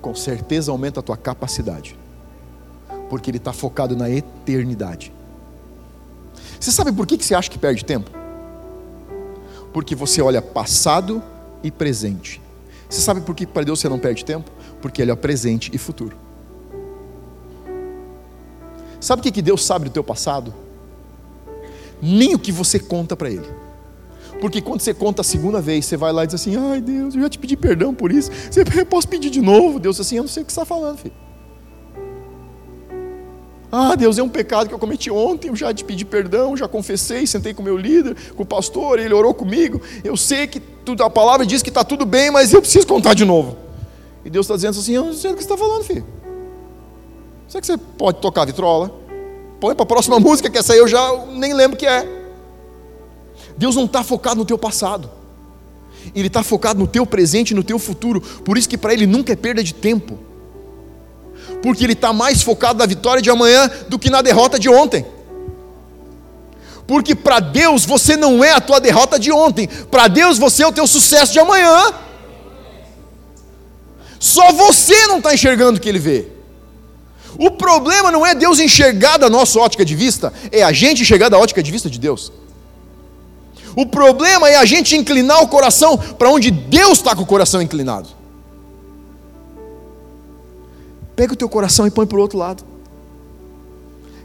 Com 0.01 0.14
certeza 0.14 0.71
aumenta 0.71 1.01
a 1.01 1.03
tua 1.03 1.16
capacidade, 1.16 1.97
porque 3.11 3.31
ele 3.31 3.39
está 3.39 3.53
focado 3.53 3.97
na 3.97 4.09
eternidade. 4.09 5.12
Você 6.59 6.73
sabe 6.73 6.93
por 6.93 7.07
que 7.07 7.16
você 7.16 7.35
acha 7.35 7.51
que 7.51 7.59
perde 7.59 7.85
tempo? 7.85 8.11
Porque 9.73 9.95
você 9.95 10.21
olha 10.21 10.43
passado 10.43 11.23
e 11.62 11.71
presente. 11.71 12.41
Você 12.89 13.01
sabe 13.01 13.21
por 13.21 13.35
que 13.35 13.47
para 13.47 13.64
Deus 13.64 13.81
você 13.81 13.89
não 13.89 13.99
perde 13.99 14.25
tempo? 14.25 14.51
Porque 14.81 15.03
Ele 15.03 15.11
é 15.11 15.16
presente 15.16 15.71
e 15.75 15.79
futuro. 15.79 16.16
Sabe 19.01 19.21
o 19.21 19.33
que 19.33 19.43
Deus 19.43 19.64
sabe 19.64 19.85
do 19.85 19.91
teu 19.91 20.03
passado? 20.03 20.53
Nem 22.01 22.35
o 22.35 22.39
que 22.39 22.51
você 22.51 22.79
conta 22.79 23.16
para 23.16 23.31
Ele. 23.31 23.49
Porque 24.41 24.61
quando 24.61 24.80
você 24.80 24.95
conta 24.95 25.22
a 25.22 25.24
segunda 25.24 25.61
vez, 25.61 25.86
você 25.86 25.97
vai 25.97 26.12
lá 26.12 26.24
e 26.24 26.26
diz 26.26 26.34
assim: 26.34 26.57
ai 26.57 26.80
Deus, 26.80 27.14
eu 27.14 27.22
já 27.22 27.28
te 27.28 27.39
pedi 27.39 27.57
perdão 27.57 27.95
por 27.95 28.12
isso. 28.12 28.30
Você 28.51 28.64
posso 28.84 29.09
pedir 29.09 29.30
de 29.30 29.41
novo? 29.41 29.78
Deus 29.78 29.99
assim: 29.99 30.16
eu 30.16 30.22
não 30.22 30.28
sei 30.28 30.43
o 30.43 30.47
que 30.47 30.53
você 30.53 30.61
está 30.61 30.64
falando, 30.64 30.99
filho. 30.99 31.14
Ah, 33.70 33.95
Deus, 33.95 34.16
é 34.18 34.22
um 34.22 34.28
pecado 34.28 34.66
que 34.66 34.74
eu 34.74 34.78
cometi 34.78 35.11
ontem, 35.11 35.49
eu 35.49 35.57
já 35.57 35.74
te 35.74 35.84
pedi 35.84 36.03
perdão, 36.03 36.57
já 36.57 36.66
confessei, 36.66 37.26
sentei 37.26 37.53
com 37.53 37.61
o 37.61 37.64
meu 37.64 37.76
líder, 37.76 38.16
com 38.34 38.43
o 38.43 38.47
pastor, 38.47 38.99
ele 38.99 39.12
orou 39.12 39.34
comigo. 39.34 39.82
Eu 40.03 40.16
sei 40.16 40.47
que 40.47 40.59
tudo, 40.59 41.03
a 41.03 41.11
palavra 41.11 41.45
diz 41.45 41.62
que 41.62 41.68
está 41.68 41.84
tudo 41.84 42.07
bem, 42.07 42.30
mas 42.30 42.53
eu 42.53 42.62
preciso 42.62 42.86
contar 42.86 43.12
de 43.12 43.26
novo. 43.26 43.59
E 44.24 44.30
Deus 44.30 44.47
está 44.47 44.55
dizendo 44.55 44.78
assim: 44.78 44.95
eu 44.95 45.05
não 45.05 45.12
sei 45.12 45.32
o 45.32 45.34
que 45.34 45.43
você 45.43 45.53
está 45.53 45.59
falando, 45.59 45.84
filho. 45.84 46.05
Será 47.47 47.61
que 47.61 47.66
você 47.66 47.76
pode 47.76 48.20
tocar 48.20 48.47
vitrola? 48.47 48.91
Põe 49.61 49.74
para 49.74 49.82
a 49.82 49.86
próxima 49.86 50.18
música, 50.20 50.49
que 50.49 50.57
essa 50.57 50.72
aí 50.72 50.78
eu 50.78 50.89
já 50.89 51.26
nem 51.32 51.53
lembro 51.53 51.76
que 51.76 51.86
é. 51.86 52.18
Deus 53.59 53.75
não 53.75 53.85
está 53.85 54.05
focado 54.05 54.37
no 54.37 54.45
teu 54.45 54.57
passado. 54.57 55.11
Ele 56.15 56.29
está 56.29 56.43
focado 56.45 56.79
no 56.79 56.87
teu 56.87 57.05
presente 57.05 57.51
e 57.51 57.55
no 57.55 57.65
teu 57.65 57.79
futuro. 57.79 58.21
Por 58.21 58.57
isso 58.57 58.69
que 58.69 58.79
para 58.79 58.93
Ele 58.93 59.07
nunca 59.07 59.33
é 59.33 59.37
perda 59.37 59.63
de 59.63 59.75
tempo. 59.75 60.19
Porque 61.61 61.85
Ele 61.85 61.93
está 61.93 62.13
mais 62.13 62.41
focado 62.41 62.79
na 62.79 62.87
vitória 62.87 63.21
de 63.21 63.29
amanhã 63.29 63.69
do 63.89 63.99
que 63.99 64.09
na 64.09 64.23
derrota 64.23 64.59
de 64.59 64.69
ontem. 64.69 65.05
Porque 66.87 67.17
para 67.17 67.41
Deus 67.41 67.85
você 67.85 68.17
não 68.17 68.43
é 68.43 68.53
a 68.53 68.61
tua 68.61 68.81
derrota 68.81 69.19
de 69.19 69.33
ontem. 69.33 69.69
Para 69.91 70.07
Deus 70.07 70.39
você 70.39 70.63
é 70.63 70.67
o 70.67 70.73
teu 70.73 70.87
sucesso 70.87 71.33
de 71.33 71.41
amanhã. 71.41 71.93
Só 74.21 74.53
você 74.53 75.07
não 75.09 75.19
está 75.19 75.35
enxergando 75.35 75.79
o 75.79 75.81
que 75.81 75.89
Ele 75.89 75.99
vê. 75.99 76.27
O 77.37 77.51
problema 77.51 78.11
não 78.11 78.25
é 78.25 78.35
Deus 78.35 78.61
enxergar 78.61 79.17
da 79.17 79.29
nossa 79.29 79.59
ótica 79.61 79.85
de 79.85 79.95
vista, 79.95 80.33
é 80.51 80.63
a 80.63 80.73
gente 80.73 81.03
enxergar 81.03 81.29
da 81.29 81.39
ótica 81.39 81.63
de 81.63 81.71
vista 81.71 81.91
de 81.91 81.99
Deus. 81.99 82.33
O 83.77 83.87
problema 83.87 84.49
é 84.49 84.57
a 84.57 84.64
gente 84.64 84.97
inclinar 84.97 85.43
o 85.43 85.49
coração 85.49 85.97
para 85.97 86.31
onde 86.31 86.51
Deus 86.51 86.99
está 86.99 87.14
com 87.14 87.23
o 87.23 87.27
coração 87.27 87.61
inclinado. 87.62 88.09
Pega 91.14 91.33
o 91.33 91.37
teu 91.37 91.49
coração 91.49 91.87
e 91.87 91.91
põe 91.91 92.07
para 92.07 92.19
o 92.19 92.21
outro 92.21 92.39
lado. 92.39 92.64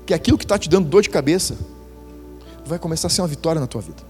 Que 0.06 0.14
aquilo 0.14 0.38
que 0.38 0.46
está 0.46 0.60
te 0.60 0.70
dando 0.70 0.88
dor 0.88 1.02
de 1.02 1.10
cabeça 1.10 1.58
vai 2.66 2.78
começar 2.78 3.08
a 3.08 3.10
ser 3.10 3.22
uma 3.22 3.28
vitória 3.28 3.60
na 3.60 3.68
tua 3.68 3.82
vida. 3.82 4.04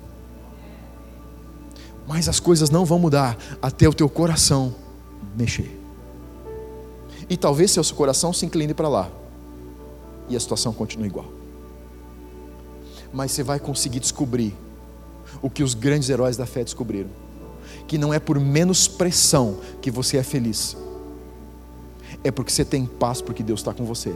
Mas 2.08 2.28
as 2.28 2.40
coisas 2.40 2.70
não 2.70 2.84
vão 2.84 3.00
mudar 3.00 3.38
até 3.62 3.88
o 3.88 3.94
teu 3.94 4.10
coração 4.10 4.76
mexer. 5.36 5.80
E 7.30 7.38
talvez 7.38 7.72
seu 7.72 7.84
coração 7.96 8.34
se 8.34 8.46
incline 8.46 8.74
para 8.74 8.88
lá 8.90 9.10
e 10.30 10.36
a 10.36 10.40
situação 10.40 10.74
continue 10.74 11.08
igual. 11.08 11.28
Mas 13.12 13.32
você 13.32 13.44
vai 13.44 13.60
conseguir 13.60 14.00
descobrir 14.00 14.56
o 15.44 15.50
que 15.50 15.62
os 15.62 15.76
grandes 15.76 16.10
heróis 16.10 16.38
da 16.38 16.48
fé 16.48 16.64
descobriram: 16.64 17.10
que 17.86 17.98
não 17.98 18.12
é 18.14 18.20
por 18.20 18.40
menos 18.40 18.88
pressão 18.88 19.58
que 19.82 19.92
você 19.92 20.18
é 20.18 20.24
feliz, 20.24 20.76
é 22.24 22.32
porque 22.32 22.52
você 22.52 22.64
tem 22.64 22.86
paz, 22.86 23.22
porque 23.22 23.44
Deus 23.44 23.60
está 23.60 23.74
com 23.74 23.84
você, 23.84 24.16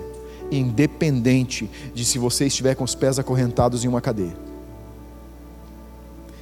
independente 0.50 1.70
de 1.94 2.06
se 2.06 2.18
você 2.18 2.48
estiver 2.48 2.74
com 2.74 2.86
os 2.86 2.96
pés 2.96 3.20
acorrentados 3.20 3.84
em 3.84 3.88
uma 3.90 4.02
cadeia. 4.02 4.36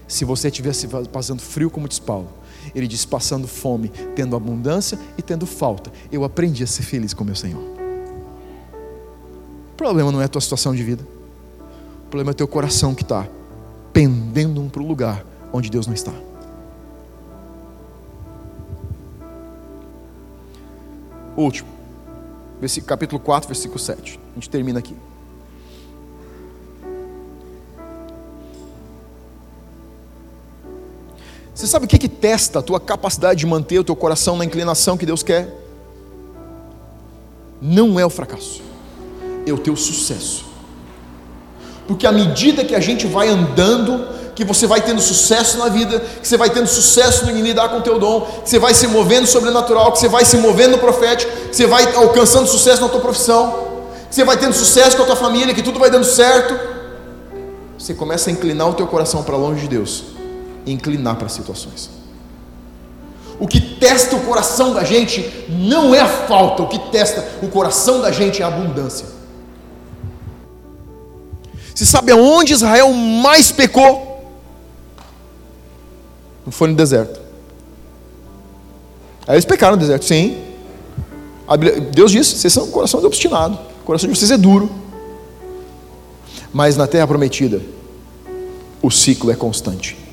Se 0.07 0.23
você 0.23 0.49
estivesse 0.49 0.87
passando 1.11 1.41
frio, 1.41 1.71
como 1.71 1.89
diz 1.89 1.97
Paulo, 1.97 2.29
ele 2.75 2.87
diz: 2.87 3.03
passando 3.03 3.47
fome, 3.47 3.89
tendo 4.15 4.35
abundância 4.35 4.99
e 5.17 5.21
tendo 5.23 5.47
falta, 5.47 5.91
eu 6.11 6.23
aprendi 6.23 6.63
a 6.63 6.67
ser 6.67 6.83
feliz 6.83 7.11
com 7.11 7.23
meu 7.23 7.35
Senhor. 7.35 7.61
O 9.73 9.75
problema 9.75 10.11
não 10.11 10.21
é 10.21 10.25
a 10.25 10.27
tua 10.27 10.39
situação 10.39 10.75
de 10.75 10.83
vida, 10.83 11.03
o 12.05 12.09
problema 12.09 12.29
é 12.29 12.33
o 12.33 12.35
teu 12.35 12.47
coração 12.47 12.93
que 12.93 13.01
está 13.01 13.27
pendendo 13.95 14.61
para 14.69 14.81
o 14.81 14.85
lugar 14.85 15.25
onde 15.53 15.71
Deus 15.71 15.87
não 15.87 15.93
está. 15.93 16.11
Último, 21.37 21.69
capítulo 22.85 23.21
4, 23.21 23.47
versículo 23.47 23.79
7. 23.79 24.19
A 24.31 24.35
gente 24.35 24.49
termina 24.49 24.79
aqui. 24.79 24.93
Você 31.53 31.65
sabe 31.65 31.85
o 31.85 31.87
que, 31.87 31.97
que 31.97 32.09
testa 32.09 32.59
a 32.59 32.61
tua 32.61 32.81
capacidade 32.81 33.39
de 33.39 33.45
manter 33.45 33.79
o 33.79 33.83
teu 33.85 33.95
coração 33.95 34.35
na 34.35 34.43
inclinação 34.43 34.97
que 34.97 35.05
Deus 35.05 35.23
quer? 35.23 35.57
Não 37.61 37.97
é 37.97 38.05
o 38.05 38.09
fracasso, 38.09 38.61
é 39.47 39.53
o 39.53 39.57
teu 39.57 39.77
sucesso. 39.77 40.44
Porque 41.87 42.07
à 42.07 42.11
medida 42.11 42.63
que 42.63 42.75
a 42.75 42.79
gente 42.79 43.05
vai 43.05 43.29
andando, 43.29 44.07
que 44.35 44.43
você 44.43 44.67
vai 44.67 44.81
tendo 44.81 44.99
sucesso 44.99 45.57
na 45.57 45.69
vida, 45.69 45.99
que 45.99 46.27
você 46.27 46.35
vai 46.35 46.49
tendo 46.49 46.67
sucesso 46.67 47.29
em 47.29 47.41
lidar 47.41 47.69
com 47.69 47.77
o 47.77 47.81
teu 47.81 47.97
dom, 47.97 48.21
que 48.43 48.49
você 48.49 48.59
vai 48.59 48.73
se 48.73 48.87
movendo 48.87 49.25
sobrenatural, 49.27 49.91
que 49.91 49.99
você 49.99 50.09
vai 50.09 50.25
se 50.25 50.37
movendo 50.37 50.71
no 50.71 50.77
profético, 50.79 51.31
que 51.49 51.55
você 51.55 51.65
vai 51.65 51.95
alcançando 51.95 52.47
sucesso 52.47 52.81
na 52.81 52.89
tua 52.89 52.99
profissão, 52.99 53.65
que 54.09 54.15
você 54.15 54.23
vai 54.23 54.37
tendo 54.37 54.53
sucesso 54.53 54.97
com 54.97 55.03
a 55.03 55.05
tua 55.05 55.15
família, 55.15 55.53
que 55.53 55.63
tudo 55.63 55.79
vai 55.79 55.89
dando 55.89 56.05
certo, 56.05 56.75
você 57.77 57.93
começa 57.93 58.29
a 58.29 58.33
inclinar 58.33 58.69
o 58.69 58.73
teu 58.73 58.87
coração 58.87 59.23
para 59.23 59.37
longe 59.37 59.61
de 59.61 59.67
Deus 59.67 60.03
e 60.65 60.71
inclinar 60.71 61.15
para 61.15 61.27
as 61.27 61.33
situações. 61.33 61.89
O 63.39 63.47
que 63.47 63.59
testa 63.59 64.15
o 64.15 64.21
coração 64.21 64.73
da 64.73 64.83
gente 64.83 65.45
não 65.47 65.93
é 65.93 65.99
a 65.99 66.07
falta, 66.07 66.63
o 66.63 66.67
que 66.67 66.79
testa 66.89 67.23
o 67.43 67.47
coração 67.47 68.01
da 68.01 68.11
gente 68.11 68.41
é 68.41 68.45
a 68.45 68.47
abundância. 68.47 69.05
Você 71.75 71.85
sabe 71.85 72.11
aonde 72.11 72.53
Israel 72.53 72.91
mais 72.93 73.51
pecou? 73.51 74.23
Não 76.45 76.51
foi 76.51 76.69
no 76.69 76.75
deserto. 76.75 77.19
Aí 79.27 79.35
eles 79.35 79.45
pecaram 79.45 79.75
no 79.75 79.79
deserto, 79.81 80.05
sim. 80.05 80.41
Deus 81.93 82.11
disse: 82.11 82.37
vocês 82.37 82.53
são 82.53 82.63
um 82.63 82.71
coração 82.71 83.03
obstinado, 83.03 83.59
o 83.81 83.85
coração 83.85 84.09
de 84.09 84.17
vocês 84.17 84.31
é 84.31 84.37
duro. 84.37 84.71
Mas 86.53 86.77
na 86.77 86.87
terra 86.87 87.05
prometida, 87.05 87.61
o 88.81 88.89
ciclo 88.89 89.29
é 89.29 89.35
constante 89.35 90.05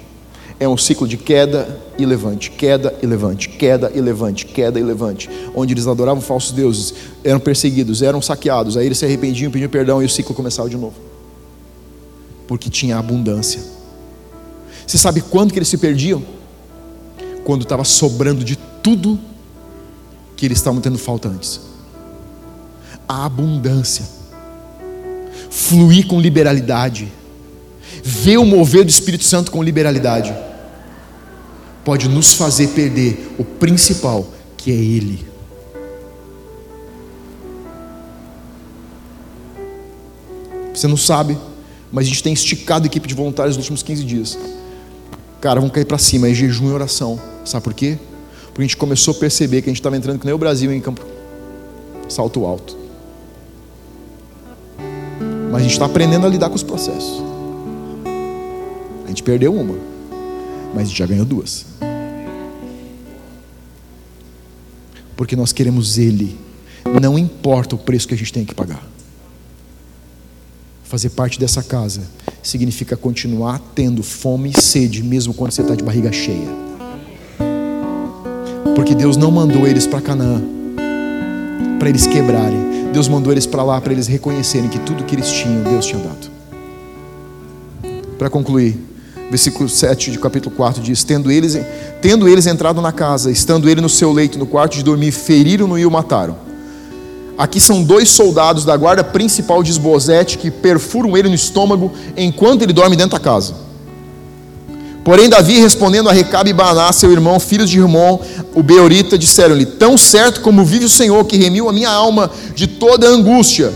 é 0.62 0.68
um 0.68 0.76
ciclo 0.76 1.08
de 1.08 1.16
queda 1.16 1.76
e 1.98 2.06
levante, 2.06 2.48
queda 2.48 2.94
e 3.02 3.06
levante, 3.06 3.48
queda 3.48 3.90
e 3.92 4.00
levante, 4.00 4.46
queda 4.46 4.78
e 4.78 4.82
levante, 4.82 5.28
onde 5.56 5.74
eles 5.74 5.88
adoravam 5.88 6.22
falsos 6.22 6.52
deuses, 6.52 6.94
eram 7.24 7.40
perseguidos, 7.40 8.00
eram 8.00 8.22
saqueados, 8.22 8.76
aí 8.76 8.86
eles 8.86 8.96
se 8.96 9.04
arrependiam, 9.04 9.50
pediam 9.50 9.68
perdão 9.68 10.00
e 10.00 10.06
o 10.06 10.08
ciclo 10.08 10.32
começava 10.36 10.70
de 10.70 10.76
novo. 10.76 11.11
Porque 12.52 12.68
tinha 12.68 12.98
abundância. 12.98 13.62
Você 14.86 14.98
sabe 14.98 15.22
quando 15.22 15.52
que 15.54 15.58
eles 15.58 15.68
se 15.68 15.78
perdiam? 15.78 16.22
Quando 17.44 17.62
estava 17.62 17.82
sobrando 17.82 18.44
de 18.44 18.56
tudo 18.56 19.18
que 20.36 20.44
eles 20.44 20.58
estavam 20.58 20.78
tendo 20.78 20.98
falta 20.98 21.30
antes. 21.30 21.62
A 23.08 23.24
abundância. 23.24 24.04
Fluir 25.48 26.06
com 26.06 26.20
liberalidade. 26.20 27.10
Ver 28.04 28.36
o 28.36 28.44
mover 28.44 28.84
do 28.84 28.90
Espírito 28.90 29.24
Santo 29.24 29.50
com 29.50 29.62
liberalidade 29.62 30.36
pode 31.82 32.06
nos 32.06 32.34
fazer 32.34 32.68
perder 32.68 33.34
o 33.38 33.44
principal, 33.44 34.28
que 34.58 34.70
é 34.70 34.74
Ele. 34.74 35.26
Você 40.74 40.86
não 40.86 40.98
sabe, 40.98 41.38
mas 41.92 42.06
a 42.06 42.08
gente 42.08 42.22
tem 42.22 42.32
esticado 42.32 42.84
a 42.84 42.86
equipe 42.86 43.06
de 43.06 43.14
voluntários 43.14 43.56
nos 43.56 43.64
últimos 43.64 43.82
15 43.82 44.04
dias. 44.04 44.38
Cara, 45.40 45.60
vamos 45.60 45.74
cair 45.74 45.84
para 45.84 45.98
cima, 45.98 46.28
é 46.28 46.34
jejum 46.34 46.70
e 46.70 46.72
oração. 46.72 47.20
Sabe 47.44 47.62
por 47.62 47.74
quê? 47.74 47.98
Porque 48.46 48.62
a 48.62 48.64
gente 48.64 48.76
começou 48.76 49.14
a 49.14 49.16
perceber 49.18 49.62
que 49.62 49.68
a 49.68 49.72
gente 49.72 49.80
estava 49.80 49.96
entrando 49.96 50.18
que 50.18 50.24
nem 50.24 50.34
o 50.34 50.38
Brasil 50.38 50.72
em 50.72 50.80
campo 50.80 51.04
salto 52.08 52.44
alto. 52.44 52.76
Mas 55.50 55.60
a 55.60 55.62
gente 55.62 55.72
está 55.72 55.84
aprendendo 55.84 56.26
a 56.26 56.28
lidar 56.28 56.48
com 56.48 56.56
os 56.56 56.62
processos. 56.62 57.22
A 59.04 59.08
gente 59.08 59.22
perdeu 59.22 59.54
uma, 59.54 59.76
mas 60.74 60.84
a 60.84 60.86
gente 60.86 60.98
já 60.98 61.06
ganhou 61.06 61.26
duas. 61.26 61.66
porque 65.22 65.36
nós 65.36 65.52
queremos 65.52 65.98
Ele, 65.98 66.36
não 67.00 67.16
importa 67.16 67.76
o 67.76 67.78
preço 67.78 68.08
que 68.08 68.14
a 68.14 68.16
gente 68.16 68.32
tem 68.32 68.44
que 68.44 68.52
pagar. 68.52 68.82
Fazer 70.92 71.08
parte 71.08 71.40
dessa 71.40 71.62
casa 71.62 72.02
significa 72.42 72.98
continuar 72.98 73.58
tendo 73.74 74.02
fome 74.02 74.52
e 74.54 74.60
sede, 74.60 75.02
mesmo 75.02 75.32
quando 75.32 75.50
você 75.50 75.62
está 75.62 75.74
de 75.74 75.82
barriga 75.82 76.12
cheia. 76.12 76.46
Porque 78.76 78.94
Deus 78.94 79.16
não 79.16 79.30
mandou 79.30 79.66
eles 79.66 79.86
para 79.86 80.02
Canaã 80.02 80.42
para 81.78 81.88
eles 81.88 82.06
quebrarem. 82.06 82.90
Deus 82.92 83.08
mandou 83.08 83.32
eles 83.32 83.46
para 83.46 83.62
lá 83.62 83.80
para 83.80 83.94
eles 83.94 84.06
reconhecerem 84.06 84.68
que 84.68 84.78
tudo 84.80 85.02
que 85.04 85.14
eles 85.14 85.30
tinham, 85.30 85.62
Deus 85.62 85.86
tinha 85.86 86.02
dado. 86.02 86.30
Para 88.18 88.28
concluir, 88.28 88.78
versículo 89.30 89.70
7 89.70 90.10
de 90.10 90.18
capítulo 90.18 90.54
4 90.54 90.82
diz: 90.82 91.02
Tendo 91.04 91.32
eles, 91.32 91.58
tendo 92.02 92.28
eles 92.28 92.46
entrado 92.46 92.82
na 92.82 92.92
casa, 92.92 93.30
estando 93.30 93.66
ele 93.66 93.80
no 93.80 93.88
seu 93.88 94.12
leito, 94.12 94.38
no 94.38 94.46
quarto 94.46 94.74
de 94.74 94.82
dormir, 94.82 95.10
feriram-no 95.10 95.78
e 95.78 95.86
o 95.86 95.90
mataram. 95.90 96.51
Aqui 97.42 97.60
são 97.60 97.82
dois 97.82 98.08
soldados 98.08 98.64
da 98.64 98.76
guarda 98.76 99.02
principal 99.02 99.64
de 99.64 99.72
Esbozete 99.72 100.38
que 100.38 100.48
perfuram 100.48 101.16
ele 101.16 101.28
no 101.28 101.34
estômago 101.34 101.90
enquanto 102.16 102.62
ele 102.62 102.72
dorme 102.72 102.94
dentro 102.94 103.18
da 103.18 103.18
casa. 103.18 103.56
Porém, 105.02 105.28
Davi, 105.28 105.58
respondendo 105.58 106.08
a 106.08 106.12
Recabe 106.12 106.50
e 106.50 106.52
Baná, 106.52 106.92
seu 106.92 107.10
irmão, 107.10 107.40
filhos 107.40 107.68
de 107.68 107.80
Irmão, 107.80 108.20
o 108.54 108.62
Beorita, 108.62 109.18
disseram-lhe: 109.18 109.66
Tão 109.66 109.98
certo 109.98 110.40
como 110.40 110.64
vive 110.64 110.84
o 110.84 110.88
Senhor, 110.88 111.24
que 111.24 111.36
remiu 111.36 111.68
a 111.68 111.72
minha 111.72 111.90
alma 111.90 112.30
de 112.54 112.68
toda 112.68 113.08
angústia, 113.08 113.72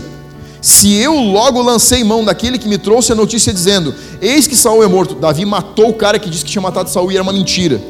se 0.61 0.95
eu 0.95 1.15
logo 1.15 1.61
lancei 1.61 2.05
mão 2.05 2.23
daquele 2.23 2.57
que 2.57 2.69
me 2.69 2.77
trouxe 2.77 3.11
a 3.11 3.15
notícia 3.15 3.51
dizendo: 3.51 3.93
Eis 4.21 4.47
que 4.47 4.55
Saul 4.55 4.81
é 4.81 4.87
morto. 4.87 5.13
Davi 5.13 5.43
matou 5.43 5.89
o 5.89 5.93
cara 5.93 6.17
que 6.17 6.29
disse 6.29 6.45
que 6.45 6.51
tinha 6.51 6.61
matado 6.61 6.89
Saul 6.89 7.11
e 7.11 7.15
era 7.15 7.23
uma 7.23 7.33
mentira. 7.33 7.81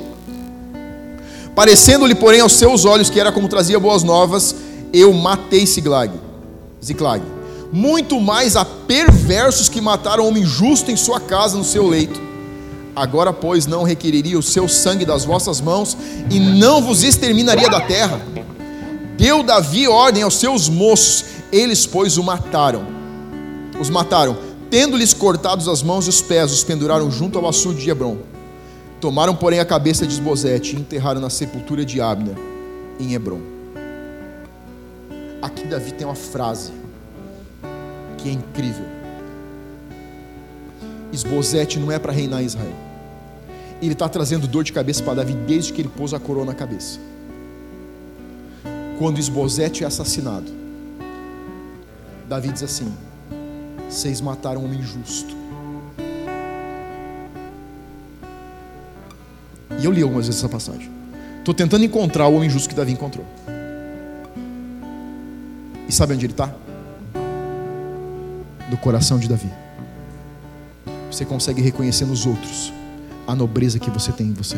Parecendo-lhe, 1.54 2.16
porém, 2.16 2.40
aos 2.40 2.54
seus 2.54 2.84
olhos 2.84 3.12
que 3.12 3.20
era 3.20 3.32
como 3.32 3.48
trazia 3.48 3.80
boas 3.80 4.02
novas, 4.02 4.56
eu 4.94 5.14
matei 5.14 5.66
Ziklag. 5.66 6.14
Ziklag. 6.84 7.24
Muito 7.72 8.20
mais 8.20 8.56
a 8.56 8.64
perversos 8.64 9.68
que 9.68 9.82
mataram 9.82 10.28
homem 10.28 10.46
justo 10.46 10.90
em 10.92 10.96
sua 10.96 11.20
casa, 11.20 11.58
no 11.58 11.64
seu 11.64 11.88
leito. 11.88 12.22
Agora, 12.96 13.32
pois, 13.32 13.68
não 13.68 13.84
requeriria 13.84 14.40
o 14.40 14.44
seu 14.44 14.68
sangue 14.68 15.06
das 15.06 15.24
vossas 15.24 15.62
mãos 15.62 15.96
e 16.32 16.40
não 16.40 16.82
vos 16.82 17.04
exterminaria 17.04 17.70
da 17.70 17.82
terra. 17.82 18.20
Deu 19.18 19.44
Davi 19.44 19.88
ordem 19.88 20.24
aos 20.24 20.36
seus 20.36 20.70
moços 20.70 21.26
eles, 21.52 21.86
pois, 21.86 22.18
o 22.18 22.24
mataram. 22.24 22.86
Os 23.80 23.90
mataram, 23.90 24.38
tendo-lhes 24.70 25.14
cortados 25.14 25.68
as 25.68 25.82
mãos 25.82 26.06
e 26.06 26.10
os 26.10 26.22
pés, 26.22 26.52
os 26.52 26.64
penduraram 26.64 27.10
junto 27.12 27.38
ao 27.38 27.48
açude 27.48 27.84
de 27.84 27.90
Hebron. 27.90 28.18
Tomaram, 29.00 29.36
porém, 29.36 29.60
a 29.60 29.66
cabeça 29.66 30.06
de 30.06 30.14
Esbozete 30.14 30.76
e 30.76 30.80
enterraram 30.80 31.22
na 31.22 31.30
sepultura 31.30 31.86
de 31.86 32.02
Abner, 32.02 32.36
em 33.00 33.14
Hebron. 33.14 33.57
Aqui 35.42 35.68
Davi 35.68 35.92
tem 35.92 36.06
uma 36.06 36.16
frase 36.16 36.72
que 38.18 38.30
é 38.30 38.32
incrível. 38.32 38.86
Esbozete 41.14 41.80
não 41.80 41.92
é 41.92 42.00
para 42.00 42.12
reinar 42.12 42.44
Israel. 42.44 42.74
Ele 43.82 43.94
está 43.94 44.10
trazendo 44.10 44.48
dor 44.48 44.64
de 44.64 44.74
cabeça 44.74 45.04
para 45.04 45.16
Davi 45.16 45.34
desde 45.34 45.72
que 45.72 45.82
ele 45.82 45.90
pôs 45.90 46.14
a 46.14 46.20
coroa 46.20 46.46
na 46.46 46.54
cabeça. 46.54 47.00
Quando 48.98 49.20
Esbozete 49.20 49.84
é 49.84 49.88
assassinado, 49.88 50.52
Davi 52.28 52.50
diz 52.50 52.64
assim: 52.64 52.92
Vocês 53.88 54.20
mataram 54.20 54.62
um 54.62 54.66
homem 54.66 54.82
justo. 54.82 55.36
E 59.80 59.86
eu 59.86 59.92
li 59.92 60.02
algumas 60.02 60.26
vezes 60.26 60.42
essa 60.42 60.50
passagem. 60.50 60.90
Estou 61.38 61.54
tentando 61.54 61.86
encontrar 61.86 62.28
o 62.28 62.34
homem 62.34 62.50
justo 62.50 62.68
que 62.68 62.76
Davi 62.76 62.92
encontrou. 62.92 63.26
E 65.88 65.92
sabe 65.92 66.14
onde 66.14 66.26
ele 66.26 66.34
está? 66.34 66.54
No 68.70 68.78
coração 68.78 69.18
de 69.18 69.28
Davi. 69.28 69.50
Você 71.12 71.26
consegue 71.26 71.62
reconhecer 71.62 72.06
nos 72.06 72.26
outros 72.26 72.74
a 73.26 73.36
nobreza 73.36 73.80
que 73.80 73.90
você 73.90 74.12
tem 74.12 74.28
em 74.28 74.34
você. 74.34 74.58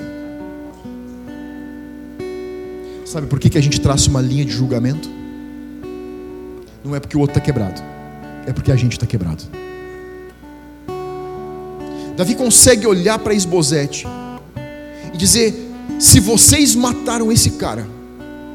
Sabe 3.06 3.28
por 3.28 3.40
que, 3.40 3.50
que 3.50 3.58
a 3.58 3.62
gente 3.62 3.80
traça 3.82 4.10
uma 4.10 4.22
linha 4.22 4.46
de 4.46 4.52
julgamento? 4.52 5.10
Não 6.84 6.96
é 6.96 7.00
porque 7.00 7.18
o 7.18 7.20
outro 7.20 7.38
está 7.38 7.42
quebrado, 7.42 7.82
é 8.46 8.54
porque 8.54 8.72
a 8.72 8.76
gente 8.76 8.94
está 8.94 9.06
quebrado. 9.06 9.44
Davi 12.16 12.36
consegue 12.36 12.86
olhar 12.86 13.18
para 13.20 13.34
Esbozete 13.34 14.06
e 15.14 15.18
dizer: 15.18 15.56
se 16.00 16.20
vocês 16.20 16.76
mataram 16.76 17.32
esse 17.32 17.52
cara, 17.52 17.88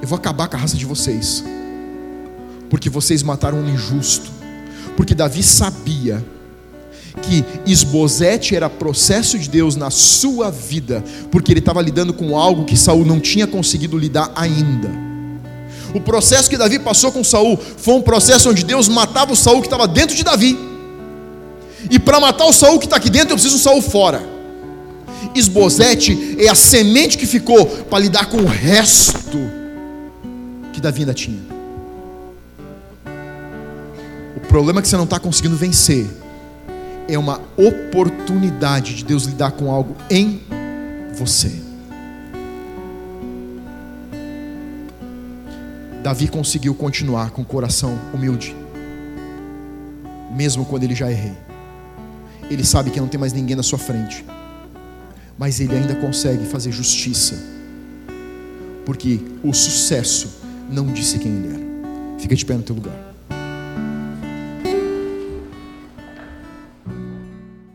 eu 0.01 0.07
vou 0.07 0.16
acabar 0.16 0.49
com 0.49 0.57
a 0.57 0.59
raça 0.59 0.77
de 0.77 0.85
vocês, 0.85 1.43
porque 2.68 2.90
vocês 2.90 3.22
mataram 3.22 3.58
um 3.58 3.68
injusto. 3.68 4.30
Porque 4.96 5.14
Davi 5.14 5.42
sabia 5.42 6.24
que 7.22 7.44
Esbozete 7.66 8.56
era 8.56 8.68
processo 8.68 9.38
de 9.38 9.48
Deus 9.48 9.76
na 9.76 9.90
sua 9.90 10.50
vida, 10.50 11.02
porque 11.30 11.52
ele 11.52 11.60
estava 11.60 11.80
lidando 11.80 12.12
com 12.12 12.36
algo 12.36 12.64
que 12.64 12.76
Saul 12.76 13.04
não 13.04 13.20
tinha 13.20 13.46
conseguido 13.46 13.96
lidar 13.96 14.32
ainda. 14.34 14.90
O 15.94 16.00
processo 16.00 16.50
que 16.50 16.58
Davi 16.58 16.78
passou 16.78 17.12
com 17.12 17.22
Saul 17.22 17.56
foi 17.56 17.94
um 17.94 18.02
processo 18.02 18.50
onde 18.50 18.64
Deus 18.64 18.88
matava 18.88 19.32
o 19.32 19.36
Saul 19.36 19.60
que 19.60 19.68
estava 19.68 19.86
dentro 19.86 20.16
de 20.16 20.24
Davi. 20.24 20.58
E 21.88 21.98
para 21.98 22.18
matar 22.18 22.46
o 22.46 22.52
Saul 22.52 22.78
que 22.78 22.86
está 22.86 22.96
aqui 22.96 23.10
dentro, 23.10 23.30
eu 23.30 23.36
preciso 23.36 23.56
um 23.56 23.60
Saul 23.60 23.80
fora. 23.80 24.20
Esbozete 25.34 26.36
é 26.38 26.48
a 26.48 26.54
semente 26.54 27.16
que 27.16 27.26
ficou 27.26 27.64
para 27.66 28.00
lidar 28.00 28.26
com 28.26 28.38
o 28.38 28.46
resto 28.46 29.38
que 30.72 30.80
Davi 30.80 31.00
ainda 31.00 31.14
tinha. 31.14 31.53
Problema 34.55 34.78
é 34.78 34.82
que 34.82 34.86
você 34.86 34.96
não 34.96 35.02
está 35.02 35.18
conseguindo 35.18 35.57
vencer 35.57 36.07
é 37.09 37.18
uma 37.18 37.40
oportunidade 37.57 38.94
de 38.94 39.05
Deus 39.05 39.24
lidar 39.24 39.50
com 39.50 39.68
algo 39.68 39.96
em 40.09 40.42
você. 41.12 41.61
Davi 46.05 46.28
conseguiu 46.28 46.72
continuar 46.72 47.30
com 47.30 47.42
o 47.42 47.44
coração 47.44 47.98
humilde, 48.12 48.55
mesmo 50.30 50.64
quando 50.64 50.84
ele 50.84 50.94
já 50.94 51.11
errei. 51.11 51.34
Ele 52.48 52.62
sabe 52.62 52.92
que 52.92 53.00
não 53.00 53.09
tem 53.09 53.18
mais 53.18 53.32
ninguém 53.32 53.57
na 53.57 53.62
sua 53.64 53.80
frente. 53.80 54.24
Mas 55.36 55.59
ele 55.59 55.74
ainda 55.74 55.96
consegue 55.96 56.46
fazer 56.46 56.70
justiça. 56.70 57.34
Porque 58.86 59.18
o 59.42 59.52
sucesso 59.52 60.32
não 60.70 60.86
disse 60.86 61.18
quem 61.18 61.32
ele 61.32 61.48
era. 61.48 62.20
Fica 62.20 62.36
de 62.36 62.46
pé 62.46 62.55
no 62.55 62.62
teu 62.62 62.76
lugar. 62.76 63.13